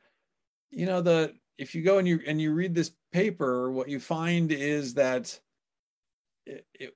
you 0.71 0.85
know 0.85 1.01
the 1.01 1.33
if 1.57 1.73
you 1.73 1.81
go 1.81 1.97
and 1.97 2.07
you 2.07 2.19
and 2.27 2.41
you 2.41 2.53
read 2.53 2.75
this 2.75 2.91
paper, 3.11 3.71
what 3.71 3.89
you 3.89 3.99
find 3.99 4.51
is 4.51 4.93
that 4.95 5.39
it, 6.45 6.65
it, 6.73 6.95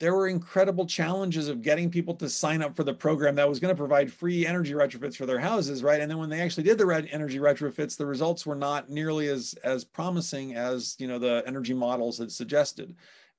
there 0.00 0.14
were 0.14 0.28
incredible 0.28 0.86
challenges 0.86 1.48
of 1.48 1.60
getting 1.60 1.90
people 1.90 2.14
to 2.14 2.28
sign 2.28 2.62
up 2.62 2.76
for 2.76 2.84
the 2.84 2.94
program 2.94 3.34
that 3.34 3.48
was 3.48 3.58
going 3.58 3.74
to 3.74 3.78
provide 3.78 4.12
free 4.12 4.46
energy 4.46 4.72
retrofits 4.72 5.16
for 5.16 5.26
their 5.26 5.40
houses, 5.40 5.82
right? 5.82 6.00
And 6.00 6.08
then 6.08 6.18
when 6.18 6.30
they 6.30 6.40
actually 6.40 6.62
did 6.62 6.78
the 6.78 6.86
red 6.86 7.08
energy 7.10 7.38
retrofits, 7.38 7.96
the 7.96 8.06
results 8.06 8.46
were 8.46 8.54
not 8.54 8.88
nearly 8.88 9.28
as 9.28 9.54
as 9.64 9.84
promising 9.84 10.54
as 10.54 10.94
you 10.98 11.08
know 11.08 11.18
the 11.18 11.42
energy 11.46 11.74
models 11.74 12.18
had 12.18 12.30
suggested, 12.30 12.94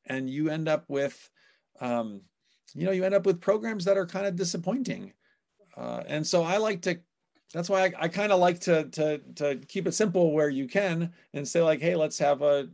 and 0.06 0.30
you 0.30 0.50
end 0.50 0.68
up 0.68 0.86
with, 0.90 1.30
um, 1.80 2.22
you 2.74 2.86
know, 2.86 2.92
you 2.92 3.06
end 3.06 3.16
up 3.16 3.26
with 3.26 3.40
programs 3.40 3.86
that 3.86 3.98
are 3.98 4.06
kind 4.06 4.26
of 4.26 4.36
disappointing. 4.36 5.14
Uh, 5.78 6.04
and 6.08 6.28
so 6.28 6.44
I 6.44 6.58
like 6.58 6.82
to 6.82 7.00
that's 7.54 7.70
why 7.70 7.86
I, 7.86 7.94
I 8.02 8.08
kind 8.08 8.32
of 8.32 8.40
like 8.40 8.60
to 8.62 8.86
to 8.86 9.18
to 9.36 9.56
keep 9.68 9.88
it 9.88 9.94
simple 9.94 10.32
where 10.32 10.50
you 10.50 10.68
can 10.68 11.12
and 11.34 11.48
say 11.48 11.62
like, 11.62 11.82
hey, 11.82 11.96
let's 11.96 12.20
have 12.20 12.42
a 12.42 12.68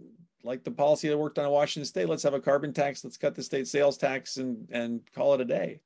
like 0.43 0.63
the 0.63 0.71
policy 0.71 1.09
that 1.09 1.17
worked 1.17 1.39
on 1.39 1.45
in 1.45 1.51
Washington 1.51 1.85
State. 1.85 2.09
Let's 2.09 2.23
have 2.23 2.33
a 2.33 2.39
carbon 2.39 2.73
tax. 2.73 3.03
Let's 3.03 3.17
cut 3.17 3.35
the 3.35 3.43
state 3.43 3.67
sales 3.67 3.97
tax 3.97 4.37
and 4.37 4.67
and 4.71 5.01
call 5.13 5.33
it 5.33 5.41
a 5.41 5.45
day. 5.45 5.79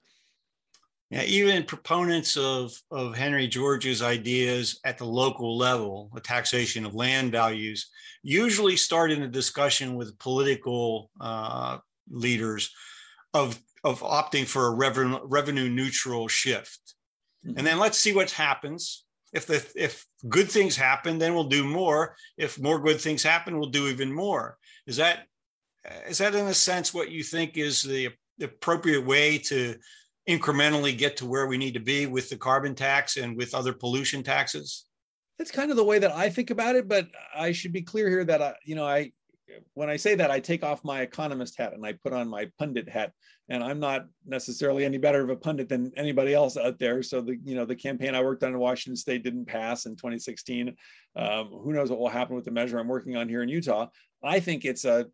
Yeah, 1.11 1.23
even 1.23 1.63
proponents 1.63 2.35
of 2.35 2.73
of 2.91 3.15
Henry 3.15 3.47
George's 3.47 4.01
ideas 4.01 4.79
at 4.83 4.97
the 4.97 5.05
local 5.05 5.57
level, 5.57 6.09
the 6.13 6.21
taxation 6.21 6.85
of 6.85 6.95
land 6.95 7.31
values, 7.31 7.89
usually 8.23 8.75
start 8.75 9.11
in 9.11 9.23
a 9.23 9.27
discussion 9.27 9.95
with 9.95 10.17
political 10.19 11.11
uh, 11.19 11.77
leaders 12.09 12.73
of 13.35 13.59
of 13.83 14.01
opting 14.01 14.47
for 14.47 14.67
a 14.67 14.73
revenue 14.75 15.19
revenue 15.23 15.69
neutral 15.69 16.27
shift 16.27 16.95
Mm-hmm. 17.45 17.57
and 17.57 17.67
then 17.67 17.79
let's 17.79 17.97
see 17.97 18.13
what 18.13 18.31
happens. 18.31 19.05
If 19.31 19.45
the 19.45 19.65
if 19.75 20.05
good 20.27 20.49
things 20.49 20.75
happen, 20.75 21.19
then 21.19 21.33
we'll 21.33 21.45
do 21.45 21.63
more. 21.63 22.15
If 22.37 22.59
more 22.59 22.79
good 22.79 22.99
things 22.99 23.23
happen, 23.23 23.57
we'll 23.57 23.69
do 23.69 23.87
even 23.87 24.11
more. 24.11 24.57
Is 24.87 24.97
that 24.97 25.27
is 26.07 26.17
that 26.17 26.35
in 26.35 26.47
a 26.47 26.53
sense 26.53 26.93
what 26.93 27.11
you 27.11 27.23
think 27.23 27.57
is 27.57 27.81
the, 27.81 28.09
the 28.37 28.45
appropriate 28.45 29.05
way 29.05 29.37
to 29.37 29.75
incrementally 30.27 30.97
get 30.97 31.17
to 31.17 31.25
where 31.25 31.47
we 31.47 31.57
need 31.57 31.73
to 31.73 31.79
be 31.79 32.05
with 32.05 32.29
the 32.29 32.37
carbon 32.37 32.75
tax 32.75 33.17
and 33.17 33.37
with 33.37 33.55
other 33.55 33.73
pollution 33.73 34.23
taxes? 34.23 34.85
That's 35.37 35.51
kind 35.51 35.71
of 35.71 35.77
the 35.77 35.83
way 35.83 35.99
that 35.99 36.11
I 36.11 36.29
think 36.29 36.49
about 36.49 36.75
it, 36.75 36.87
but 36.87 37.07
I 37.33 37.53
should 37.53 37.71
be 37.71 37.81
clear 37.81 38.09
here 38.09 38.25
that 38.25 38.41
I, 38.41 38.55
you 38.65 38.75
know, 38.75 38.85
I 38.85 39.11
when 39.73 39.89
I 39.89 39.95
say 39.95 40.15
that, 40.15 40.31
I 40.31 40.39
take 40.39 40.63
off 40.63 40.83
my 40.83 41.01
economist 41.01 41.57
hat 41.57 41.73
and 41.73 41.85
I 41.85 41.93
put 41.93 42.13
on 42.13 42.27
my 42.27 42.49
pundit 42.57 42.89
hat. 42.89 43.13
And 43.49 43.63
I'm 43.63 43.79
not 43.79 44.07
necessarily 44.25 44.85
any 44.85 44.97
better 44.97 45.23
of 45.23 45.29
a 45.29 45.35
pundit 45.35 45.69
than 45.69 45.91
anybody 45.97 46.33
else 46.33 46.55
out 46.55 46.77
there. 46.77 47.01
So 47.01 47.21
the 47.21 47.37
you 47.43 47.55
know 47.55 47.65
the 47.65 47.75
campaign 47.75 48.13
I 48.13 48.21
worked 48.21 48.43
on 48.43 48.53
in 48.53 48.59
Washington 48.59 48.95
State 48.95 49.23
didn't 49.23 49.45
pass 49.45 49.85
in 49.85 49.95
2016. 49.95 50.75
Um, 51.15 51.47
who 51.47 51.73
knows 51.73 51.89
what 51.89 51.99
will 51.99 52.09
happen 52.09 52.35
with 52.35 52.45
the 52.45 52.51
measure 52.51 52.77
I'm 52.77 52.87
working 52.87 53.15
on 53.15 53.27
here 53.27 53.41
in 53.41 53.49
Utah? 53.49 53.87
I 54.23 54.39
think 54.39 54.65
it's 54.65 54.85
a 54.85 55.07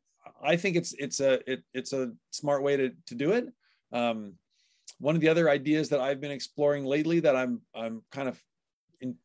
I 0.43 0.57
think 0.57 0.75
it's 0.75 0.93
it's 0.97 1.19
a 1.19 1.39
it, 1.49 1.63
it's 1.73 1.93
a 1.93 2.11
smart 2.31 2.61
way 2.61 2.75
to 2.77 2.91
to 3.07 3.15
do 3.15 3.31
it. 3.31 3.47
Um, 3.91 4.33
one 4.99 5.15
of 5.15 5.21
the 5.21 5.29
other 5.29 5.49
ideas 5.49 5.89
that 5.89 5.99
I've 5.99 6.21
been 6.21 6.31
exploring 6.31 6.85
lately 6.85 7.21
that 7.21 7.35
I'm 7.35 7.61
I'm 7.73 8.03
kind 8.11 8.27
of 8.27 8.41
in, 9.01 9.15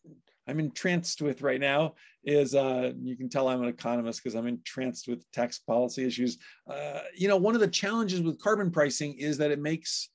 I'm 0.51 0.59
entranced 0.59 1.23
with 1.23 1.43
right 1.43 1.61
now 1.61 1.95
is 2.25 2.57
uh, 2.57 2.93
you 3.01 3.17
can 3.17 3.29
tell 3.29 3.49
I'm 3.49 3.63
an 3.63 3.69
economist 3.69 4.23
because 4.23 4.35
I'm 4.35 4.49
entranced 4.49 5.07
with 5.07 5.31
tax 5.31 5.61
policy 5.61 6.05
issues. 6.05 6.39
Uh, 6.69 7.01
you 7.15 7.29
know, 7.29 7.37
one 7.37 7.55
of 7.55 7.61
the 7.61 7.69
challenges 7.69 8.21
with 8.21 8.41
carbon 8.41 8.71
pricing 8.73 9.15
is 9.15 9.39
that 9.39 9.53
it 9.53 9.61
makes 9.61 10.11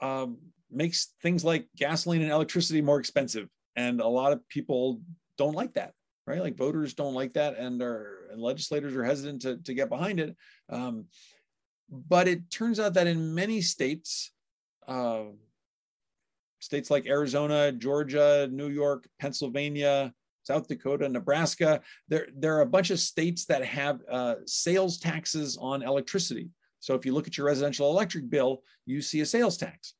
um, 0.00 0.38
makes 0.70 1.12
things 1.22 1.44
like 1.44 1.68
gasoline 1.76 2.22
and 2.22 2.32
electricity 2.32 2.80
more 2.80 2.98
expensive, 2.98 3.48
and 3.76 4.00
a 4.00 4.08
lot 4.08 4.32
of 4.32 4.48
people 4.48 5.02
don't 5.36 5.54
like 5.54 5.74
that, 5.74 5.92
right? 6.26 6.40
Like 6.40 6.56
voters 6.56 6.94
don't 6.94 7.14
like 7.14 7.34
that, 7.34 7.58
and 7.58 7.80
are 7.82 8.28
and 8.32 8.40
legislators 8.40 8.96
are 8.96 9.04
hesitant 9.04 9.42
to 9.42 9.58
to 9.58 9.74
get 9.74 9.90
behind 9.90 10.18
it. 10.18 10.34
Um, 10.70 11.04
but 11.90 12.26
it 12.26 12.50
turns 12.50 12.80
out 12.80 12.94
that 12.94 13.06
in 13.06 13.34
many 13.34 13.60
states, 13.60 14.32
uh, 14.88 15.24
states 16.62 16.90
like 16.92 17.06
Arizona, 17.06 17.72
Georgia, 17.72 18.48
New 18.52 18.68
York, 18.68 19.08
Pennsylvania, 19.18 20.14
South 20.44 20.68
Dakota, 20.68 21.08
Nebraska. 21.08 21.80
There, 22.08 22.28
there 22.36 22.56
are 22.56 22.60
a 22.60 22.66
bunch 22.66 22.90
of 22.90 23.00
states 23.00 23.44
that 23.46 23.64
have 23.64 24.00
uh, 24.08 24.36
sales 24.46 24.98
taxes 24.98 25.58
on 25.60 25.82
electricity. 25.82 26.50
So 26.78 26.94
if 26.94 27.04
you 27.04 27.14
look 27.14 27.26
at 27.26 27.36
your 27.36 27.46
residential 27.46 27.90
electric 27.90 28.30
bill, 28.30 28.62
you 28.86 29.02
see 29.02 29.20
a 29.20 29.26
sales 29.26 29.56
tax. 29.56 29.94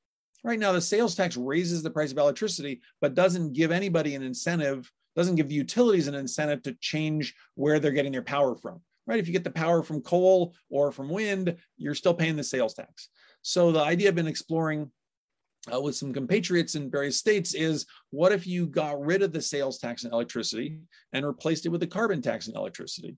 Right 0.45 0.59
now, 0.59 0.73
the 0.73 0.81
sales 0.81 1.17
tax 1.17 1.37
raises 1.37 1.83
the 1.83 1.91
price 1.91 2.13
of 2.13 2.19
electricity, 2.19 2.81
but 3.01 3.15
doesn't 3.15 3.55
give 3.55 3.73
anybody 3.73 4.15
an 4.15 4.23
incentive, 4.23 4.91
doesn't 5.17 5.37
give 5.37 5.49
the 5.49 5.55
utilities 5.55 6.07
an 6.07 6.15
incentive 6.15 6.63
to 6.63 6.75
change 6.75 7.35
where 7.57 7.81
they're 7.81 7.91
getting 7.91 8.13
their 8.13 8.23
power 8.23 8.55
from. 8.55 8.81
Right? 9.09 9.19
If 9.19 9.27
you 9.27 9.33
get 9.33 9.43
the 9.43 9.51
power 9.51 9.83
from 9.83 10.01
coal 10.01 10.55
or 10.71 10.93
from 10.93 11.09
wind, 11.09 11.57
you're 11.77 11.97
still 11.97 12.15
paying 12.15 12.37
the 12.37 12.45
sales 12.45 12.75
tax. 12.75 13.09
So 13.43 13.73
the 13.73 13.81
idea 13.81 14.09
I've 14.09 14.15
been 14.15 14.29
exploring 14.29 14.93
uh, 15.73 15.81
with 15.81 15.95
some 15.95 16.13
compatriots 16.13 16.75
in 16.75 16.91
various 16.91 17.19
states 17.19 17.55
is 17.55 17.87
what 18.11 18.33
if 18.33 18.47
you 18.47 18.67
got 18.67 19.01
rid 19.01 19.23
of 19.23 19.33
the 19.33 19.41
sales 19.41 19.79
tax 19.79 20.05
on 20.05 20.13
electricity 20.13 20.79
and 21.13 21.27
replaced 21.27 21.67
it 21.67 21.69
with 21.69 21.83
a 21.83 21.87
carbon 21.87 22.21
tax 22.21 22.49
on 22.49 22.57
electricity? 22.57 23.17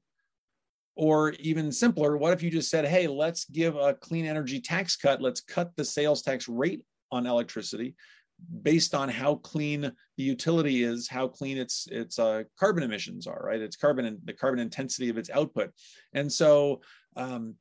Or 0.96 1.32
even 1.40 1.72
simpler, 1.72 2.16
what 2.16 2.32
if 2.32 2.42
you 2.42 2.50
just 2.50 2.70
said, 2.70 2.84
hey, 2.84 3.08
let's 3.08 3.46
give 3.46 3.76
a 3.76 3.94
clean 3.94 4.26
energy 4.26 4.60
tax 4.60 4.96
cut, 4.96 5.20
let's 5.20 5.40
cut 5.40 5.74
the 5.76 5.84
sales 5.84 6.22
tax 6.22 6.48
rate 6.48 6.82
on 7.10 7.26
electricity 7.26 7.94
based 8.62 8.94
on 8.94 9.08
how 9.08 9.36
clean 9.36 9.90
the 10.16 10.22
utility 10.22 10.82
is, 10.84 11.08
how 11.08 11.26
clean 11.26 11.56
its 11.56 11.86
its 11.90 12.18
uh, 12.18 12.42
carbon 12.58 12.82
emissions 12.82 13.26
are, 13.26 13.40
right? 13.42 13.60
Its 13.60 13.76
carbon 13.76 14.04
and 14.04 14.18
the 14.24 14.32
carbon 14.32 14.60
intensity 14.60 15.08
of 15.08 15.18
its 15.18 15.30
output, 15.30 15.70
and 16.12 16.30
so 16.30 16.80
um, 17.16 17.54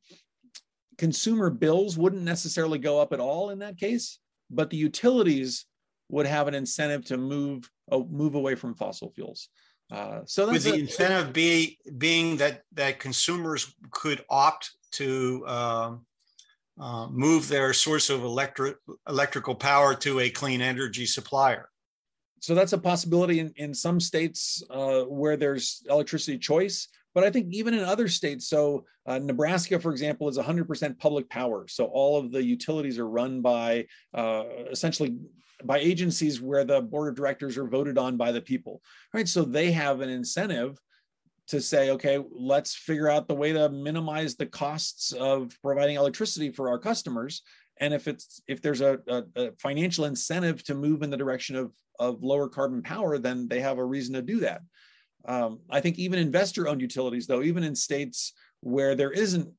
consumer 0.97 1.49
bills 1.49 1.97
wouldn't 1.97 2.23
necessarily 2.23 2.79
go 2.79 2.99
up 2.99 3.13
at 3.13 3.19
all 3.19 3.51
in 3.51 3.59
that 3.59 3.77
case, 3.77 4.19
but 4.55 4.69
the 4.69 4.77
utilities 4.77 5.65
would 6.09 6.25
have 6.25 6.47
an 6.47 6.53
incentive 6.53 7.05
to 7.05 7.17
move 7.17 7.69
uh, 7.91 7.99
move 8.09 8.35
away 8.35 8.55
from 8.55 8.73
fossil 8.75 9.11
fuels. 9.11 9.49
Uh, 9.91 10.21
so 10.25 10.45
that's 10.45 10.65
with 10.65 10.73
the 10.73 10.79
a, 10.79 10.81
incentive 10.81 11.33
be, 11.33 11.77
being 11.97 12.37
that 12.37 12.61
that 12.73 12.99
consumers 12.99 13.75
could 13.91 14.23
opt 14.29 14.71
to 14.91 15.45
um, 15.47 16.05
uh, 16.79 17.07
move 17.09 17.47
their 17.47 17.73
source 17.73 18.09
of 18.09 18.23
electric 18.23 18.77
electrical 19.07 19.55
power 19.55 19.93
to 19.95 20.19
a 20.19 20.29
clean 20.29 20.61
energy 20.61 21.05
supplier. 21.05 21.69
So 22.39 22.53
that's 22.55 22.73
a 22.73 22.77
possibility 22.77 23.39
in, 23.39 23.53
in 23.55 23.73
some 23.73 23.99
states 23.99 24.61
uh, 24.69 25.03
where 25.03 25.37
there's 25.37 25.81
electricity 25.89 26.37
choice. 26.37 26.89
But 27.13 27.23
I 27.23 27.29
think 27.29 27.53
even 27.53 27.73
in 27.73 27.83
other 27.83 28.07
states, 28.07 28.47
so 28.47 28.85
uh, 29.05 29.19
Nebraska, 29.19 29.79
for 29.79 29.91
example, 29.91 30.27
is 30.29 30.37
100% 30.37 30.97
public 30.97 31.29
power. 31.29 31.67
So 31.67 31.85
all 31.85 32.17
of 32.17 32.31
the 32.31 32.43
utilities 32.43 32.97
are 32.97 33.07
run 33.07 33.41
by 33.41 33.85
uh, 34.13 34.43
essentially 34.71 35.17
by 35.63 35.79
agencies 35.79 36.41
where 36.41 36.63
the 36.63 36.81
board 36.81 37.09
of 37.09 37.15
directors 37.15 37.57
are 37.57 37.67
voted 37.67 37.97
on 37.97 38.17
by 38.17 38.31
the 38.31 38.41
people, 38.41 38.81
right? 39.13 39.27
So 39.27 39.43
they 39.43 39.71
have 39.71 40.01
an 40.01 40.09
incentive 40.09 40.77
to 41.47 41.61
say, 41.61 41.91
okay, 41.91 42.19
let's 42.31 42.73
figure 42.73 43.09
out 43.09 43.27
the 43.27 43.35
way 43.35 43.53
to 43.53 43.69
minimize 43.69 44.35
the 44.35 44.45
costs 44.45 45.11
of 45.11 45.55
providing 45.61 45.97
electricity 45.97 46.51
for 46.51 46.69
our 46.69 46.79
customers. 46.79 47.41
And 47.79 47.93
if 47.93 48.07
it's 48.07 48.41
if 48.47 48.61
there's 48.61 48.81
a, 48.81 48.99
a, 49.07 49.23
a 49.35 49.51
financial 49.59 50.05
incentive 50.05 50.63
to 50.65 50.75
move 50.75 51.01
in 51.01 51.09
the 51.09 51.17
direction 51.17 51.55
of 51.55 51.71
of 51.99 52.23
lower 52.23 52.47
carbon 52.47 52.81
power, 52.81 53.17
then 53.17 53.47
they 53.47 53.59
have 53.59 53.77
a 53.77 53.85
reason 53.85 54.13
to 54.15 54.21
do 54.21 54.39
that. 54.41 54.61
Um, 55.25 55.59
I 55.69 55.79
think 55.79 55.99
even 55.99 56.19
investor-owned 56.19 56.81
utilities, 56.81 57.27
though, 57.27 57.43
even 57.43 57.63
in 57.63 57.75
states 57.75 58.33
where 58.61 58.95
there 58.95 59.11
isn't 59.11 59.49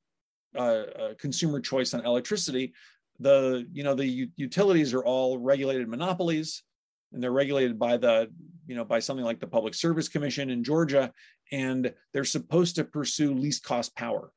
a 0.55 1.15
consumer 1.19 1.61
choice 1.61 1.95
on 1.95 2.05
electricity, 2.05 2.73
the 3.21 3.67
you 3.73 3.85
know 3.85 3.95
the 3.95 4.07
u- 4.07 4.29
utilities 4.37 4.93
are 4.93 5.05
all 5.05 5.39
regulated 5.39 5.89
monopolies, 5.89 6.62
and 7.12 7.23
they're 7.23 7.33
regulated 7.33 7.79
by 7.79 7.97
the 7.97 8.31
you 8.67 8.75
know 8.75 8.85
by 8.85 8.99
something 8.99 9.25
like 9.25 9.41
the 9.41 9.47
Public 9.47 9.75
Service 9.75 10.09
Commission 10.09 10.51
in 10.51 10.65
Georgia, 10.65 11.12
and 11.53 11.93
they're 12.12 12.25
supposed 12.25 12.77
to 12.77 12.85
pursue 12.85 13.35
least 13.35 13.62
cost 13.62 13.95
power, 13.97 14.33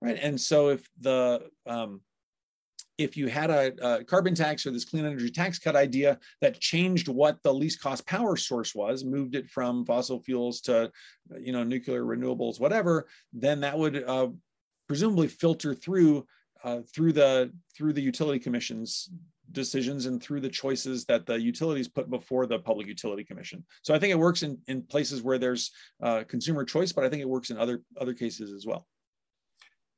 right? 0.00 0.18
And 0.20 0.40
so 0.40 0.70
if 0.70 0.88
the 1.00 1.48
um, 1.66 2.00
if 3.00 3.16
you 3.16 3.28
had 3.28 3.50
a, 3.50 3.72
a, 3.82 4.04
carbon 4.04 4.34
tax 4.34 4.66
or 4.66 4.70
this 4.70 4.84
clean 4.84 5.06
energy 5.06 5.30
tax 5.30 5.58
cut 5.58 5.74
idea 5.74 6.18
that 6.42 6.60
changed 6.60 7.08
what 7.08 7.38
the 7.42 7.52
least 7.52 7.80
cost 7.80 8.06
power 8.06 8.36
source 8.36 8.74
was, 8.74 9.04
moved 9.04 9.34
it 9.34 9.48
from 9.48 9.86
fossil 9.86 10.20
fuels 10.20 10.60
to, 10.60 10.92
you 11.38 11.52
know, 11.52 11.64
nuclear 11.64 12.04
renewables, 12.04 12.60
whatever, 12.60 13.06
then 13.32 13.60
that 13.60 13.76
would 13.76 14.04
uh, 14.04 14.28
presumably 14.86 15.28
filter 15.28 15.74
through 15.74 16.26
uh, 16.62 16.80
through 16.94 17.12
the 17.12 17.50
through 17.74 17.94
the 17.94 18.02
utility 18.02 18.38
commission's 18.38 19.08
decisions 19.52 20.04
and 20.04 20.22
through 20.22 20.40
the 20.40 20.48
choices 20.48 21.06
that 21.06 21.24
the 21.24 21.40
utilities 21.40 21.88
put 21.88 22.10
before 22.10 22.46
the 22.46 22.58
public 22.58 22.86
utility 22.86 23.24
commission. 23.24 23.64
So 23.82 23.94
I 23.94 23.98
think 23.98 24.10
it 24.10 24.18
works 24.18 24.42
in 24.42 24.58
in 24.68 24.82
places 24.82 25.22
where 25.22 25.38
there's 25.38 25.70
uh, 26.02 26.24
consumer 26.28 26.64
choice, 26.64 26.92
but 26.92 27.04
I 27.04 27.08
think 27.08 27.22
it 27.22 27.28
works 27.28 27.48
in 27.48 27.56
other 27.56 27.80
other 27.98 28.12
cases 28.12 28.52
as 28.52 28.66
well. 28.66 28.86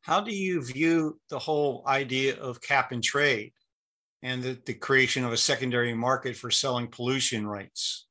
How 0.03 0.20
do 0.20 0.34
you 0.34 0.62
view 0.62 1.20
the 1.30 1.38
whole 1.38 1.84
idea 1.86 2.36
of 2.36 2.61
cap 2.61 2.90
and 2.92 3.03
trade 3.03 3.53
and 4.22 4.42
the, 4.42 4.59
the 4.66 4.74
creation 4.74 5.24
of 5.24 5.32
a 5.32 5.36
secondary 5.36 5.94
market 5.94 6.36
for 6.36 6.50
selling 6.50 6.88
pollution 6.88 7.46
rights? 7.46 8.07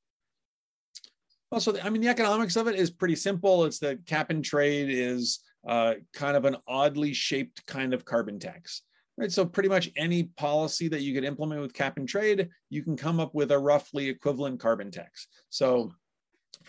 Well, 1.51 1.59
so 1.59 1.73
the, 1.73 1.85
I 1.85 1.89
mean, 1.89 2.01
the 2.01 2.07
economics 2.07 2.55
of 2.55 2.67
it 2.67 2.75
is 2.75 2.89
pretty 2.89 3.17
simple. 3.17 3.65
It's 3.65 3.79
that 3.79 4.05
cap 4.05 4.29
and 4.29 4.43
trade 4.43 4.87
is 4.89 5.39
uh, 5.67 5.95
kind 6.13 6.37
of 6.37 6.45
an 6.45 6.55
oddly 6.65 7.13
shaped 7.13 7.65
kind 7.65 7.93
of 7.93 8.05
carbon 8.05 8.39
tax, 8.39 8.83
right? 9.17 9.31
So 9.31 9.45
pretty 9.45 9.67
much 9.67 9.91
any 9.97 10.23
policy 10.23 10.87
that 10.87 11.01
you 11.01 11.13
could 11.13 11.25
implement 11.25 11.61
with 11.61 11.73
cap 11.73 11.97
and 11.97 12.07
trade, 12.07 12.47
you 12.69 12.83
can 12.83 12.95
come 12.95 13.19
up 13.19 13.35
with 13.35 13.51
a 13.51 13.59
roughly 13.59 14.07
equivalent 14.07 14.61
carbon 14.61 14.91
tax. 14.91 15.27
So, 15.49 15.91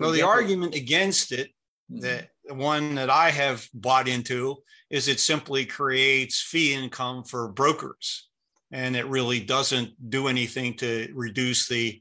well, 0.01 0.11
the 0.11 0.23
argument 0.23 0.75
against 0.75 1.31
it 1.31 1.51
the 2.01 2.27
one 2.49 2.95
that 2.97 3.11
I 3.11 3.31
have 3.31 3.69
bought 3.75 4.09
into 4.09 4.57
is 4.91 5.09
it 5.09 5.21
simply 5.21 5.65
creates 5.65 6.41
fee 6.41 6.75
income 6.75 7.25
for 7.25 7.49
brokers, 7.49 8.29
and 8.71 8.97
it 8.97 9.07
really 9.07 9.41
doesn't 9.41 10.11
do 10.11 10.29
anything 10.29 10.75
to 10.79 11.09
reduce 11.15 11.69
the, 11.69 12.01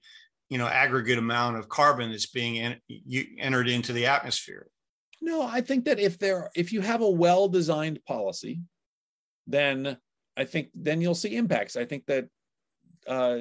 you 0.50 0.58
know, 0.58 0.68
aggregate 0.68 1.18
amount 1.18 1.58
of 1.58 1.70
carbon 1.70 2.12
that's 2.12 2.28
being 2.28 2.60
en- 2.60 2.82
entered 3.40 3.70
into 3.70 3.94
the 3.94 4.06
atmosphere. 4.08 4.68
No, 5.22 5.42
I 5.44 5.62
think 5.62 5.86
that 5.86 6.00
if 6.00 6.18
there, 6.18 6.50
if 6.56 6.74
you 6.74 6.82
have 6.82 7.02
a 7.02 7.10
well-designed 7.10 8.04
policy, 8.06 8.62
then 9.48 9.98
I 10.36 10.46
think 10.46 10.70
then 10.74 11.02
you'll 11.02 11.16
see 11.16 11.36
impacts. 11.36 11.76
I 11.76 11.86
think 11.86 12.06
that. 12.08 12.28
Uh, 13.08 13.38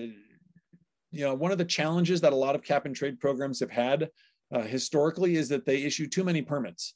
you 1.12 1.24
know, 1.24 1.34
one 1.34 1.50
of 1.50 1.58
the 1.58 1.64
challenges 1.64 2.20
that 2.20 2.32
a 2.32 2.36
lot 2.36 2.54
of 2.54 2.62
cap 2.62 2.86
and 2.86 2.94
trade 2.94 3.18
programs 3.18 3.58
have 3.58 3.70
had 3.70 4.08
uh, 4.52 4.62
historically 4.62 5.36
is 5.36 5.48
that 5.48 5.64
they 5.64 5.82
issue 5.82 6.06
too 6.06 6.24
many 6.24 6.42
permits 6.42 6.94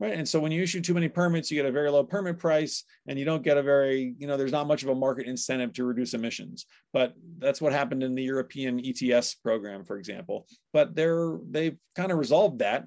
right? 0.00 0.14
And 0.14 0.28
so 0.28 0.38
when 0.40 0.52
you 0.52 0.62
issue 0.62 0.80
too 0.80 0.94
many 0.94 1.08
permits 1.08 1.50
you 1.50 1.56
get 1.56 1.66
a 1.66 1.72
very 1.72 1.90
low 1.90 2.04
permit 2.04 2.38
price 2.38 2.84
and 3.06 3.18
you 3.18 3.24
don't 3.24 3.42
get 3.42 3.56
a 3.56 3.62
very 3.62 4.14
you 4.18 4.26
know 4.26 4.36
there's 4.36 4.52
not 4.52 4.66
much 4.66 4.82
of 4.82 4.88
a 4.88 4.94
market 4.94 5.26
incentive 5.26 5.72
to 5.74 5.84
reduce 5.84 6.14
emissions. 6.14 6.66
But 6.92 7.14
that's 7.38 7.60
what 7.60 7.72
happened 7.72 8.02
in 8.02 8.14
the 8.14 8.22
european 8.22 8.80
ets 8.80 9.34
program 9.34 9.84
for 9.84 9.98
example. 9.98 10.46
But 10.72 10.94
they're 10.94 11.38
they've 11.50 11.76
kind 11.96 12.12
of 12.12 12.18
resolved 12.18 12.60
that 12.60 12.86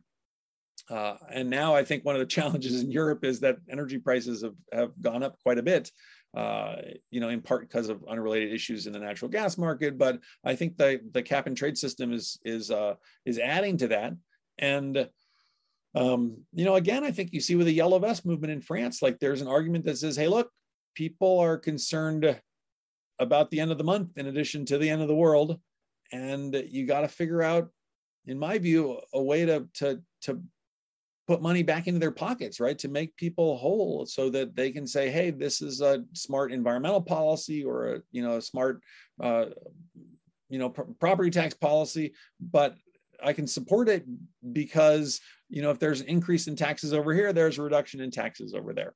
uh, 0.90 1.16
and 1.32 1.50
now 1.50 1.76
i 1.76 1.84
think 1.84 2.04
one 2.04 2.16
of 2.16 2.20
the 2.20 2.26
challenges 2.38 2.82
in 2.82 2.92
europe 2.92 3.24
is 3.24 3.40
that 3.40 3.58
energy 3.70 3.98
prices 3.98 4.44
have, 4.44 4.56
have 4.72 4.92
gone 5.02 5.24
up 5.24 5.38
quite 5.44 5.58
a 5.58 5.64
bit 5.64 5.92
uh, 6.34 6.76
you 7.10 7.20
know, 7.20 7.30
in 7.30 7.42
part 7.42 7.62
because 7.62 7.90
of 7.90 8.06
unrelated 8.08 8.54
issues 8.54 8.88
in 8.88 8.94
the 8.94 9.00
natural 9.00 9.30
gas 9.30 9.58
market. 9.58 9.98
But 9.98 10.20
I 10.46 10.56
think 10.56 10.78
the 10.78 11.02
the 11.12 11.22
cap 11.22 11.48
and 11.48 11.58
trade 11.58 11.78
system 11.78 12.14
is 12.14 12.40
is 12.46 12.72
uh, 12.72 12.96
is 13.26 13.38
adding 13.38 13.78
to 13.78 13.90
that. 13.90 14.14
And 14.58 15.10
um, 15.94 16.38
you 16.54 16.64
know, 16.64 16.76
again, 16.76 17.04
I 17.04 17.12
think 17.12 17.34
you 17.34 17.42
see 17.42 17.56
with 17.56 17.68
the 17.68 17.74
yellow 17.74 18.00
vest 18.00 18.26
movement 18.26 18.54
in 18.54 18.62
France, 18.62 19.02
like 19.02 19.20
there's 19.20 19.42
an 19.42 19.50
argument 19.50 19.84
that 19.86 19.98
says, 19.98 20.16
hey, 20.16 20.30
look, 20.30 20.50
people 20.96 21.40
are 21.40 21.58
concerned 21.58 22.40
about 23.20 23.52
the 23.52 23.60
end 23.60 23.72
of 23.72 23.78
the 23.78 23.84
month 23.84 24.18
in 24.18 24.28
addition 24.28 24.66
to 24.66 24.78
the 24.78 24.90
end 24.90 25.02
of 25.02 25.10
the 25.10 25.16
world, 25.16 25.60
and 26.14 26.56
you 26.70 26.88
got 26.88 27.02
to 27.02 27.10
figure 27.10 27.44
out, 27.44 27.70
in 28.26 28.40
my 28.40 28.58
view, 28.58 29.02
a 29.14 29.22
way 29.22 29.46
to 29.46 29.68
to 29.76 30.02
to 30.22 30.42
put 31.28 31.42
money 31.42 31.64
back 31.64 31.88
into 31.88 32.00
their 32.00 32.12
pockets, 32.12 32.60
right? 32.60 32.78
To 32.80 32.88
make 32.88 33.16
people 33.16 33.58
whole 33.58 34.06
so 34.06 34.30
that 34.32 34.56
they 34.56 34.72
can 34.72 34.88
say, 34.88 35.10
hey, 35.10 35.32
this 35.32 35.62
is 35.62 35.82
a 35.82 36.04
smart 36.14 36.52
environmental 36.52 37.02
policy 37.02 37.64
or 37.64 37.96
a, 37.96 38.02
you 38.12 38.24
know, 38.24 38.38
a 38.38 38.42
smart, 38.42 38.82
uh, 39.22 39.46
you 40.50 40.60
know, 40.60 40.70
pr- 40.70 40.92
property 41.00 41.30
tax 41.30 41.54
policy, 41.54 42.14
but 42.40 42.76
I 43.24 43.34
can 43.34 43.48
support 43.48 43.88
it 43.88 44.06
because, 44.52 45.22
you 45.50 45.62
know, 45.62 45.70
if 45.70 45.80
there's 45.80 46.02
an 46.02 46.08
increase 46.08 46.48
in 46.48 46.56
taxes 46.56 46.94
over 46.94 47.14
here, 47.14 47.34
there's 47.34 47.60
a 47.60 47.64
reduction 47.64 48.02
in 48.02 48.12
taxes 48.12 48.54
over 48.54 48.74
there. 48.74 48.94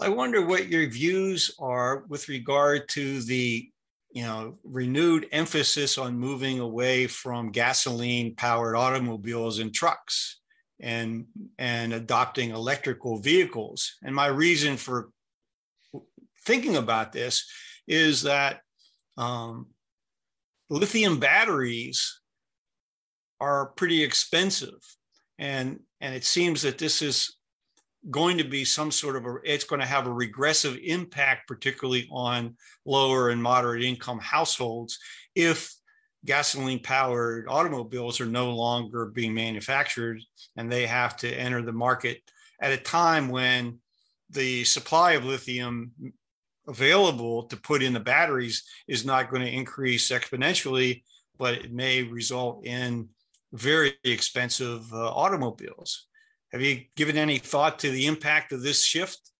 I 0.00 0.08
wonder 0.08 0.44
what 0.44 0.68
your 0.68 0.88
views 0.88 1.54
are 1.58 2.04
with 2.08 2.28
regard 2.28 2.88
to 2.90 3.20
the 3.22 3.68
you 4.10 4.22
know 4.22 4.58
renewed 4.64 5.26
emphasis 5.32 5.98
on 5.98 6.18
moving 6.18 6.60
away 6.60 7.06
from 7.06 7.50
gasoline 7.50 8.34
powered 8.34 8.76
automobiles 8.76 9.58
and 9.58 9.74
trucks 9.74 10.40
and 10.80 11.26
and 11.58 11.92
adopting 11.92 12.50
electrical 12.50 13.18
vehicles. 13.18 13.96
And 14.02 14.14
my 14.14 14.26
reason 14.26 14.76
for 14.76 15.10
thinking 16.44 16.76
about 16.76 17.12
this 17.12 17.44
is 17.86 18.22
that 18.22 18.60
um, 19.16 19.66
lithium 20.70 21.18
batteries 21.18 22.20
are 23.40 23.66
pretty 23.66 24.02
expensive. 24.02 24.78
And 25.38 25.80
and 26.00 26.14
it 26.14 26.24
seems 26.24 26.62
that 26.62 26.78
this 26.78 27.02
is 27.02 27.37
going 28.10 28.38
to 28.38 28.44
be 28.44 28.64
some 28.64 28.90
sort 28.90 29.16
of 29.16 29.26
a 29.26 29.36
it's 29.44 29.64
going 29.64 29.80
to 29.80 29.86
have 29.86 30.06
a 30.06 30.12
regressive 30.12 30.78
impact 30.82 31.46
particularly 31.46 32.08
on 32.10 32.56
lower 32.84 33.30
and 33.30 33.42
moderate 33.42 33.84
income 33.84 34.18
households 34.18 34.98
if 35.34 35.74
gasoline 36.24 36.80
powered 36.80 37.46
automobiles 37.48 38.20
are 38.20 38.26
no 38.26 38.50
longer 38.50 39.06
being 39.06 39.34
manufactured 39.34 40.20
and 40.56 40.70
they 40.70 40.86
have 40.86 41.16
to 41.16 41.28
enter 41.28 41.62
the 41.62 41.72
market 41.72 42.20
at 42.60 42.72
a 42.72 42.76
time 42.76 43.28
when 43.28 43.78
the 44.30 44.64
supply 44.64 45.12
of 45.12 45.24
lithium 45.24 45.92
available 46.66 47.44
to 47.44 47.56
put 47.56 47.82
in 47.82 47.92
the 47.92 48.00
batteries 48.00 48.64
is 48.88 49.04
not 49.04 49.30
going 49.30 49.42
to 49.42 49.52
increase 49.52 50.10
exponentially 50.10 51.02
but 51.38 51.54
it 51.54 51.72
may 51.72 52.02
result 52.02 52.64
in 52.66 53.08
very 53.52 53.94
expensive 54.04 54.92
uh, 54.92 55.10
automobiles 55.12 56.07
have 56.52 56.62
you 56.62 56.82
given 56.96 57.16
any 57.16 57.38
thought 57.38 57.78
to 57.78 57.90
the 57.90 58.06
impact 58.06 58.52
of 58.52 58.62
this 58.62 58.84
shift 58.84 59.30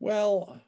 well 0.00 0.60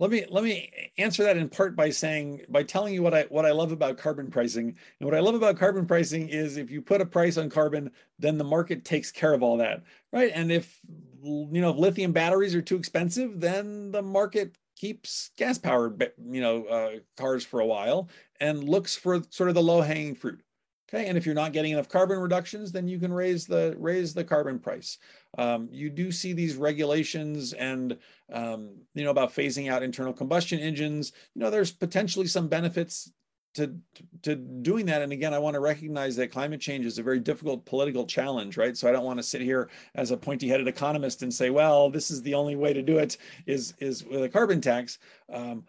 let 0.00 0.10
me 0.10 0.24
let 0.30 0.44
me 0.44 0.70
answer 0.96 1.24
that 1.24 1.36
in 1.36 1.48
part 1.48 1.74
by 1.74 1.90
saying 1.90 2.42
by 2.48 2.62
telling 2.62 2.94
you 2.94 3.02
what 3.02 3.14
I 3.14 3.22
what 3.30 3.44
I 3.44 3.50
love 3.50 3.72
about 3.72 3.98
carbon 3.98 4.30
pricing. 4.30 4.76
And 5.00 5.08
what 5.08 5.14
I 5.14 5.20
love 5.20 5.34
about 5.34 5.58
carbon 5.58 5.86
pricing 5.86 6.28
is 6.28 6.56
if 6.56 6.70
you 6.70 6.80
put 6.80 7.00
a 7.00 7.06
price 7.06 7.36
on 7.36 7.50
carbon, 7.50 7.90
then 8.18 8.38
the 8.38 8.44
market 8.44 8.84
takes 8.84 9.10
care 9.10 9.34
of 9.34 9.42
all 9.42 9.56
that, 9.56 9.82
right? 10.12 10.30
And 10.32 10.52
if 10.52 10.80
you 11.22 11.60
know 11.60 11.70
if 11.70 11.76
lithium 11.76 12.12
batteries 12.12 12.54
are 12.54 12.62
too 12.62 12.76
expensive, 12.76 13.40
then 13.40 13.90
the 13.90 14.02
market 14.02 14.56
keeps 14.76 15.30
gas 15.36 15.58
powered 15.58 16.12
you 16.30 16.40
know 16.40 16.64
uh, 16.66 16.90
cars 17.16 17.44
for 17.44 17.58
a 17.58 17.66
while 17.66 18.08
and 18.38 18.62
looks 18.62 18.94
for 18.94 19.20
sort 19.30 19.48
of 19.48 19.56
the 19.56 19.62
low 19.62 19.80
hanging 19.80 20.14
fruit. 20.14 20.40
Okay, 20.88 21.06
and 21.06 21.18
if 21.18 21.26
you're 21.26 21.34
not 21.34 21.52
getting 21.52 21.72
enough 21.72 21.88
carbon 21.88 22.18
reductions, 22.18 22.72
then 22.72 22.88
you 22.88 22.98
can 22.98 23.12
raise 23.12 23.46
the 23.46 23.76
raise 23.78 24.14
the 24.14 24.24
carbon 24.24 24.58
price. 24.58 24.96
Um, 25.36 25.68
you 25.70 25.90
do 25.90 26.10
see 26.10 26.32
these 26.32 26.56
regulations 26.56 27.52
and 27.52 27.98
um, 28.32 28.70
you 28.94 29.04
know 29.04 29.10
about 29.10 29.34
phasing 29.34 29.70
out 29.70 29.82
internal 29.82 30.14
combustion 30.14 30.58
engines. 30.60 31.12
You 31.34 31.42
know, 31.42 31.50
there's 31.50 31.72
potentially 31.72 32.26
some 32.26 32.48
benefits 32.48 33.12
to 33.54 33.74
to 34.22 34.34
doing 34.34 34.86
that. 34.86 35.02
And 35.02 35.12
again, 35.12 35.34
I 35.34 35.38
want 35.38 35.54
to 35.54 35.60
recognize 35.60 36.16
that 36.16 36.32
climate 36.32 36.60
change 36.60 36.86
is 36.86 36.98
a 36.98 37.02
very 37.02 37.20
difficult 37.20 37.66
political 37.66 38.06
challenge, 38.06 38.56
right? 38.56 38.74
So 38.74 38.88
I 38.88 38.92
don't 38.92 39.04
want 39.04 39.18
to 39.18 39.22
sit 39.22 39.42
here 39.42 39.68
as 39.94 40.10
a 40.10 40.16
pointy-headed 40.16 40.68
economist 40.68 41.22
and 41.22 41.32
say, 41.32 41.50
well, 41.50 41.90
this 41.90 42.10
is 42.10 42.22
the 42.22 42.34
only 42.34 42.56
way 42.56 42.72
to 42.72 42.82
do 42.82 42.96
it 42.96 43.18
is 43.46 43.74
is 43.78 44.04
with 44.04 44.22
a 44.22 44.28
carbon 44.28 44.62
tax. 44.62 44.98
Um, 45.30 45.64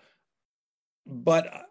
but 1.06 1.68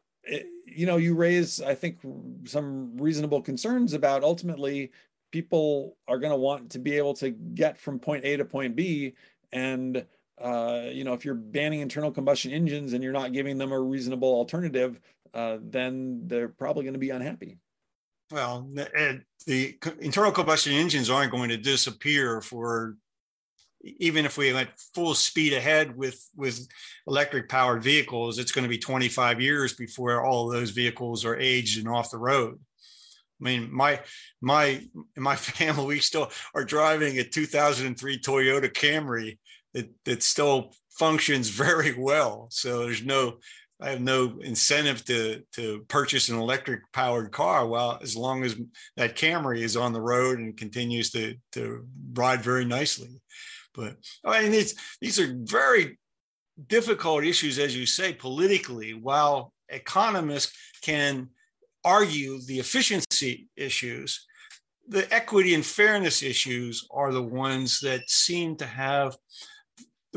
you 0.75 0.87
know, 0.87 0.97
you 0.97 1.15
raise, 1.15 1.61
I 1.61 1.75
think, 1.75 1.99
some 2.45 2.97
reasonable 2.97 3.43
concerns 3.43 3.93
about 3.93 4.23
ultimately 4.23 4.91
people 5.31 5.97
are 6.07 6.19
going 6.19 6.33
to 6.33 6.39
want 6.39 6.71
to 6.71 6.79
be 6.79 6.97
able 6.97 7.15
to 7.15 7.31
get 7.31 7.79
from 7.79 7.99
point 7.99 8.25
A 8.25 8.37
to 8.37 8.45
point 8.45 8.77
B. 8.77 9.15
And, 9.53 10.05
uh, 10.41 10.83
you 10.91 11.05
know, 11.05 11.15
if 11.15 11.25
you're 11.25 11.35
banning 11.35 11.81
internal 11.81 12.11
combustion 12.11 12.53
engines 12.53 12.93
and 12.93 13.03
you're 13.03 13.13
not 13.13 13.33
giving 13.33 13.59
them 13.59 13.73
a 13.73 13.81
reasonable 13.81 14.33
alternative, 14.33 15.01
uh, 15.35 15.59
then 15.61 16.23
they're 16.27 16.49
probably 16.49 16.85
going 16.85 16.95
to 16.95 16.99
be 16.99 17.11
unhappy. 17.11 17.59
Well, 18.31 18.69
the 19.47 19.79
internal 20.01 20.33
combustion 20.33 20.75
engines 20.75 21.09
aren't 21.09 21.33
going 21.33 21.49
to 21.49 21.57
disappear 21.57 22.41
for 22.41 22.97
even 23.83 24.25
if 24.25 24.37
we 24.37 24.53
went 24.53 24.71
full 24.95 25.15
speed 25.15 25.53
ahead 25.53 25.97
with 25.97 26.29
with 26.37 26.67
electric 27.07 27.49
powered 27.49 27.83
vehicles 27.83 28.39
it's 28.39 28.53
going 28.53 28.65
to 28.65 28.69
be 28.69 28.79
25 28.79 29.41
years 29.41 29.75
before 29.75 30.25
all 30.25 30.49
those 30.49 30.71
vehicles 30.71 31.25
are 31.25 31.37
aged 31.37 31.79
and 31.79 31.89
off 31.89 32.11
the 32.11 32.19
road 32.19 32.59
i 33.41 33.45
mean 33.45 33.73
my 33.73 34.01
my 34.41 34.83
my 35.17 35.37
family 35.37 35.87
we 35.87 36.01
still 36.01 36.31
are 36.55 36.65
driving 36.65 37.19
a 37.19 37.25
2003 37.25 38.19
toyota 38.21 38.73
camry 38.73 39.39
that 39.75 39.89
that 40.05 40.23
still 40.23 40.73
functions 40.91 41.49
very 41.51 41.95
well 41.99 42.49
so 42.51 42.81
there's 42.81 43.05
no 43.05 43.39
I 43.81 43.91
have 43.91 44.01
no 44.01 44.39
incentive 44.41 45.05
to 45.05 45.43
to 45.53 45.85
purchase 45.87 46.29
an 46.29 46.39
electric 46.39 46.93
powered 46.93 47.31
car. 47.31 47.67
Well, 47.67 47.99
as 48.03 48.17
long 48.17 48.43
as 48.43 48.57
that 48.97 49.17
Camry 49.17 49.61
is 49.61 49.77
on 49.77 49.93
the 49.93 50.01
road 50.01 50.41
and 50.41 50.57
continues 50.57 51.11
to 51.11 51.37
to 51.53 51.87
ride 52.13 52.43
very 52.43 52.65
nicely. 52.65 53.21
But 53.75 53.97
oh, 54.25 54.33
I 54.33 54.43
mean, 54.43 54.53
these 54.53 54.75
these 55.01 55.21
are 55.21 55.35
very 55.43 55.99
difficult 56.67 57.25
issues, 57.25 57.59
as 57.59 57.77
you 57.77 57.87
say, 57.87 58.13
politically. 58.13 58.95
While 58.95 59.53
economists 59.69 60.53
can 60.83 61.29
argue 61.85 62.41
the 62.43 62.59
efficiency 62.59 63.49
issues, 63.57 64.27
the 64.89 65.13
equity 65.13 65.55
and 65.55 65.65
fairness 65.65 66.23
issues 66.23 66.87
are 66.91 67.13
the 67.13 67.23
ones 67.23 67.81
that 67.81 68.09
seem 68.09 68.57
to 68.57 68.67
have 68.67 69.17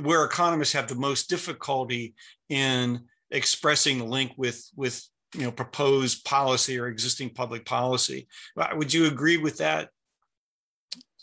where 0.02 0.24
economists 0.24 0.74
have 0.74 0.88
the 0.88 0.96
most 0.96 1.30
difficulty 1.30 2.16
in 2.50 3.06
expressing 3.30 3.98
the 3.98 4.06
link 4.06 4.32
with 4.38 4.70
with 4.76 5.06
you 5.36 5.44
know 5.44 5.52
proposed 5.52 6.26
policy 6.26 6.80
or 6.80 6.88
existing 6.88 7.30
public 7.30 7.66
policy. 7.66 8.28
Would 8.74 8.94
you 8.94 9.08
agree 9.08 9.38
with 9.38 9.58
that? 9.58 9.90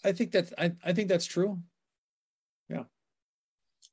I 0.05 0.13
think 0.13 0.33
that 0.33 0.53
I, 0.59 0.73
I 0.85 0.93
think 0.93 1.09
that's 1.09 1.27
true. 1.27 1.59
Yeah. 2.69 2.85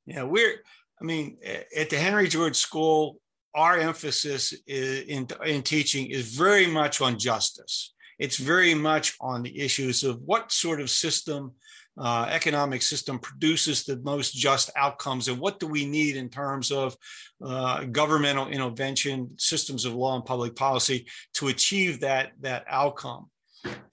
Yeah, 0.05 0.23
we're, 0.23 0.55
I 1.01 1.03
mean, 1.03 1.37
at 1.75 1.89
the 1.89 1.97
Henry 1.97 2.27
George 2.27 2.55
School, 2.55 3.19
our 3.55 3.77
emphasis 3.77 4.53
in, 4.67 5.27
in 5.45 5.63
teaching 5.63 6.07
is 6.07 6.35
very 6.35 6.67
much 6.67 7.01
on 7.01 7.17
justice. 7.17 7.93
It's 8.19 8.37
very 8.37 8.73
much 8.73 9.15
on 9.19 9.43
the 9.43 9.59
issues 9.59 10.03
of 10.03 10.21
what 10.21 10.51
sort 10.51 10.79
of 10.81 10.89
system, 10.89 11.53
uh, 11.97 12.27
economic 12.29 12.81
system 12.81 13.19
produces 13.19 13.85
the 13.85 13.97
most 13.97 14.33
just 14.33 14.69
outcomes, 14.75 15.27
and 15.27 15.39
what 15.39 15.59
do 15.59 15.67
we 15.67 15.85
need 15.85 16.17
in 16.17 16.29
terms 16.29 16.71
of 16.71 16.95
uh, 17.43 17.85
governmental 17.85 18.47
intervention, 18.47 19.31
systems 19.37 19.85
of 19.85 19.93
law, 19.93 20.15
and 20.15 20.25
public 20.25 20.55
policy 20.55 21.05
to 21.33 21.47
achieve 21.47 22.01
that 22.01 22.31
that 22.41 22.65
outcome. 22.67 23.29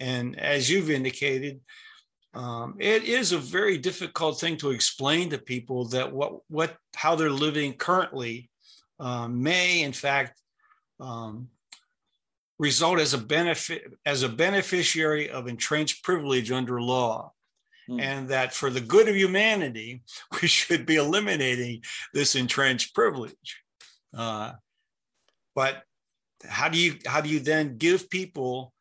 And 0.00 0.38
as 0.38 0.68
you've 0.68 0.90
indicated, 0.90 1.60
um, 2.34 2.76
it 2.78 3.04
is 3.04 3.32
a 3.32 3.38
very 3.38 3.76
difficult 3.76 4.40
thing 4.40 4.56
to 4.58 4.70
explain 4.70 5.30
to 5.30 5.38
people 5.38 5.84
that 5.86 6.12
what 6.12 6.40
what 6.48 6.76
how 6.94 7.14
they're 7.14 7.30
living 7.30 7.74
currently 7.74 8.50
um, 8.98 9.42
may 9.42 9.82
in 9.82 9.92
fact 9.92 10.40
um, 11.00 11.48
result 12.58 12.98
as 13.00 13.12
a 13.12 13.18
benefit 13.18 13.92
as 14.06 14.22
a 14.22 14.28
beneficiary 14.28 15.28
of 15.28 15.46
entrenched 15.46 16.02
privilege 16.04 16.50
under 16.50 16.80
law 16.80 17.32
mm. 17.88 18.00
and 18.00 18.28
that 18.28 18.54
for 18.54 18.70
the 18.70 18.80
good 18.80 19.08
of 19.08 19.16
humanity 19.16 20.02
we 20.40 20.48
should 20.48 20.86
be 20.86 20.96
eliminating 20.96 21.82
this 22.14 22.34
entrenched 22.34 22.94
privilege 22.94 23.60
uh, 24.16 24.52
but 25.54 25.82
how 26.48 26.68
do 26.68 26.78
you 26.78 26.94
how 27.06 27.20
do 27.20 27.28
you 27.28 27.40
then 27.40 27.76
give 27.76 28.08
people 28.08 28.72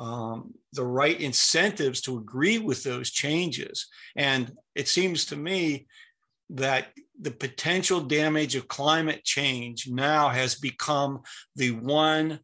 um, 0.00 0.54
the 0.72 0.84
right 0.84 1.20
incentives 1.20 2.00
to 2.00 2.16
agree 2.16 2.56
with 2.56 2.82
those 2.82 3.10
changes. 3.10 3.86
And 4.16 4.50
it 4.74 4.88
seems 4.88 5.26
to 5.26 5.36
me 5.36 5.86
that 6.48 6.88
the 7.20 7.30
potential 7.30 8.00
damage 8.00 8.56
of 8.56 8.66
climate 8.66 9.22
change 9.24 9.88
now 9.88 10.30
has 10.30 10.54
become 10.54 11.20
the 11.54 11.72
one 11.72 12.40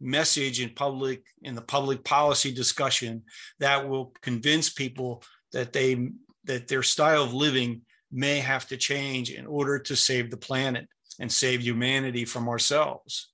message 0.00 0.60
in 0.60 0.70
public 0.74 1.24
in 1.42 1.54
the 1.56 1.62
public 1.62 2.04
policy 2.04 2.52
discussion 2.52 3.22
that 3.58 3.88
will 3.88 4.12
convince 4.20 4.70
people 4.70 5.24
that 5.52 5.72
they 5.72 6.10
that 6.44 6.68
their 6.68 6.84
style 6.84 7.24
of 7.24 7.34
living 7.34 7.80
may 8.12 8.38
have 8.38 8.68
to 8.68 8.76
change 8.76 9.30
in 9.30 9.44
order 9.44 9.78
to 9.78 9.96
save 9.96 10.30
the 10.30 10.36
planet 10.36 10.86
and 11.18 11.32
save 11.32 11.62
humanity 11.62 12.24
from 12.24 12.48
ourselves 12.48 13.30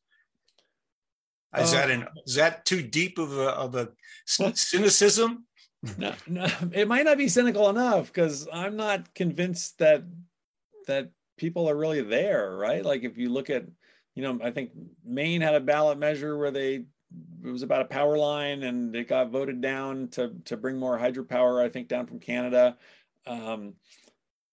is 1.59 1.73
uh, 1.73 1.77
that 1.77 1.91
an 1.91 2.07
is 2.27 2.35
that 2.35 2.65
too 2.65 2.83
deep 2.83 3.19
of 3.19 3.37
a 3.37 3.49
of 3.51 3.75
a 3.75 3.89
cynicism? 4.27 5.47
No, 5.99 6.15
no, 6.27 6.47
it 6.73 6.89
might 6.89 7.05
not 7.05 7.19
be 7.19 7.29
cynical 7.29 7.69
enough 7.69 8.07
because 8.07 8.49
I'm 8.53 8.77
not 8.77 9.15
convinced 9.15 9.79
that 9.79 10.05
that 10.87 11.11
people 11.37 11.69
are 11.69 11.77
really 11.77 12.03
there, 12.03 12.57
right? 12.57 12.85
Like 12.85 13.03
if 13.03 13.19
you 13.19 13.29
look 13.29 13.51
at, 13.51 13.65
you 14.15 14.23
know, 14.23 14.39
I 14.43 14.51
think 14.51 14.71
Maine 15.05 15.41
had 15.41 15.55
a 15.55 15.61
ballot 15.61 15.99
measure 15.99 16.39
where 16.39 16.51
they 16.51 16.87
it 17.45 17.51
was 17.51 17.63
about 17.63 17.83
a 17.83 17.87
power 17.87 18.17
line 18.17 18.63
and 18.63 18.95
it 18.97 19.09
got 19.09 19.31
voted 19.31 19.61
down 19.61 20.09
to 20.09 20.33
to 20.47 20.57
bring 20.57 20.79
more 20.79 20.99
hydropower, 20.99 21.63
I 21.63 21.69
think, 21.69 21.89
down 21.89 22.07
from 22.07 22.19
Canada. 22.19 22.77
Um, 23.27 23.75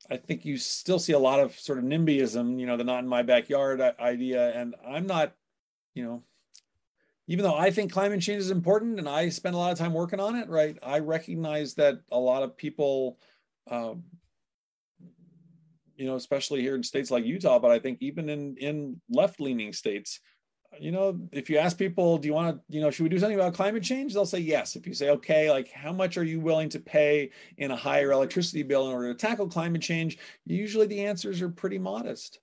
I 0.09 0.17
think 0.17 0.43
you 0.43 0.57
still 0.57 0.99
see 0.99 1.13
a 1.13 1.19
lot 1.19 1.39
of 1.39 1.57
sort 1.57 1.77
of 1.77 1.85
NIMBYism, 1.85 2.59
you 2.59 2.65
know, 2.65 2.75
the 2.75 2.83
not 2.83 2.99
in 2.99 3.07
my 3.07 3.23
backyard 3.23 3.81
idea. 3.99 4.51
And 4.53 4.75
I'm 4.85 5.07
not, 5.07 5.33
you 5.93 6.03
know, 6.03 6.23
even 7.31 7.45
though 7.45 7.55
I 7.55 7.71
think 7.71 7.93
climate 7.93 8.19
change 8.19 8.41
is 8.41 8.51
important 8.51 8.99
and 8.99 9.07
I 9.07 9.29
spend 9.29 9.55
a 9.55 9.57
lot 9.57 9.71
of 9.71 9.77
time 9.77 9.93
working 9.93 10.19
on 10.19 10.35
it, 10.35 10.49
right? 10.49 10.77
I 10.83 10.99
recognize 10.99 11.75
that 11.75 12.01
a 12.11 12.19
lot 12.19 12.43
of 12.43 12.57
people, 12.57 13.19
um, 13.69 14.03
you 15.95 16.05
know, 16.05 16.15
especially 16.15 16.59
here 16.59 16.75
in 16.75 16.83
states 16.83 17.09
like 17.09 17.23
Utah, 17.23 17.57
but 17.57 17.71
I 17.71 17.79
think 17.79 17.99
even 18.01 18.27
in 18.27 18.57
in 18.57 18.99
left 19.09 19.39
leaning 19.39 19.71
states, 19.71 20.19
you 20.77 20.91
know, 20.91 21.21
if 21.31 21.49
you 21.49 21.57
ask 21.57 21.77
people, 21.77 22.17
do 22.17 22.27
you 22.27 22.33
want 22.33 22.57
to, 22.57 22.75
you 22.75 22.81
know, 22.81 22.91
should 22.91 23.03
we 23.03 23.09
do 23.09 23.17
something 23.17 23.39
about 23.39 23.53
climate 23.53 23.83
change? 23.83 24.13
They'll 24.13 24.25
say 24.25 24.39
yes. 24.39 24.75
If 24.75 24.85
you 24.85 24.93
say, 24.93 25.11
okay, 25.11 25.49
like 25.49 25.71
how 25.71 25.93
much 25.93 26.17
are 26.17 26.25
you 26.25 26.41
willing 26.41 26.67
to 26.67 26.81
pay 26.81 27.31
in 27.57 27.71
a 27.71 27.77
higher 27.77 28.11
electricity 28.11 28.63
bill 28.63 28.87
in 28.87 28.93
order 28.93 29.13
to 29.13 29.17
tackle 29.17 29.47
climate 29.47 29.81
change? 29.81 30.17
Usually 30.45 30.85
the 30.85 31.05
answers 31.05 31.41
are 31.41 31.47
pretty 31.47 31.77
modest, 31.77 32.39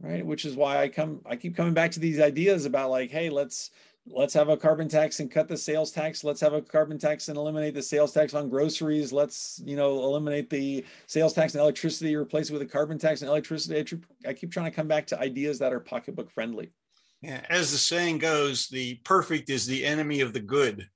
right? 0.00 0.24
Which 0.24 0.46
is 0.46 0.56
why 0.56 0.80
I 0.80 0.88
come, 0.88 1.20
I 1.26 1.36
keep 1.36 1.54
coming 1.54 1.74
back 1.74 1.90
to 1.90 2.00
these 2.00 2.18
ideas 2.18 2.64
about 2.64 2.88
like, 2.88 3.10
hey, 3.10 3.28
let's, 3.28 3.70
let's 4.06 4.34
have 4.34 4.48
a 4.48 4.56
carbon 4.56 4.88
tax 4.88 5.20
and 5.20 5.30
cut 5.30 5.48
the 5.48 5.56
sales 5.56 5.90
tax. 5.90 6.24
Let's 6.24 6.40
have 6.40 6.52
a 6.52 6.62
carbon 6.62 6.98
tax 6.98 7.28
and 7.28 7.36
eliminate 7.36 7.74
the 7.74 7.82
sales 7.82 8.12
tax 8.12 8.34
on 8.34 8.48
groceries. 8.48 9.12
Let's 9.12 9.60
you 9.64 9.76
know 9.76 10.02
eliminate 10.02 10.50
the 10.50 10.84
sales 11.06 11.32
tax 11.32 11.54
and 11.54 11.60
electricity 11.60 12.16
replace 12.16 12.50
it 12.50 12.52
with 12.52 12.62
a 12.62 12.66
carbon 12.66 12.98
tax 12.98 13.22
and 13.22 13.28
electricity. 13.28 13.98
I 14.26 14.32
keep 14.32 14.52
trying 14.52 14.70
to 14.70 14.76
come 14.76 14.88
back 14.88 15.06
to 15.08 15.20
ideas 15.20 15.58
that 15.58 15.72
are 15.72 15.80
pocketbook 15.80 16.30
friendly. 16.30 16.72
Yeah, 17.22 17.44
as 17.50 17.70
the 17.70 17.78
saying 17.78 18.18
goes, 18.18 18.68
the 18.68 18.94
perfect 19.04 19.50
is 19.50 19.66
the 19.66 19.84
enemy 19.84 20.20
of 20.20 20.32
the 20.32 20.40
good. 20.40 20.88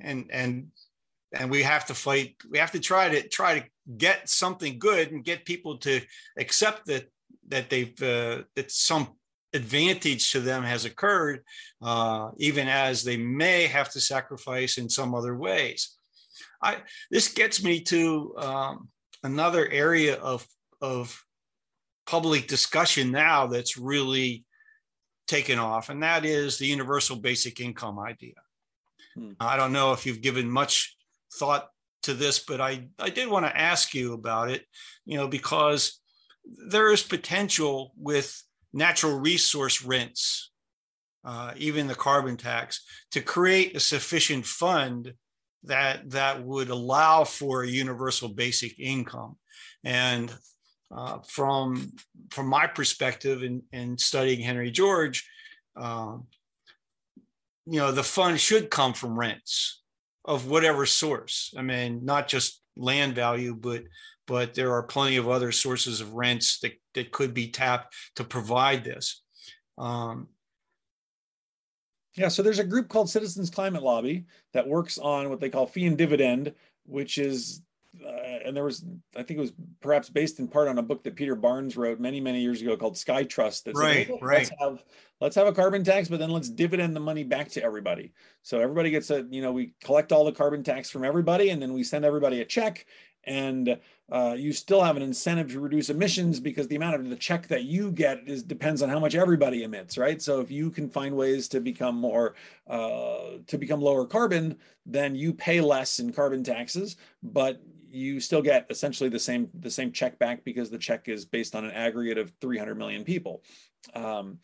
And 0.00 0.26
and 0.32 0.68
and 1.32 1.50
we 1.50 1.62
have 1.62 1.86
to 1.86 1.94
fight, 1.94 2.36
we 2.50 2.58
have 2.58 2.72
to 2.72 2.80
try 2.80 3.08
to 3.08 3.28
try 3.28 3.60
to 3.60 3.66
get 3.96 4.28
something 4.28 4.78
good 4.78 5.12
and 5.12 5.24
get 5.24 5.44
people 5.44 5.78
to 5.78 6.00
accept 6.38 6.86
that 6.86 7.08
that 7.48 7.70
they've 7.70 8.02
uh, 8.02 8.42
that 8.56 8.70
some 8.70 9.08
advantage 9.54 10.32
to 10.32 10.40
them 10.40 10.62
has 10.64 10.84
occurred, 10.84 11.42
uh, 11.80 12.30
even 12.38 12.68
as 12.68 13.04
they 13.04 13.16
may 13.16 13.66
have 13.66 13.90
to 13.90 14.00
sacrifice 14.00 14.78
in 14.78 14.88
some 14.90 15.14
other 15.14 15.36
ways. 15.36 15.96
I 16.62 16.78
this 17.10 17.32
gets 17.32 17.62
me 17.62 17.80
to 17.82 18.34
um, 18.36 18.88
another 19.22 19.68
area 19.68 20.16
of 20.16 20.46
of 20.80 21.24
public 22.06 22.48
discussion 22.48 23.10
now 23.10 23.46
that's 23.46 23.78
really 23.78 24.44
taken 25.26 25.58
off, 25.58 25.88
and 25.88 26.02
that 26.02 26.24
is 26.24 26.58
the 26.58 26.66
universal 26.66 27.16
basic 27.16 27.60
income 27.60 27.98
idea. 27.98 28.34
Hmm. 29.14 29.32
I 29.40 29.56
don't 29.56 29.72
know 29.72 29.92
if 29.92 30.04
you've 30.04 30.20
given 30.20 30.50
much 30.50 30.96
thought 31.34 31.68
to 32.02 32.14
this, 32.14 32.38
but 32.38 32.60
I, 32.60 32.88
I 32.98 33.10
did 33.10 33.28
want 33.28 33.46
to 33.46 33.56
ask 33.56 33.94
you 33.94 34.12
about 34.12 34.50
it, 34.50 34.64
you 35.06 35.16
know, 35.16 35.28
because 35.28 36.00
there 36.68 36.92
is 36.92 37.02
potential 37.02 37.92
with 37.96 38.42
natural 38.74 39.18
resource 39.18 39.82
rents, 39.82 40.50
uh, 41.24 41.52
even 41.56 41.86
the 41.86 41.94
carbon 41.94 42.36
tax, 42.36 42.84
to 43.12 43.22
create 43.22 43.76
a 43.76 43.80
sufficient 43.80 44.44
fund 44.44 45.14
that 45.62 46.10
that 46.10 46.44
would 46.44 46.68
allow 46.68 47.24
for 47.24 47.62
a 47.62 47.68
universal 47.68 48.28
basic 48.28 48.78
income. 48.78 49.36
And 49.84 50.34
uh, 50.94 51.18
from 51.26 51.92
from 52.30 52.48
my 52.48 52.66
perspective 52.66 53.42
in, 53.42 53.62
in 53.72 53.96
studying 53.96 54.40
Henry 54.40 54.70
George, 54.70 55.26
um, 55.76 56.26
you 57.66 57.78
know, 57.78 57.92
the 57.92 58.02
fund 58.02 58.38
should 58.40 58.70
come 58.70 58.92
from 58.92 59.18
rents 59.18 59.82
of 60.24 60.48
whatever 60.48 60.84
source. 60.84 61.54
I 61.56 61.62
mean, 61.62 62.04
not 62.04 62.28
just 62.28 62.60
land 62.76 63.14
value, 63.14 63.54
but 63.54 63.84
but 64.26 64.54
there 64.54 64.72
are 64.72 64.82
plenty 64.82 65.16
of 65.16 65.28
other 65.28 65.52
sources 65.52 66.00
of 66.00 66.14
rents 66.14 66.58
that, 66.60 66.72
that 66.94 67.12
could 67.12 67.34
be 67.34 67.48
tapped 67.48 67.94
to 68.16 68.24
provide 68.24 68.84
this. 68.84 69.22
Um, 69.78 70.28
yeah, 72.16 72.28
so 72.28 72.42
there's 72.42 72.60
a 72.60 72.64
group 72.64 72.88
called 72.88 73.10
Citizens 73.10 73.50
Climate 73.50 73.82
Lobby 73.82 74.26
that 74.52 74.68
works 74.68 74.98
on 74.98 75.30
what 75.30 75.40
they 75.40 75.48
call 75.48 75.66
fee 75.66 75.86
and 75.86 75.98
dividend, 75.98 76.54
which 76.84 77.18
is 77.18 77.62
uh, 78.04 78.38
and 78.44 78.56
there 78.56 78.64
was 78.64 78.84
I 79.16 79.22
think 79.22 79.38
it 79.38 79.40
was 79.40 79.52
perhaps 79.80 80.08
based 80.08 80.38
in 80.38 80.48
part 80.48 80.68
on 80.68 80.78
a 80.78 80.82
book 80.82 81.04
that 81.04 81.16
Peter 81.16 81.34
Barnes 81.34 81.76
wrote 81.76 82.00
many 82.00 82.20
many 82.20 82.40
years 82.40 82.60
ago 82.60 82.76
called 82.76 82.96
Sky 82.96 83.24
Trust. 83.24 83.64
That 83.64 83.76
right, 83.76 84.06
said, 84.06 84.16
right. 84.20 84.38
Let's 84.38 84.52
have 84.60 84.84
let's 85.20 85.36
have 85.36 85.46
a 85.46 85.52
carbon 85.52 85.84
tax, 85.84 86.08
but 86.08 86.18
then 86.18 86.30
let's 86.30 86.48
dividend 86.48 86.94
the 86.96 87.00
money 87.00 87.24
back 87.24 87.50
to 87.50 87.62
everybody. 87.62 88.12
So 88.42 88.60
everybody 88.60 88.90
gets 88.90 89.10
a 89.10 89.26
you 89.30 89.42
know 89.42 89.52
we 89.52 89.74
collect 89.82 90.12
all 90.12 90.24
the 90.24 90.32
carbon 90.32 90.62
tax 90.62 90.90
from 90.90 91.04
everybody, 91.04 91.50
and 91.50 91.60
then 91.60 91.72
we 91.72 91.84
send 91.84 92.04
everybody 92.04 92.40
a 92.40 92.44
check, 92.44 92.86
and 93.24 93.78
uh, 94.12 94.34
you 94.36 94.52
still 94.52 94.82
have 94.82 94.96
an 94.96 95.02
incentive 95.02 95.50
to 95.50 95.60
reduce 95.60 95.88
emissions 95.88 96.38
because 96.38 96.68
the 96.68 96.76
amount 96.76 96.94
of 96.94 97.08
the 97.08 97.16
check 97.16 97.48
that 97.48 97.64
you 97.64 97.90
get 97.90 98.20
is 98.26 98.42
depends 98.42 98.82
on 98.82 98.88
how 98.88 98.98
much 98.98 99.14
everybody 99.14 99.62
emits, 99.62 99.96
right? 99.96 100.20
So 100.20 100.40
if 100.40 100.50
you 100.50 100.70
can 100.70 100.90
find 100.90 101.16
ways 101.16 101.48
to 101.48 101.60
become 101.60 101.96
more 101.96 102.34
uh, 102.68 103.38
to 103.46 103.58
become 103.58 103.80
lower 103.80 104.04
carbon, 104.04 104.56
then 104.84 105.14
you 105.14 105.32
pay 105.32 105.60
less 105.60 106.00
in 106.00 106.12
carbon 106.12 106.44
taxes, 106.44 106.96
but 107.22 107.62
you 107.90 108.20
still 108.20 108.42
get 108.42 108.66
essentially 108.68 109.08
the 109.08 109.18
same 109.18 109.48
the 109.60 109.70
same 109.70 109.90
check 109.90 110.18
back 110.18 110.44
because 110.44 110.68
the 110.68 110.78
check 110.78 111.08
is 111.08 111.24
based 111.24 111.54
on 111.54 111.64
an 111.64 111.70
aggregate 111.70 112.18
of 112.18 112.32
300 112.40 112.74
million 112.76 113.04
people. 113.04 113.42
Um, 113.94 114.38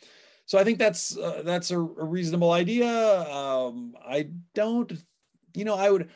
so 0.47 0.59
I 0.59 0.65
think 0.65 0.79
that's 0.79 1.17
uh, 1.17 1.43
that's 1.45 1.71
a, 1.71 1.79
a, 1.79 2.05
reasonable 2.05 2.53
idea. 2.53 2.89
Um, 3.31 3.95
I 4.05 4.31
don't, 4.55 4.93
you 5.55 5.65
know, 5.65 5.77
I 5.77 5.91
would 5.91 6.11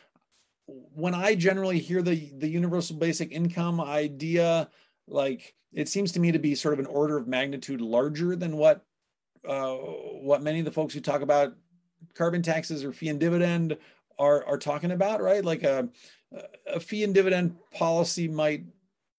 when 0.67 1.13
I 1.13 1.35
generally 1.35 1.79
hear 1.79 2.01
the 2.01 2.31
the 2.37 2.47
universal 2.47 2.95
basic 2.95 3.31
income 3.31 3.79
idea, 3.79 4.69
like 5.07 5.53
it 5.73 5.89
seems 5.89 6.11
to 6.13 6.19
me 6.19 6.31
to 6.31 6.39
be 6.39 6.55
sort 6.55 6.73
of 6.73 6.79
an 6.79 6.85
order 6.85 7.17
of 7.17 7.27
magnitude 7.27 7.81
larger 7.81 8.35
than 8.35 8.57
what 8.57 8.85
uh, 9.47 9.73
what 9.75 10.41
many 10.41 10.59
of 10.59 10.65
the 10.65 10.71
folks 10.71 10.93
who 10.93 11.01
talk 11.01 11.21
about 11.21 11.55
carbon 12.15 12.41
taxes 12.41 12.83
or 12.83 12.91
fee 12.91 13.09
and 13.09 13.19
dividend 13.19 13.77
are 14.17 14.45
are 14.45 14.57
talking 14.57 14.91
about, 14.91 15.21
right? 15.21 15.43
Like 15.43 15.63
a 15.63 15.89
a 16.67 16.79
fee 16.79 17.03
and 17.03 17.13
dividend 17.13 17.55
policy 17.71 18.27
might, 18.27 18.63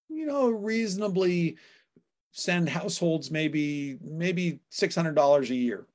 you 0.08 0.26
know, 0.26 0.48
reasonably 0.48 1.56
send 2.32 2.68
households 2.68 3.30
maybe 3.30 3.98
maybe 4.02 4.60
six 4.68 4.94
hundred 4.94 5.14
dollars 5.14 5.50
a 5.50 5.54
year, 5.54 5.86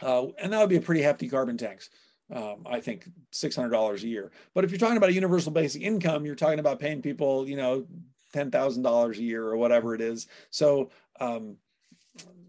uh, 0.00 0.26
and 0.40 0.52
that 0.52 0.60
would 0.60 0.70
be 0.70 0.76
a 0.76 0.80
pretty 0.80 1.02
hefty 1.02 1.28
carbon 1.28 1.56
tax. 1.56 1.90
Um, 2.32 2.66
I 2.66 2.80
think 2.80 3.08
six 3.30 3.54
hundred 3.54 3.70
dollars 3.70 4.04
a 4.04 4.08
year. 4.08 4.32
But 4.54 4.64
if 4.64 4.70
you're 4.70 4.78
talking 4.78 4.96
about 4.96 5.10
a 5.10 5.14
universal 5.14 5.52
basic 5.52 5.82
income, 5.82 6.24
you're 6.24 6.34
talking 6.34 6.60
about 6.60 6.80
paying 6.80 7.02
people, 7.02 7.46
you 7.46 7.56
know, 7.56 7.86
ten 8.32 8.50
thousand 8.50 8.82
dollars 8.82 9.18
a 9.18 9.22
year 9.22 9.44
or 9.44 9.56
whatever 9.56 9.94
it 9.94 10.00
is. 10.00 10.26
So 10.50 10.90
um, 11.20 11.56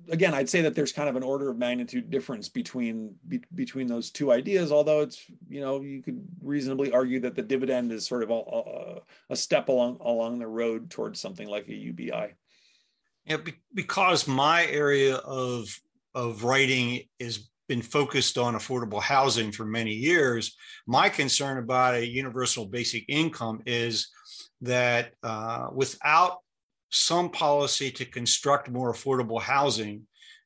again, 0.10 0.34
I'd 0.34 0.50
say 0.50 0.62
that 0.62 0.76
there's 0.76 0.92
kind 0.92 1.10
of 1.10 1.16
an 1.16 1.24
order 1.24 1.50
of 1.50 1.58
magnitude 1.58 2.10
difference 2.10 2.50
between 2.50 3.16
be, 3.28 3.42
between 3.54 3.88
those 3.88 4.12
two 4.12 4.32
ideas. 4.32 4.72
Although 4.72 5.02
it's 5.02 5.24
you 5.50 5.62
know 5.62 5.82
you 5.82 6.02
could 6.02 6.26
reasonably 6.42 6.92
argue 6.92 7.20
that 7.22 7.36
the 7.36 7.42
dividend 7.42 7.92
is 7.92 8.06
sort 8.06 8.24
of 8.24 8.30
a, 8.30 9.02
a, 9.30 9.36
step 9.36 9.70
along 9.70 9.98
along 10.02 10.40
the 10.40 10.48
road 10.48 10.90
towards 10.90 11.20
something 11.20 11.48
like 11.48 11.68
a 11.68 11.76
UBI. 11.76 12.36
Yeah, 13.26 13.38
because 13.74 14.28
my 14.28 14.66
area 14.66 15.16
of 15.16 15.68
of 16.14 16.44
writing 16.44 17.02
has 17.20 17.50
been 17.68 17.82
focused 17.82 18.38
on 18.38 18.56
affordable 18.56 19.02
housing 19.02 19.52
for 19.52 19.66
many 19.66 19.94
years. 19.94 20.56
My 20.86 21.10
concern 21.10 21.58
about 21.58 21.96
a 21.96 22.06
universal 22.06 22.66
basic 22.66 23.06
income 23.08 23.62
is 23.66 24.10
that 24.62 25.14
uh, 25.24 25.68
without 25.74 26.40
some 26.90 27.30
policy 27.30 27.92
to 27.92 28.06
construct 28.06 28.70
more 28.70 28.94
affordable 28.94 29.42
housing, 29.42 30.04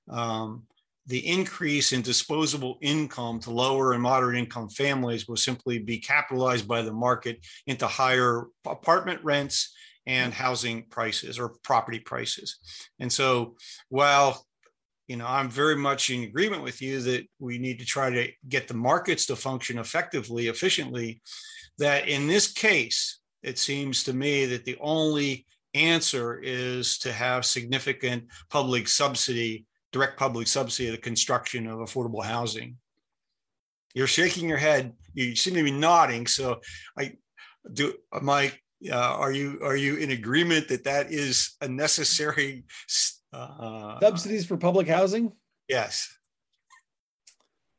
um, 0.09 0.63
the 1.07 1.25
increase 1.25 1.93
in 1.93 2.01
disposable 2.01 2.77
income 2.81 3.39
to 3.39 3.51
lower 3.51 3.93
and 3.93 4.01
moderate 4.01 4.37
income 4.37 4.69
families 4.69 5.27
will 5.27 5.37
simply 5.37 5.79
be 5.79 5.99
capitalized 5.99 6.67
by 6.67 6.81
the 6.81 6.91
market 6.91 7.45
into 7.65 7.87
higher 7.87 8.45
apartment 8.65 9.23
rents 9.23 9.73
and 10.05 10.33
housing 10.33 10.83
prices 10.89 11.39
or 11.39 11.55
property 11.63 11.99
prices. 11.99 12.57
And 12.99 13.11
so 13.11 13.55
while 13.89 14.45
you 15.07 15.15
know, 15.15 15.25
I'm 15.25 15.49
very 15.49 15.75
much 15.75 16.09
in 16.09 16.23
agreement 16.23 16.63
with 16.63 16.81
you 16.81 16.99
that 17.01 17.27
we 17.39 17.57
need 17.57 17.79
to 17.79 17.85
try 17.85 18.09
to 18.09 18.29
get 18.49 18.67
the 18.67 18.73
markets 18.73 19.25
to 19.27 19.35
function 19.35 19.79
effectively, 19.79 20.47
efficiently. 20.47 21.21
That 21.77 22.09
in 22.09 22.27
this 22.27 22.51
case, 22.51 23.19
it 23.41 23.57
seems 23.57 24.03
to 24.03 24.13
me 24.13 24.45
that 24.47 24.65
the 24.65 24.77
only 24.81 25.45
answer 25.73 26.39
is 26.41 26.97
to 26.99 27.13
have 27.13 27.45
significant 27.45 28.25
public 28.49 28.89
subsidy, 28.89 29.65
direct 29.93 30.19
public 30.19 30.47
subsidy 30.47 30.89
of 30.89 30.95
the 30.95 31.01
construction 31.01 31.67
of 31.67 31.79
affordable 31.79 32.23
housing. 32.23 32.77
You're 33.93 34.07
shaking 34.07 34.49
your 34.49 34.57
head. 34.57 34.93
You 35.13 35.35
seem 35.35 35.53
to 35.53 35.63
be 35.63 35.71
nodding. 35.71 36.27
So, 36.27 36.59
I 36.97 37.13
do. 37.71 37.93
Mike, 38.21 38.61
uh, 38.91 38.95
are 38.95 39.31
you 39.31 39.59
are 39.63 39.75
you 39.75 39.95
in 39.95 40.11
agreement 40.11 40.67
that 40.67 40.83
that 40.83 41.11
is 41.11 41.55
a 41.61 41.67
necessary 41.67 42.65
uh, 43.37 43.99
subsidies 43.99 44.45
for 44.45 44.57
public 44.57 44.87
housing? 44.87 45.31
Yes. 45.67 46.13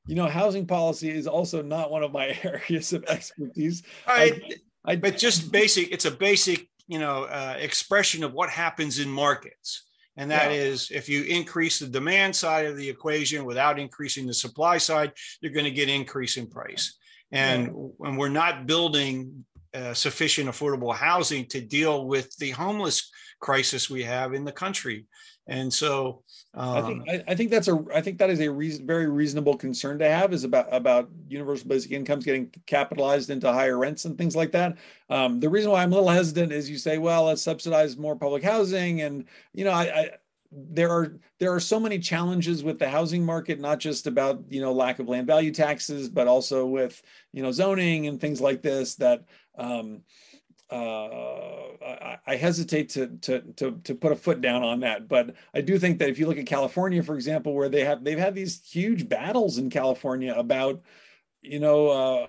You 0.07 0.15
know, 0.15 0.27
housing 0.27 0.67
policy 0.67 1.11
is 1.11 1.27
also 1.27 1.63
not 1.63 1.91
one 1.91 2.03
of 2.03 2.13
my 2.13 2.39
areas 2.43 2.93
of 2.93 3.05
expertise. 3.05 3.83
I, 4.07 4.41
I, 4.85 4.97
but 4.97 5.19
just 5.19 5.53
basic. 5.53 5.93
It's 5.93 6.07
a 6.07 6.11
basic 6.11 6.69
you 6.89 6.99
know 6.99 7.25
uh, 7.25 7.55
expression 7.59 8.25
of 8.25 8.33
what 8.33 8.51
happens 8.51 8.99
in 8.99 9.09
markets 9.09 9.85
and 10.17 10.33
that 10.33 10.51
yeah. 10.51 10.59
is, 10.59 10.91
if 10.91 11.09
you 11.09 11.23
increase 11.23 11.79
the 11.79 11.87
demand 11.87 12.35
side 12.35 12.67
of 12.67 12.77
the 12.77 12.89
equation 12.89 13.45
without 13.45 13.79
increasing 13.79 14.27
the 14.27 14.35
supply 14.35 14.79
side 14.79 15.13
you're 15.41 15.53
going 15.53 15.65
to 15.65 15.71
get 15.71 15.89
increase 15.89 16.37
in 16.37 16.49
price 16.49 16.97
and 17.31 17.67
yeah. 17.67 17.73
when 17.99 18.17
we're 18.17 18.29
not 18.29 18.67
building 18.67 19.45
uh, 19.75 19.95
sufficient 19.95 20.49
affordable 20.49 20.95
housing 20.95 21.45
to 21.47 21.61
deal 21.61 22.07
with 22.07 22.35
the 22.39 22.51
homeless 22.51 23.11
crisis 23.39 23.89
we 23.89 24.03
have 24.03 24.33
in 24.33 24.45
the 24.45 24.53
country 24.53 25.07
And 25.49 25.73
so 25.73 26.23
um, 26.53 26.77
I 26.77 26.83
think 26.83 27.09
I, 27.09 27.33
I, 27.33 27.35
think 27.35 27.51
that's 27.51 27.69
a 27.69 27.85
I 27.95 28.03
think 28.03 28.19
that 28.19 28.29
is 28.29 28.41
a 28.41 28.51
reason, 28.51 28.87
very 28.87 29.09
reasonable 29.09 29.57
concern 29.57 29.99
to 29.99 30.09
have 30.09 30.35
is 30.35 30.45
about 30.45 30.67
about 30.71 31.09
universal 31.27 31.69
basic 31.69 31.91
incomes 31.91 32.27
getting 32.27 32.53
capitalized 32.67 33.31
into 33.31 33.51
higher 33.51 33.79
rents 33.79 34.05
and 34.05 34.19
things 34.19 34.37
like 34.37 34.53
that. 34.53 34.77
Um, 35.09 35.41
the 35.41 35.49
reason 35.49 35.71
why 35.71 35.83
I'm 35.83 35.93
a 35.93 35.97
little 35.97 36.11
hesitant 36.11 36.53
is 36.53 36.69
you 36.69 36.77
say, 36.77 36.99
well, 36.99 37.25
let's 37.25 37.41
subsidize 37.41 37.97
more 37.97 38.15
public 38.15 38.43
housing, 38.43 39.01
and 39.01 39.25
you 39.55 39.65
know, 39.65 39.73
I, 39.73 39.83
I 39.83 40.11
there 40.53 40.91
are 40.91 41.15
there 41.39 41.55
are 41.55 41.61
so 41.61 41.81
many 41.81 41.99
challenges 41.99 42.63
with 42.63 42.79
the 42.79 42.89
housing 42.89 43.25
market 43.25 43.61
not 43.61 43.79
just 43.79 44.07
about 44.07 44.43
you 44.49 44.61
know 44.61 44.73
lack 44.73 44.99
of 44.99 45.09
land 45.09 45.27
value 45.27 45.53
taxes 45.53 46.09
but 46.09 46.27
also 46.27 46.65
with 46.65 47.03
you 47.33 47.43
know 47.43 47.53
zoning 47.53 48.07
and 48.07 48.19
things 48.19 48.41
like 48.41 48.63
this 48.63 48.95
that 48.95 49.25
um, 49.59 50.01
uh, 50.71 51.85
I, 51.85 52.19
I, 52.27 52.37
hesitate 52.37 52.91
to, 52.91 53.07
to 53.23 53.41
to 53.57 53.81
to 53.85 53.95
put 53.95 54.13
a 54.13 54.17
foot 54.17 54.43
down 54.43 54.63
on 54.63 54.81
that, 54.81 55.09
but 55.09 55.35
I 55.55 55.63
do 55.63 55.79
think 55.79 55.99
that 55.99 56.11
if 56.11 56.19
you 56.19 56.27
look 56.27 56.37
at 56.37 56.45
California, 56.47 57.03
for 57.03 57.15
example, 57.15 57.55
where 57.55 57.71
they 57.71 57.85
have 57.85 58.05
they've 58.05 58.19
had 58.19 58.35
these 58.35 58.63
huge 58.63 59.09
battles 59.09 59.57
in 59.57 59.71
California 59.71 60.35
about 60.37 60.83
you 61.41 61.59
know 61.59 61.89
uh, 61.89 62.27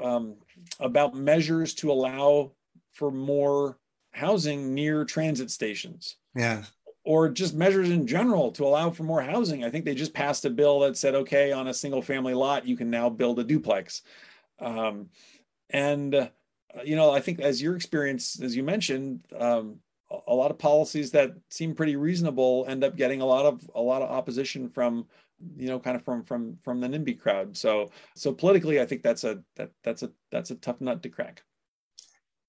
uh, 0.00 0.06
um, 0.06 0.36
about 0.78 1.14
measures 1.14 1.74
to 1.74 1.92
allow 1.92 2.52
for 2.92 3.10
more 3.10 3.78
housing 4.12 4.74
near 4.74 5.04
transit 5.04 5.50
stations. 5.50 6.16
Yeah. 6.34 6.64
Or 7.04 7.28
just 7.28 7.54
measures 7.54 7.90
in 7.90 8.06
general 8.06 8.52
to 8.52 8.64
allow 8.64 8.90
for 8.90 9.04
more 9.04 9.22
housing. 9.22 9.64
I 9.64 9.70
think 9.70 9.84
they 9.84 9.94
just 9.94 10.12
passed 10.12 10.44
a 10.44 10.50
bill 10.50 10.80
that 10.80 10.96
said, 10.96 11.14
okay, 11.14 11.50
on 11.50 11.68
a 11.68 11.74
single 11.74 12.02
family 12.02 12.34
lot, 12.34 12.66
you 12.66 12.76
can 12.76 12.90
now 12.90 13.08
build 13.08 13.38
a 13.38 13.44
duplex. 13.44 14.02
Um, 14.58 15.08
and 15.70 16.14
uh, 16.14 16.28
you 16.84 16.96
know, 16.96 17.10
I 17.10 17.20
think 17.20 17.40
as 17.40 17.60
your 17.60 17.76
experience, 17.76 18.40
as 18.40 18.56
you 18.56 18.62
mentioned, 18.62 19.24
um, 19.38 19.76
a 20.26 20.34
lot 20.34 20.50
of 20.50 20.58
policies 20.58 21.12
that 21.12 21.32
seem 21.50 21.74
pretty 21.74 21.96
reasonable 21.96 22.64
end 22.68 22.82
up 22.82 22.96
getting 22.96 23.20
a 23.20 23.26
lot 23.26 23.46
of 23.46 23.68
a 23.74 23.80
lot 23.80 24.02
of 24.02 24.10
opposition 24.10 24.68
from 24.68 25.06
you 25.56 25.68
know 25.68 25.78
kind 25.78 25.96
of 25.96 26.04
from 26.04 26.24
from 26.24 26.56
from 26.62 26.80
the 26.80 26.88
nimby 26.88 27.18
crowd. 27.18 27.56
So 27.56 27.90
so 28.16 28.32
politically 28.32 28.80
i 28.80 28.86
think 28.86 29.02
that's 29.02 29.24
a 29.24 29.42
that 29.56 29.70
that's 29.84 30.02
a 30.02 30.10
that's 30.30 30.50
a 30.50 30.56
tough 30.56 30.80
nut 30.80 31.02
to 31.02 31.08
crack. 31.08 31.42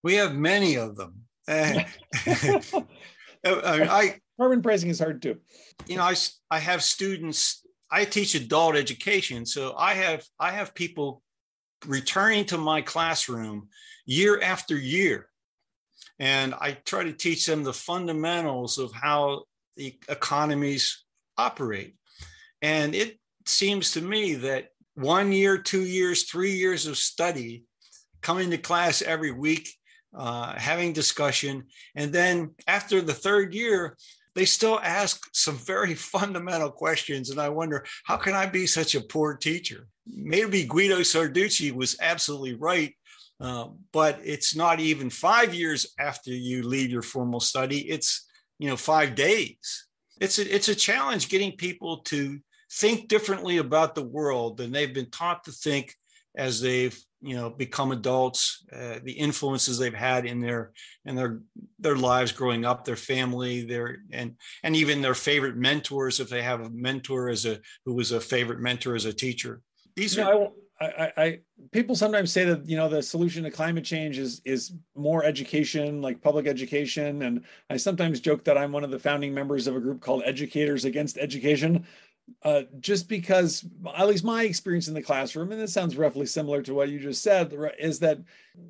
We 0.04 0.16
have 0.16 0.36
many 0.36 0.76
of 0.78 0.96
them. 0.96 1.26
I, 1.48 1.86
I 3.46 4.20
carbon 4.40 4.62
pricing 4.62 4.90
is 4.90 5.00
hard 5.00 5.22
too. 5.22 5.38
You 5.88 5.98
know 5.98 6.04
i 6.04 6.16
i 6.50 6.60
have 6.60 6.82
students 6.84 7.66
i 7.92 8.06
teach 8.06 8.36
adult 8.36 8.76
education 8.76 9.46
so 9.46 9.76
i 9.78 9.94
have 9.94 10.26
i 10.40 10.52
have 10.52 10.74
people 10.74 11.22
returning 11.86 12.46
to 12.46 12.58
my 12.58 12.82
classroom 12.82 13.70
year 14.06 14.42
after 14.42 14.78
year. 14.78 15.28
And 16.20 16.54
I 16.54 16.74
try 16.86 17.04
to 17.04 17.14
teach 17.14 17.46
them 17.46 17.64
the 17.64 17.74
fundamentals 17.74 18.78
of 18.78 18.92
how 18.94 19.46
the 19.76 19.98
economies 20.08 21.04
operate. 21.38 21.96
And 22.62 22.94
it 22.94 23.20
seems 23.46 23.94
to 23.94 24.02
me 24.02 24.36
that 24.36 24.70
one 24.96 25.32
year, 25.32 25.58
two 25.58 25.86
years, 25.86 26.24
three 26.24 26.52
years 26.52 26.86
of 26.86 26.98
study, 26.98 27.64
coming 28.22 28.52
to 28.52 28.58
class 28.58 29.02
every 29.02 29.32
week, 29.32 29.70
uh, 30.16 30.54
having 30.58 30.94
discussion, 30.94 31.66
and 31.96 32.14
then 32.14 32.52
after 32.68 33.02
the 33.02 33.14
third 33.14 33.54
year, 33.54 33.98
they 34.36 34.46
still 34.46 34.80
ask 34.80 35.28
some 35.34 35.58
very 35.58 35.96
fundamental 36.14 36.72
questions. 36.72 37.30
And 37.30 37.40
I 37.40 37.50
wonder, 37.50 37.86
how 38.06 38.18
can 38.18 38.34
I 38.34 38.46
be 38.46 38.68
such 38.68 38.96
a 38.96 39.02
poor 39.02 39.36
teacher? 39.36 39.88
Maybe 40.14 40.66
Guido 40.66 41.00
Sarducci 41.00 41.72
was 41.72 41.98
absolutely 42.02 42.56
right 42.56 42.94
uh, 43.42 43.70
but 43.92 44.20
it's 44.24 44.56
not 44.56 44.80
even 44.80 45.10
five 45.10 45.54
years 45.54 45.96
after 46.00 46.30
you 46.30 46.62
leave 46.62 46.92
your 46.92 47.02
formal 47.02 47.40
study. 47.40 47.90
It's 47.90 48.28
you 48.60 48.70
know 48.70 48.78
five 48.78 49.16
days. 49.16 49.88
It's 50.20 50.38
a, 50.38 50.56
it's 50.56 50.70
a 50.70 50.76
challenge 50.76 51.28
getting 51.28 51.54
people 51.54 51.98
to 52.04 52.40
think 52.72 53.08
differently 53.08 53.58
about 53.58 53.96
the 53.96 54.04
world 54.04 54.58
than 54.58 54.72
they've 54.72 54.94
been 54.94 55.10
taught 55.10 55.44
to 55.46 55.52
think 55.52 55.96
as 56.38 56.62
they've 56.62 56.98
you 57.20 57.36
know 57.36 57.50
become 57.50 57.92
adults 57.92 58.64
uh, 58.72 59.00
the 59.04 59.14
influences 59.14 59.80
they've 59.80 59.94
had 59.94 60.28
in 60.28 60.40
their 60.40 60.72
in 61.06 61.16
their 61.16 61.42
their 61.80 61.96
lives 61.96 62.32
growing 62.32 62.64
up 62.64 62.86
their 62.86 62.96
family 62.96 63.64
their 63.64 63.98
and 64.12 64.36
and 64.64 64.76
even 64.76 65.02
their 65.02 65.16
favorite 65.16 65.58
mentors 65.58 66.20
if 66.20 66.30
they 66.30 66.42
have 66.42 66.62
a 66.62 66.70
mentor 66.70 67.28
as 67.28 67.46
a 67.46 67.60
who 67.86 67.94
was 67.94 68.12
a 68.12 68.22
favorite 68.22 68.60
mentor 68.60 68.96
as 68.96 69.06
a 69.06 69.14
teacher 69.14 69.62
these 69.96 70.16
you 70.16 70.24
are 70.24 70.52
I, 70.82 71.14
I, 71.18 71.40
people 71.72 71.96
sometimes 71.96 72.32
say 72.32 72.44
that 72.46 72.68
you 72.68 72.76
know 72.76 72.90
the 72.90 73.04
solution 73.04 73.44
to 73.44 73.52
climate 73.52 73.86
change 73.86 74.18
is 74.18 74.42
is 74.46 74.74
more 74.96 75.24
education, 75.24 76.02
like 76.02 76.22
public 76.22 76.48
education, 76.48 77.22
and 77.22 77.44
I 77.70 77.78
sometimes 77.78 78.20
joke 78.20 78.44
that 78.46 78.58
I'm 78.58 78.72
one 78.72 78.84
of 78.84 78.90
the 78.90 79.00
founding 79.00 79.34
members 79.34 79.68
of 79.68 79.76
a 79.76 79.80
group 79.80 80.02
called 80.02 80.24
Educators 80.26 80.86
Against 80.86 81.18
Education, 81.20 81.86
uh, 82.44 82.64
just 82.80 83.08
because 83.08 83.64
at 83.96 84.08
least 84.08 84.24
my 84.24 84.44
experience 84.44 84.88
in 84.88 84.96
the 84.96 85.04
classroom, 85.04 85.52
and 85.52 85.62
this 85.62 85.74
sounds 85.74 85.98
roughly 85.98 86.26
similar 86.26 86.64
to 86.64 86.74
what 86.74 86.90
you 86.90 87.00
just 87.00 87.22
said, 87.22 87.54
is 87.80 88.00
that 88.00 88.20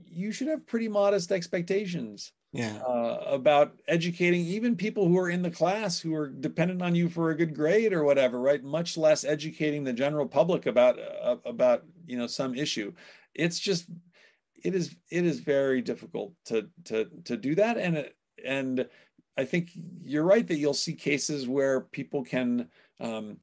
you 0.06 0.34
should 0.34 0.48
have 0.48 0.68
pretty 0.68 0.90
modest 0.90 1.32
expectations 1.32 2.34
yeah. 2.54 2.78
Uh, 2.86 3.24
about 3.28 3.74
educating 3.88 4.42
even 4.42 4.76
people 4.76 5.08
who 5.08 5.18
are 5.18 5.30
in 5.30 5.42
the 5.42 5.52
class 5.52 6.00
who 6.00 6.14
are 6.14 6.28
dependent 6.28 6.82
on 6.82 6.96
you 6.96 7.08
for 7.08 7.30
a 7.30 7.38
good 7.38 7.56
grade 7.56 7.94
or 7.94 8.04
whatever 8.04 8.42
right? 8.42 8.62
Much 8.62 8.98
less 8.98 9.24
educating 9.24 9.84
the 9.84 9.94
general 9.94 10.28
public 10.28 10.66
about 10.66 11.00
uh, 11.00 11.38
about 11.46 11.84
you 12.06 12.18
know 12.18 12.28
some 12.28 12.54
issue. 12.54 12.94
It's 13.34 13.58
just 13.58 13.90
it 14.64 14.76
is 14.76 14.96
it 15.10 15.26
is 15.26 15.40
very 15.40 15.82
difficult 15.82 16.34
to 16.46 16.68
to 16.86 17.08
to 17.24 17.38
do 17.38 17.56
that. 17.56 17.78
And 17.78 17.98
it, 17.98 18.16
and 18.44 18.88
i 19.38 19.46
think 19.46 19.72
you're 20.04 20.24
right 20.24 20.48
that 20.48 20.58
you'll 20.58 20.74
see 20.74 20.94
cases 20.94 21.48
where 21.48 21.82
people 21.82 22.24
can 22.24 22.68
um, 23.00 23.38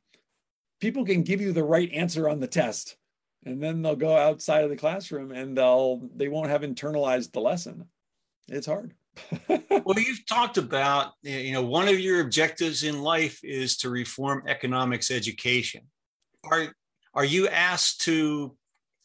people 0.81 1.05
can 1.05 1.23
give 1.23 1.41
you 1.41 1.53
the 1.53 1.65
right 1.65 1.91
answer 1.93 2.29
on 2.29 2.41
the 2.41 2.47
test 2.47 2.97
and 3.45 3.63
then 3.63 3.83
they'll 3.83 3.97
go 3.97 4.17
outside 4.17 4.65
of 4.65 4.71
the 4.71 4.77
classroom 4.77 5.33
and 5.33 5.57
they'll 5.57 6.01
they 6.15 6.29
won't 6.29 6.51
have 6.51 6.63
internalized 6.63 7.33
the 7.33 7.41
lesson. 7.41 7.87
It's 8.49 8.67
hard 8.67 8.95
well 9.49 9.99
you've 9.99 10.27
talked 10.27 10.59
about 10.59 11.12
you 11.23 11.53
know 11.53 11.62
one 11.62 11.89
of 11.89 11.99
your 11.99 12.21
objectives 12.21 12.85
in 12.85 13.03
life 13.03 13.41
is 13.43 13.77
to 13.79 13.91
reform 13.91 14.43
economics 14.47 15.11
education. 15.11 15.83
Are 16.45 16.73
are 17.14 17.25
you 17.25 17.49
asked 17.49 18.03
to 18.03 18.57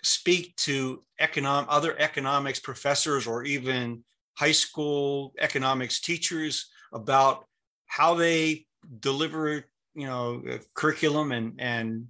speak 0.04 0.56
to 0.58 1.04
economic 1.20 1.68
other 1.72 1.98
economics 2.00 2.60
professors 2.60 3.26
or 3.26 3.44
even 3.44 4.04
high 4.38 4.52
school 4.52 5.34
economics 5.40 6.02
teachers 6.02 6.70
about 6.92 7.46
how 7.88 8.14
they 8.14 8.66
deliver 9.00 9.64
you 9.96 10.08
know 10.08 10.42
curriculum 10.74 11.32
and 11.32 11.54
and 11.60 12.08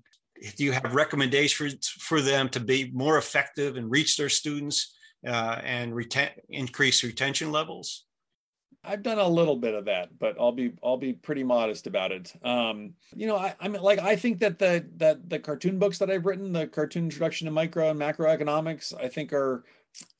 do 0.57 0.63
you 0.63 0.71
have 0.71 0.95
recommendations 0.95 1.87
for 1.87 2.19
them 2.21 2.49
to 2.49 2.59
be 2.59 2.91
more 2.93 3.17
effective 3.17 3.77
and 3.77 3.91
reach 3.91 4.17
their 4.17 4.29
students 4.29 4.95
uh, 5.25 5.61
and 5.63 5.93
reten- 5.93 6.39
increase 6.49 7.03
retention 7.03 7.51
levels? 7.51 8.05
I've 8.83 9.03
done 9.03 9.19
a 9.19 9.27
little 9.27 9.55
bit 9.55 9.75
of 9.75 9.85
that, 9.85 10.17
but 10.19 10.35
I'll 10.37 10.51
be 10.51 10.73
I'll 10.83 10.97
be 10.97 11.13
pretty 11.13 11.43
modest 11.43 11.87
about 11.87 12.11
it. 12.11 12.33
Um, 12.43 12.93
you 13.15 13.27
know, 13.27 13.37
I, 13.37 13.55
I'm 13.61 13.73
like 13.73 13.99
I 13.99 14.15
think 14.17 14.39
that 14.39 14.59
the 14.59 14.85
that 14.97 15.29
the 15.29 15.39
cartoon 15.39 15.79
books 15.79 15.99
that 15.99 16.11
I've 16.11 16.25
written, 16.25 16.51
the 16.51 16.67
cartoon 16.67 17.05
introduction 17.05 17.45
to 17.45 17.51
micro 17.51 17.89
and 17.89 17.99
macroeconomics, 17.99 18.93
I 18.99 19.07
think 19.07 19.31
are 19.31 19.63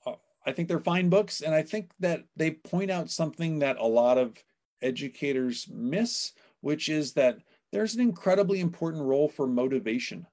uh, 0.06 0.14
I 0.46 0.54
think 0.54 0.68
they're 0.70 0.80
fine 0.80 1.10
books, 1.10 1.42
and 1.42 1.54
I 1.54 1.62
think 1.62 1.92
that 2.00 2.24
they 2.38 2.52
point 2.52 2.90
out 2.90 3.10
something 3.10 3.60
that 3.60 3.78
a 3.78 3.86
lot 3.86 4.18
of 4.18 4.38
educators 4.82 5.68
miss, 5.70 6.32
which 6.62 6.88
is 6.88 7.14
that 7.14 7.40
there's 7.72 7.96
an 7.96 8.02
incredibly 8.02 8.60
important 8.60 9.04
role 9.04 9.28
for 9.28 9.48
motivation, 9.48 10.26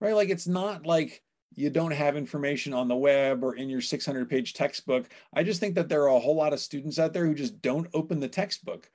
right? 0.00 0.14
Like 0.14 0.30
it's 0.30 0.46
not 0.46 0.86
like 0.86 1.22
you 1.54 1.70
don't 1.70 1.92
have 1.92 2.16
information 2.16 2.72
on 2.72 2.88
the 2.88 2.96
web 2.96 3.42
or 3.42 3.54
in 3.54 3.68
your 3.68 3.80
600 3.80 4.28
page 4.28 4.54
textbook. 4.54 5.08
I 5.32 5.42
just 5.42 5.60
think 5.60 5.74
that 5.74 5.88
there 5.88 6.02
are 6.02 6.16
a 6.16 6.20
whole 6.20 6.36
lot 6.36 6.52
of 6.52 6.60
students 6.60 6.98
out 6.98 7.12
there 7.12 7.26
who 7.26 7.34
just 7.34 7.60
don't 7.60 7.88
open 7.94 8.20
the 8.20 8.28
textbook 8.28 8.90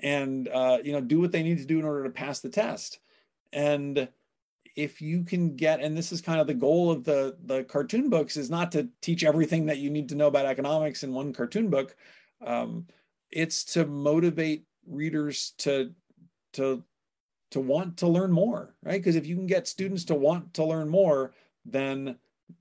and 0.00 0.48
uh, 0.48 0.78
you 0.82 0.92
know 0.92 1.00
do 1.00 1.20
what 1.20 1.32
they 1.32 1.42
need 1.42 1.58
to 1.58 1.64
do 1.64 1.78
in 1.78 1.84
order 1.84 2.04
to 2.04 2.10
pass 2.10 2.40
the 2.40 2.48
test. 2.48 2.98
And 3.52 4.08
if 4.74 5.02
you 5.02 5.22
can 5.22 5.54
get, 5.54 5.80
and 5.80 5.96
this 5.96 6.12
is 6.12 6.22
kind 6.22 6.40
of 6.40 6.46
the 6.46 6.54
goal 6.54 6.90
of 6.90 7.04
the 7.04 7.36
the 7.44 7.64
cartoon 7.64 8.10
books, 8.10 8.36
is 8.36 8.50
not 8.50 8.72
to 8.72 8.88
teach 9.00 9.24
everything 9.24 9.66
that 9.66 9.78
you 9.78 9.90
need 9.90 10.08
to 10.08 10.14
know 10.14 10.26
about 10.26 10.46
economics 10.46 11.02
in 11.02 11.12
one 11.12 11.32
cartoon 11.32 11.70
book. 11.70 11.94
Um, 12.44 12.86
it's 13.30 13.64
to 13.64 13.86
motivate 13.86 14.64
readers 14.86 15.52
to 15.58 15.92
to 16.54 16.82
to 17.52 17.60
want 17.60 17.98
to 17.98 18.08
learn 18.08 18.32
more, 18.32 18.74
right? 18.82 19.00
Because 19.00 19.16
if 19.16 19.26
you 19.26 19.36
can 19.36 19.46
get 19.46 19.68
students 19.68 20.04
to 20.06 20.14
want 20.14 20.54
to 20.54 20.64
learn 20.64 20.88
more, 20.88 21.32
then 21.64 22.16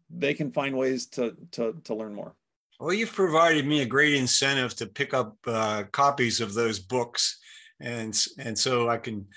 they 0.09 0.33
can 0.33 0.51
find 0.51 0.77
ways 0.77 1.07
to 1.07 1.35
to 1.51 1.75
to 1.83 1.95
learn 1.95 2.13
more. 2.13 2.35
Well, 2.79 2.93
you've 2.93 3.13
provided 3.13 3.67
me 3.67 3.81
a 3.81 3.85
great 3.85 4.15
incentive 4.15 4.75
to 4.75 4.87
pick 4.87 5.13
up 5.13 5.37
uh, 5.45 5.83
copies 5.91 6.41
of 6.41 6.53
those 6.53 6.79
books, 6.79 7.39
and 7.79 8.17
and 8.37 8.57
so 8.57 8.89
I 8.89 8.97
can 8.97 9.27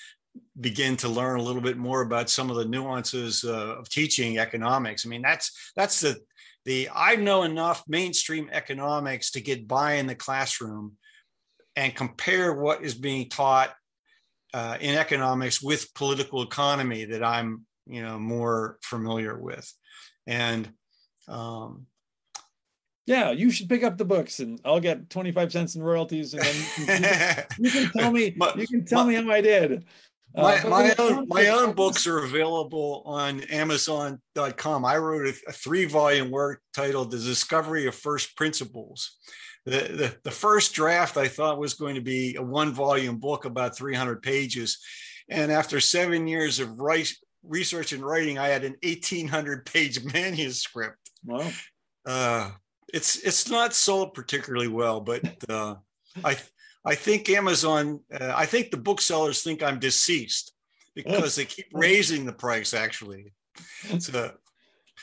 begin 0.60 0.96
to 0.96 1.08
learn 1.08 1.38
a 1.38 1.42
little 1.42 1.62
bit 1.62 1.76
more 1.76 2.02
about 2.02 2.30
some 2.30 2.50
of 2.50 2.56
the 2.56 2.64
nuances 2.64 3.44
uh, 3.44 3.76
of 3.76 3.88
teaching 3.88 4.38
economics. 4.38 5.04
I 5.04 5.08
mean, 5.08 5.22
that's 5.22 5.72
that's 5.76 6.00
the 6.00 6.16
the 6.64 6.88
I 6.94 7.16
know 7.16 7.42
enough 7.42 7.84
mainstream 7.86 8.48
economics 8.50 9.30
to 9.32 9.40
get 9.40 9.68
by 9.68 9.94
in 9.94 10.06
the 10.06 10.14
classroom 10.14 10.96
and 11.76 11.94
compare 11.94 12.52
what 12.52 12.82
is 12.82 12.94
being 12.94 13.28
taught 13.28 13.74
uh, 14.54 14.78
in 14.80 14.94
economics 14.94 15.60
with 15.60 15.92
political 15.94 16.42
economy 16.42 17.04
that 17.04 17.24
I'm 17.24 17.66
you 17.86 18.02
know 18.02 18.18
more 18.18 18.78
familiar 18.82 19.38
with, 19.38 19.72
and 20.26 20.68
um, 21.28 21.86
yeah, 23.06 23.30
you 23.32 23.50
should 23.50 23.68
pick 23.68 23.82
up 23.82 23.98
the 23.98 24.04
books, 24.04 24.40
and 24.40 24.60
I'll 24.64 24.80
get 24.80 25.10
twenty 25.10 25.32
five 25.32 25.52
cents 25.52 25.74
in 25.74 25.82
royalties, 25.82 26.34
and 26.34 26.42
then 26.42 26.56
you 26.78 26.86
can, 26.86 27.44
you 27.58 27.70
can 27.70 27.90
tell 27.90 28.12
me 28.12 28.36
you 28.56 28.66
can 28.66 28.84
tell 28.84 29.04
me 29.04 29.14
how 29.14 29.30
I 29.30 29.40
did. 29.40 29.84
My, 30.36 30.58
uh, 30.58 30.68
my 30.68 30.94
own 30.98 31.28
my 31.28 31.48
own 31.48 31.74
books 31.74 32.06
are 32.06 32.24
available 32.24 33.02
on 33.06 33.42
Amazon.com. 33.42 34.84
I 34.84 34.96
wrote 34.96 35.26
a, 35.26 35.34
a 35.48 35.52
three 35.52 35.84
volume 35.84 36.30
work 36.30 36.60
titled 36.72 37.10
"The 37.10 37.18
Discovery 37.18 37.86
of 37.86 37.94
First 37.94 38.36
Principles." 38.36 39.16
The, 39.66 39.70
the, 39.70 40.16
the 40.24 40.30
first 40.30 40.74
draft 40.74 41.16
I 41.16 41.28
thought 41.28 41.58
was 41.58 41.72
going 41.72 41.94
to 41.94 42.02
be 42.02 42.36
a 42.36 42.42
one 42.42 42.72
volume 42.74 43.18
book 43.18 43.46
about 43.46 43.76
300 43.76 44.20
pages. 44.20 44.78
And 45.30 45.50
after 45.50 45.80
seven 45.80 46.26
years 46.26 46.60
of 46.60 46.80
write, 46.80 47.14
research 47.46 47.92
and 47.92 48.04
writing, 48.04 48.38
I 48.38 48.48
had 48.48 48.64
an 48.64 48.76
1800 48.82 49.66
page 49.66 50.04
manuscript. 50.12 51.10
Wow. 51.24 51.50
Uh, 52.06 52.50
it's 52.92 53.16
it's 53.16 53.50
not 53.50 53.74
sold 53.74 54.14
particularly 54.14 54.68
well, 54.68 55.00
but 55.00 55.22
uh, 55.48 55.74
I 56.22 56.36
I 56.84 56.94
think 56.94 57.28
Amazon, 57.28 58.00
uh, 58.12 58.32
I 58.34 58.46
think 58.46 58.70
the 58.70 58.76
booksellers 58.76 59.42
think 59.42 59.62
I'm 59.62 59.78
deceased 59.78 60.52
because 60.94 61.34
they 61.34 61.44
keep 61.44 61.66
raising 61.72 62.24
the 62.24 62.32
price. 62.32 62.74
Actually, 62.74 63.32
so 63.98 64.32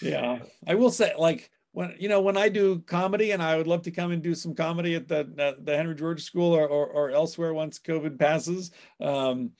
yeah, 0.01 0.39
I 0.67 0.75
will 0.75 0.91
say 0.91 1.13
like 1.17 1.49
when 1.71 1.95
you 1.99 2.07
know 2.07 2.21
when 2.21 2.37
I 2.37 2.49
do 2.49 2.79
comedy, 2.79 3.31
and 3.31 3.41
I 3.41 3.57
would 3.57 3.67
love 3.67 3.81
to 3.83 3.91
come 3.91 4.11
and 4.11 4.21
do 4.21 4.35
some 4.35 4.53
comedy 4.55 4.95
at 4.95 5.07
the 5.07 5.57
the 5.61 5.75
Henry 5.75 5.95
George 5.95 6.23
School 6.23 6.55
or, 6.55 6.67
or, 6.67 6.87
or 6.87 7.09
elsewhere 7.11 7.53
once 7.53 7.79
COVID 7.79 8.19
passes. 8.19 8.71
Um, 9.01 9.51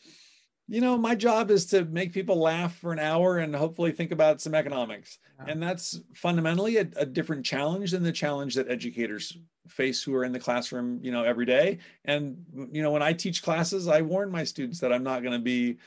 you 0.71 0.79
know, 0.79 0.97
my 0.97 1.15
job 1.15 1.51
is 1.51 1.65
to 1.65 1.83
make 1.83 2.13
people 2.13 2.37
laugh 2.37 2.77
for 2.77 2.93
an 2.93 2.99
hour 2.99 3.39
and 3.39 3.53
hopefully 3.53 3.91
think 3.91 4.13
about 4.13 4.39
some 4.39 4.55
economics. 4.55 5.19
Yeah. 5.37 5.51
And 5.51 5.61
that's 5.61 5.99
fundamentally 6.15 6.77
a, 6.77 6.87
a, 6.95 7.05
different 7.05 7.45
challenge 7.45 7.91
than 7.91 8.03
the 8.03 8.11
challenge 8.13 8.55
that 8.55 8.71
educators 8.71 9.37
face 9.67 10.01
who 10.01 10.15
are 10.15 10.23
in 10.23 10.31
the 10.31 10.39
classroom, 10.39 11.01
you 11.03 11.11
know, 11.11 11.23
every 11.25 11.45
day. 11.45 11.79
And, 12.05 12.37
you 12.71 12.81
know, 12.81 12.91
when 12.91 13.03
I 13.03 13.11
teach 13.11 13.43
classes, 13.43 13.89
I 13.89 14.01
warn 14.01 14.31
my 14.31 14.45
students 14.45 14.79
that 14.79 14.93
I'm 14.93 15.03
not 15.03 15.23
going 15.23 15.33
to 15.33 15.43
be, 15.43 15.77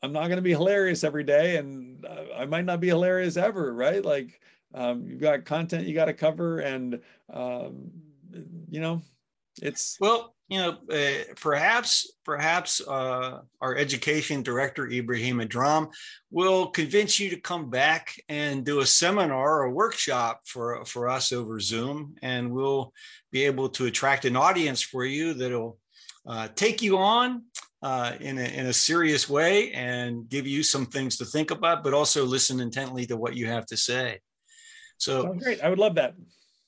I'm 0.00 0.12
not 0.12 0.28
going 0.28 0.36
to 0.36 0.42
be 0.42 0.52
hilarious 0.52 1.02
every 1.02 1.24
day. 1.24 1.56
And 1.56 2.06
I 2.36 2.46
might 2.46 2.64
not 2.64 2.78
be 2.78 2.86
hilarious 2.86 3.36
ever, 3.36 3.74
right? 3.74 4.04
Like, 4.04 4.40
um, 4.72 5.08
you've 5.08 5.20
got 5.20 5.44
content 5.44 5.88
you 5.88 5.94
got 5.94 6.04
to 6.04 6.14
cover 6.14 6.60
and, 6.60 7.00
um, 7.32 7.90
you 8.68 8.78
know, 8.78 9.02
it's 9.60 9.96
well 10.00 10.36
you 10.50 10.58
know, 10.58 10.76
uh, 10.92 11.32
perhaps 11.40 12.12
perhaps 12.24 12.80
uh, 12.86 13.38
our 13.60 13.76
education 13.76 14.42
director 14.42 14.90
Ibrahim 14.90 15.38
Adram 15.38 15.92
will 16.32 16.66
convince 16.66 17.20
you 17.20 17.30
to 17.30 17.40
come 17.40 17.70
back 17.70 18.20
and 18.28 18.64
do 18.64 18.80
a 18.80 18.86
seminar 18.86 19.62
or 19.62 19.70
workshop 19.70 20.40
for 20.46 20.84
for 20.84 21.08
us 21.08 21.30
over 21.32 21.60
Zoom, 21.60 22.16
and 22.20 22.50
we'll 22.50 22.92
be 23.30 23.44
able 23.44 23.68
to 23.68 23.86
attract 23.86 24.24
an 24.24 24.34
audience 24.34 24.82
for 24.82 25.04
you 25.04 25.34
that'll 25.34 25.78
uh, 26.26 26.48
take 26.56 26.82
you 26.82 26.98
on 26.98 27.44
uh, 27.82 28.14
in 28.18 28.36
a 28.36 28.44
in 28.44 28.66
a 28.66 28.72
serious 28.72 29.28
way 29.28 29.70
and 29.70 30.28
give 30.28 30.48
you 30.48 30.64
some 30.64 30.84
things 30.84 31.16
to 31.18 31.24
think 31.24 31.52
about, 31.52 31.84
but 31.84 31.94
also 31.94 32.24
listen 32.24 32.58
intently 32.58 33.06
to 33.06 33.16
what 33.16 33.36
you 33.36 33.46
have 33.46 33.66
to 33.66 33.76
say. 33.76 34.18
So 34.98 35.28
oh, 35.28 35.34
great! 35.34 35.62
I 35.62 35.68
would 35.68 35.78
love 35.78 35.94
that. 35.94 36.14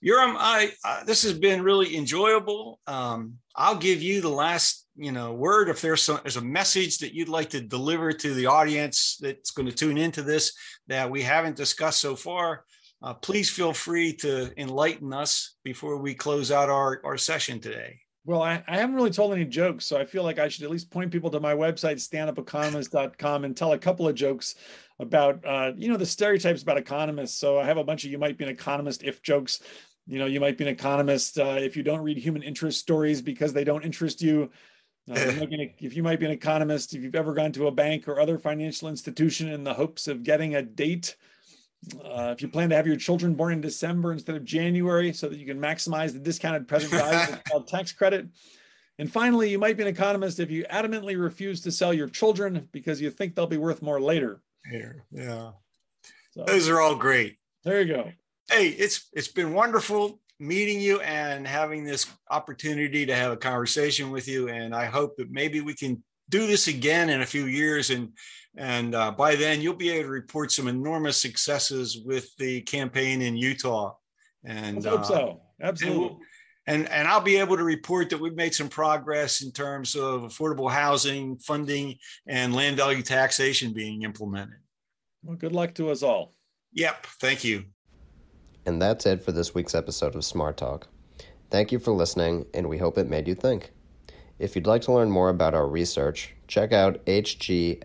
Yoram, 0.04 0.34
I, 0.36 0.72
uh, 0.84 1.04
this 1.04 1.22
has 1.22 1.32
been 1.32 1.62
really 1.62 1.96
enjoyable. 1.96 2.80
Um, 2.88 3.38
I'll 3.54 3.76
give 3.76 4.02
you 4.02 4.20
the 4.20 4.28
last, 4.28 4.88
you 4.96 5.12
know, 5.12 5.32
word 5.32 5.68
if 5.68 5.80
there's 5.80 6.02
some, 6.02 6.18
there's 6.22 6.36
a 6.36 6.42
message 6.42 6.98
that 6.98 7.14
you'd 7.14 7.28
like 7.28 7.50
to 7.50 7.60
deliver 7.60 8.12
to 8.12 8.34
the 8.34 8.46
audience 8.46 9.16
that's 9.20 9.52
going 9.52 9.68
to 9.68 9.74
tune 9.74 9.96
into 9.96 10.22
this 10.22 10.54
that 10.88 11.08
we 11.08 11.22
haven't 11.22 11.56
discussed 11.56 12.00
so 12.00 12.16
far. 12.16 12.64
Uh, 13.00 13.14
please 13.14 13.48
feel 13.48 13.72
free 13.72 14.12
to 14.12 14.52
enlighten 14.60 15.12
us 15.12 15.54
before 15.62 15.96
we 15.98 16.14
close 16.14 16.50
out 16.50 16.68
our, 16.68 17.00
our 17.04 17.16
session 17.16 17.60
today. 17.60 18.00
Well, 18.24 18.42
I, 18.42 18.62
I 18.68 18.78
haven't 18.78 18.94
really 18.94 19.10
told 19.10 19.32
any 19.32 19.44
jokes, 19.44 19.84
so 19.84 19.98
I 19.98 20.04
feel 20.04 20.22
like 20.22 20.38
I 20.38 20.48
should 20.48 20.64
at 20.64 20.70
least 20.70 20.90
point 20.90 21.10
people 21.10 21.30
to 21.30 21.40
my 21.40 21.54
website, 21.54 21.96
standupeconomist.com, 21.96 23.44
and 23.44 23.56
tell 23.56 23.72
a 23.72 23.78
couple 23.78 24.06
of 24.06 24.14
jokes 24.14 24.54
about, 25.00 25.44
uh, 25.44 25.72
you 25.76 25.88
know, 25.88 25.96
the 25.96 26.06
stereotypes 26.06 26.62
about 26.62 26.78
economists. 26.78 27.38
So 27.38 27.58
I 27.58 27.64
have 27.64 27.78
a 27.78 27.84
bunch 27.84 28.04
of 28.04 28.12
you 28.12 28.18
might 28.18 28.38
be 28.38 28.44
an 28.44 28.50
economist 28.50 29.02
if 29.02 29.22
jokes 29.22 29.60
you 30.06 30.18
know 30.18 30.26
you 30.26 30.40
might 30.40 30.58
be 30.58 30.64
an 30.64 30.70
economist 30.70 31.38
uh, 31.38 31.56
if 31.58 31.76
you 31.76 31.82
don't 31.82 32.00
read 32.00 32.18
human 32.18 32.42
interest 32.42 32.80
stories 32.80 33.22
because 33.22 33.52
they 33.52 33.64
don't 33.64 33.84
interest 33.84 34.22
you. 34.22 34.50
Uh, 35.10 35.14
if 35.80 35.96
you 35.96 36.02
might 36.02 36.20
be 36.20 36.26
an 36.26 36.32
economist 36.32 36.94
if 36.94 37.02
you've 37.02 37.16
ever 37.16 37.34
gone 37.34 37.50
to 37.50 37.66
a 37.66 37.72
bank 37.72 38.06
or 38.06 38.20
other 38.20 38.38
financial 38.38 38.88
institution 38.88 39.48
in 39.48 39.64
the 39.64 39.74
hopes 39.74 40.06
of 40.06 40.22
getting 40.22 40.54
a 40.54 40.62
date 40.62 41.16
uh, 42.04 42.32
if 42.36 42.40
you 42.40 42.46
plan 42.46 42.70
to 42.70 42.76
have 42.76 42.86
your 42.86 42.94
children 42.94 43.34
born 43.34 43.52
in 43.52 43.60
december 43.60 44.12
instead 44.12 44.36
of 44.36 44.44
january 44.44 45.12
so 45.12 45.28
that 45.28 45.40
you 45.40 45.44
can 45.44 45.58
maximize 45.58 46.12
the 46.12 46.20
discounted 46.20 46.68
present 46.68 46.92
value 47.02 47.36
of 47.52 47.66
tax 47.66 47.90
credit. 47.90 48.28
And 49.00 49.12
finally 49.12 49.50
you 49.50 49.58
might 49.58 49.76
be 49.76 49.82
an 49.82 49.88
economist 49.88 50.38
if 50.38 50.52
you 50.52 50.64
adamantly 50.70 51.20
refuse 51.20 51.60
to 51.62 51.72
sell 51.72 51.92
your 51.92 52.08
children 52.08 52.68
because 52.70 53.00
you 53.00 53.10
think 53.10 53.34
they'll 53.34 53.48
be 53.48 53.56
worth 53.56 53.82
more 53.82 54.00
later. 54.00 54.40
Here 54.70 55.04
yeah. 55.10 55.50
So, 56.30 56.44
those 56.46 56.68
are 56.68 56.80
all 56.80 56.94
great. 56.94 57.38
There 57.64 57.82
you 57.82 57.92
go 57.92 58.12
Hey, 58.50 58.68
it's 58.68 59.08
it's 59.12 59.28
been 59.28 59.52
wonderful 59.52 60.20
meeting 60.38 60.80
you 60.80 61.00
and 61.00 61.46
having 61.46 61.84
this 61.84 62.10
opportunity 62.30 63.06
to 63.06 63.14
have 63.14 63.32
a 63.32 63.36
conversation 63.36 64.10
with 64.10 64.26
you. 64.26 64.48
And 64.48 64.74
I 64.74 64.86
hope 64.86 65.16
that 65.16 65.30
maybe 65.30 65.60
we 65.60 65.74
can 65.74 66.02
do 66.28 66.46
this 66.46 66.66
again 66.66 67.10
in 67.10 67.22
a 67.22 67.26
few 67.26 67.46
years 67.46 67.90
and 67.90 68.10
and 68.56 68.94
uh, 68.94 69.10
by 69.12 69.36
then 69.36 69.60
you'll 69.60 69.74
be 69.74 69.90
able 69.90 70.08
to 70.08 70.10
report 70.10 70.52
some 70.52 70.68
enormous 70.68 71.20
successes 71.20 72.02
with 72.04 72.34
the 72.36 72.60
campaign 72.62 73.22
in 73.22 73.36
Utah. 73.36 73.94
And 74.44 74.84
I 74.86 74.90
hope 74.90 75.00
uh, 75.00 75.04
so. 75.04 75.40
Absolutely. 75.62 76.02
And, 76.02 76.10
we'll, 76.10 76.20
and, 76.66 76.88
and 76.90 77.08
I'll 77.08 77.20
be 77.20 77.36
able 77.36 77.56
to 77.56 77.64
report 77.64 78.10
that 78.10 78.20
we've 78.20 78.34
made 78.34 78.54
some 78.54 78.68
progress 78.68 79.42
in 79.42 79.52
terms 79.52 79.94
of 79.94 80.22
affordable 80.22 80.70
housing 80.70 81.38
funding 81.38 81.96
and 82.26 82.54
land 82.54 82.76
value 82.76 83.02
taxation 83.02 83.72
being 83.72 84.02
implemented. 84.02 84.58
Well, 85.22 85.36
good 85.36 85.52
luck 85.52 85.74
to 85.74 85.90
us 85.90 86.02
all. 86.02 86.34
Yep. 86.72 87.06
Thank 87.20 87.44
you. 87.44 87.64
And 88.64 88.80
that's 88.80 89.06
it 89.06 89.22
for 89.22 89.32
this 89.32 89.54
week's 89.54 89.74
episode 89.74 90.14
of 90.14 90.24
Smart 90.24 90.56
Talk. 90.56 90.88
Thank 91.50 91.72
you 91.72 91.78
for 91.78 91.92
listening, 91.92 92.46
and 92.54 92.68
we 92.68 92.78
hope 92.78 92.96
it 92.96 93.10
made 93.10 93.28
you 93.28 93.34
think. 93.34 93.72
If 94.38 94.56
you'd 94.56 94.66
like 94.66 94.82
to 94.82 94.92
learn 94.92 95.10
more 95.10 95.28
about 95.28 95.54
our 95.54 95.66
research, 95.66 96.34
check 96.46 96.72
out 96.72 97.04
hgsss.org. 97.06 97.84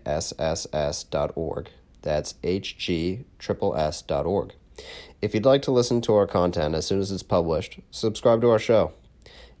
That's 2.02 2.34
hgsss.org. 2.42 3.24
If 5.20 5.34
you'd 5.34 5.44
like 5.44 5.62
to 5.62 5.72
listen 5.72 6.00
to 6.02 6.14
our 6.14 6.26
content 6.26 6.74
as 6.74 6.86
soon 6.86 7.00
as 7.00 7.10
it's 7.10 7.22
published, 7.22 7.80
subscribe 7.90 8.40
to 8.42 8.50
our 8.50 8.58
show. 8.58 8.92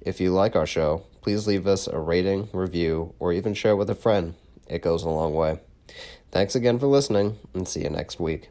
If 0.00 0.20
you 0.20 0.32
like 0.32 0.54
our 0.54 0.66
show, 0.66 1.04
please 1.20 1.46
leave 1.46 1.66
us 1.66 1.86
a 1.88 1.98
rating, 1.98 2.48
review, 2.52 3.14
or 3.18 3.32
even 3.32 3.54
share 3.54 3.76
with 3.76 3.90
a 3.90 3.94
friend. 3.94 4.34
It 4.68 4.82
goes 4.82 5.02
a 5.02 5.08
long 5.08 5.34
way. 5.34 5.60
Thanks 6.30 6.54
again 6.54 6.78
for 6.78 6.86
listening, 6.86 7.38
and 7.54 7.66
see 7.66 7.82
you 7.82 7.90
next 7.90 8.20
week. 8.20 8.50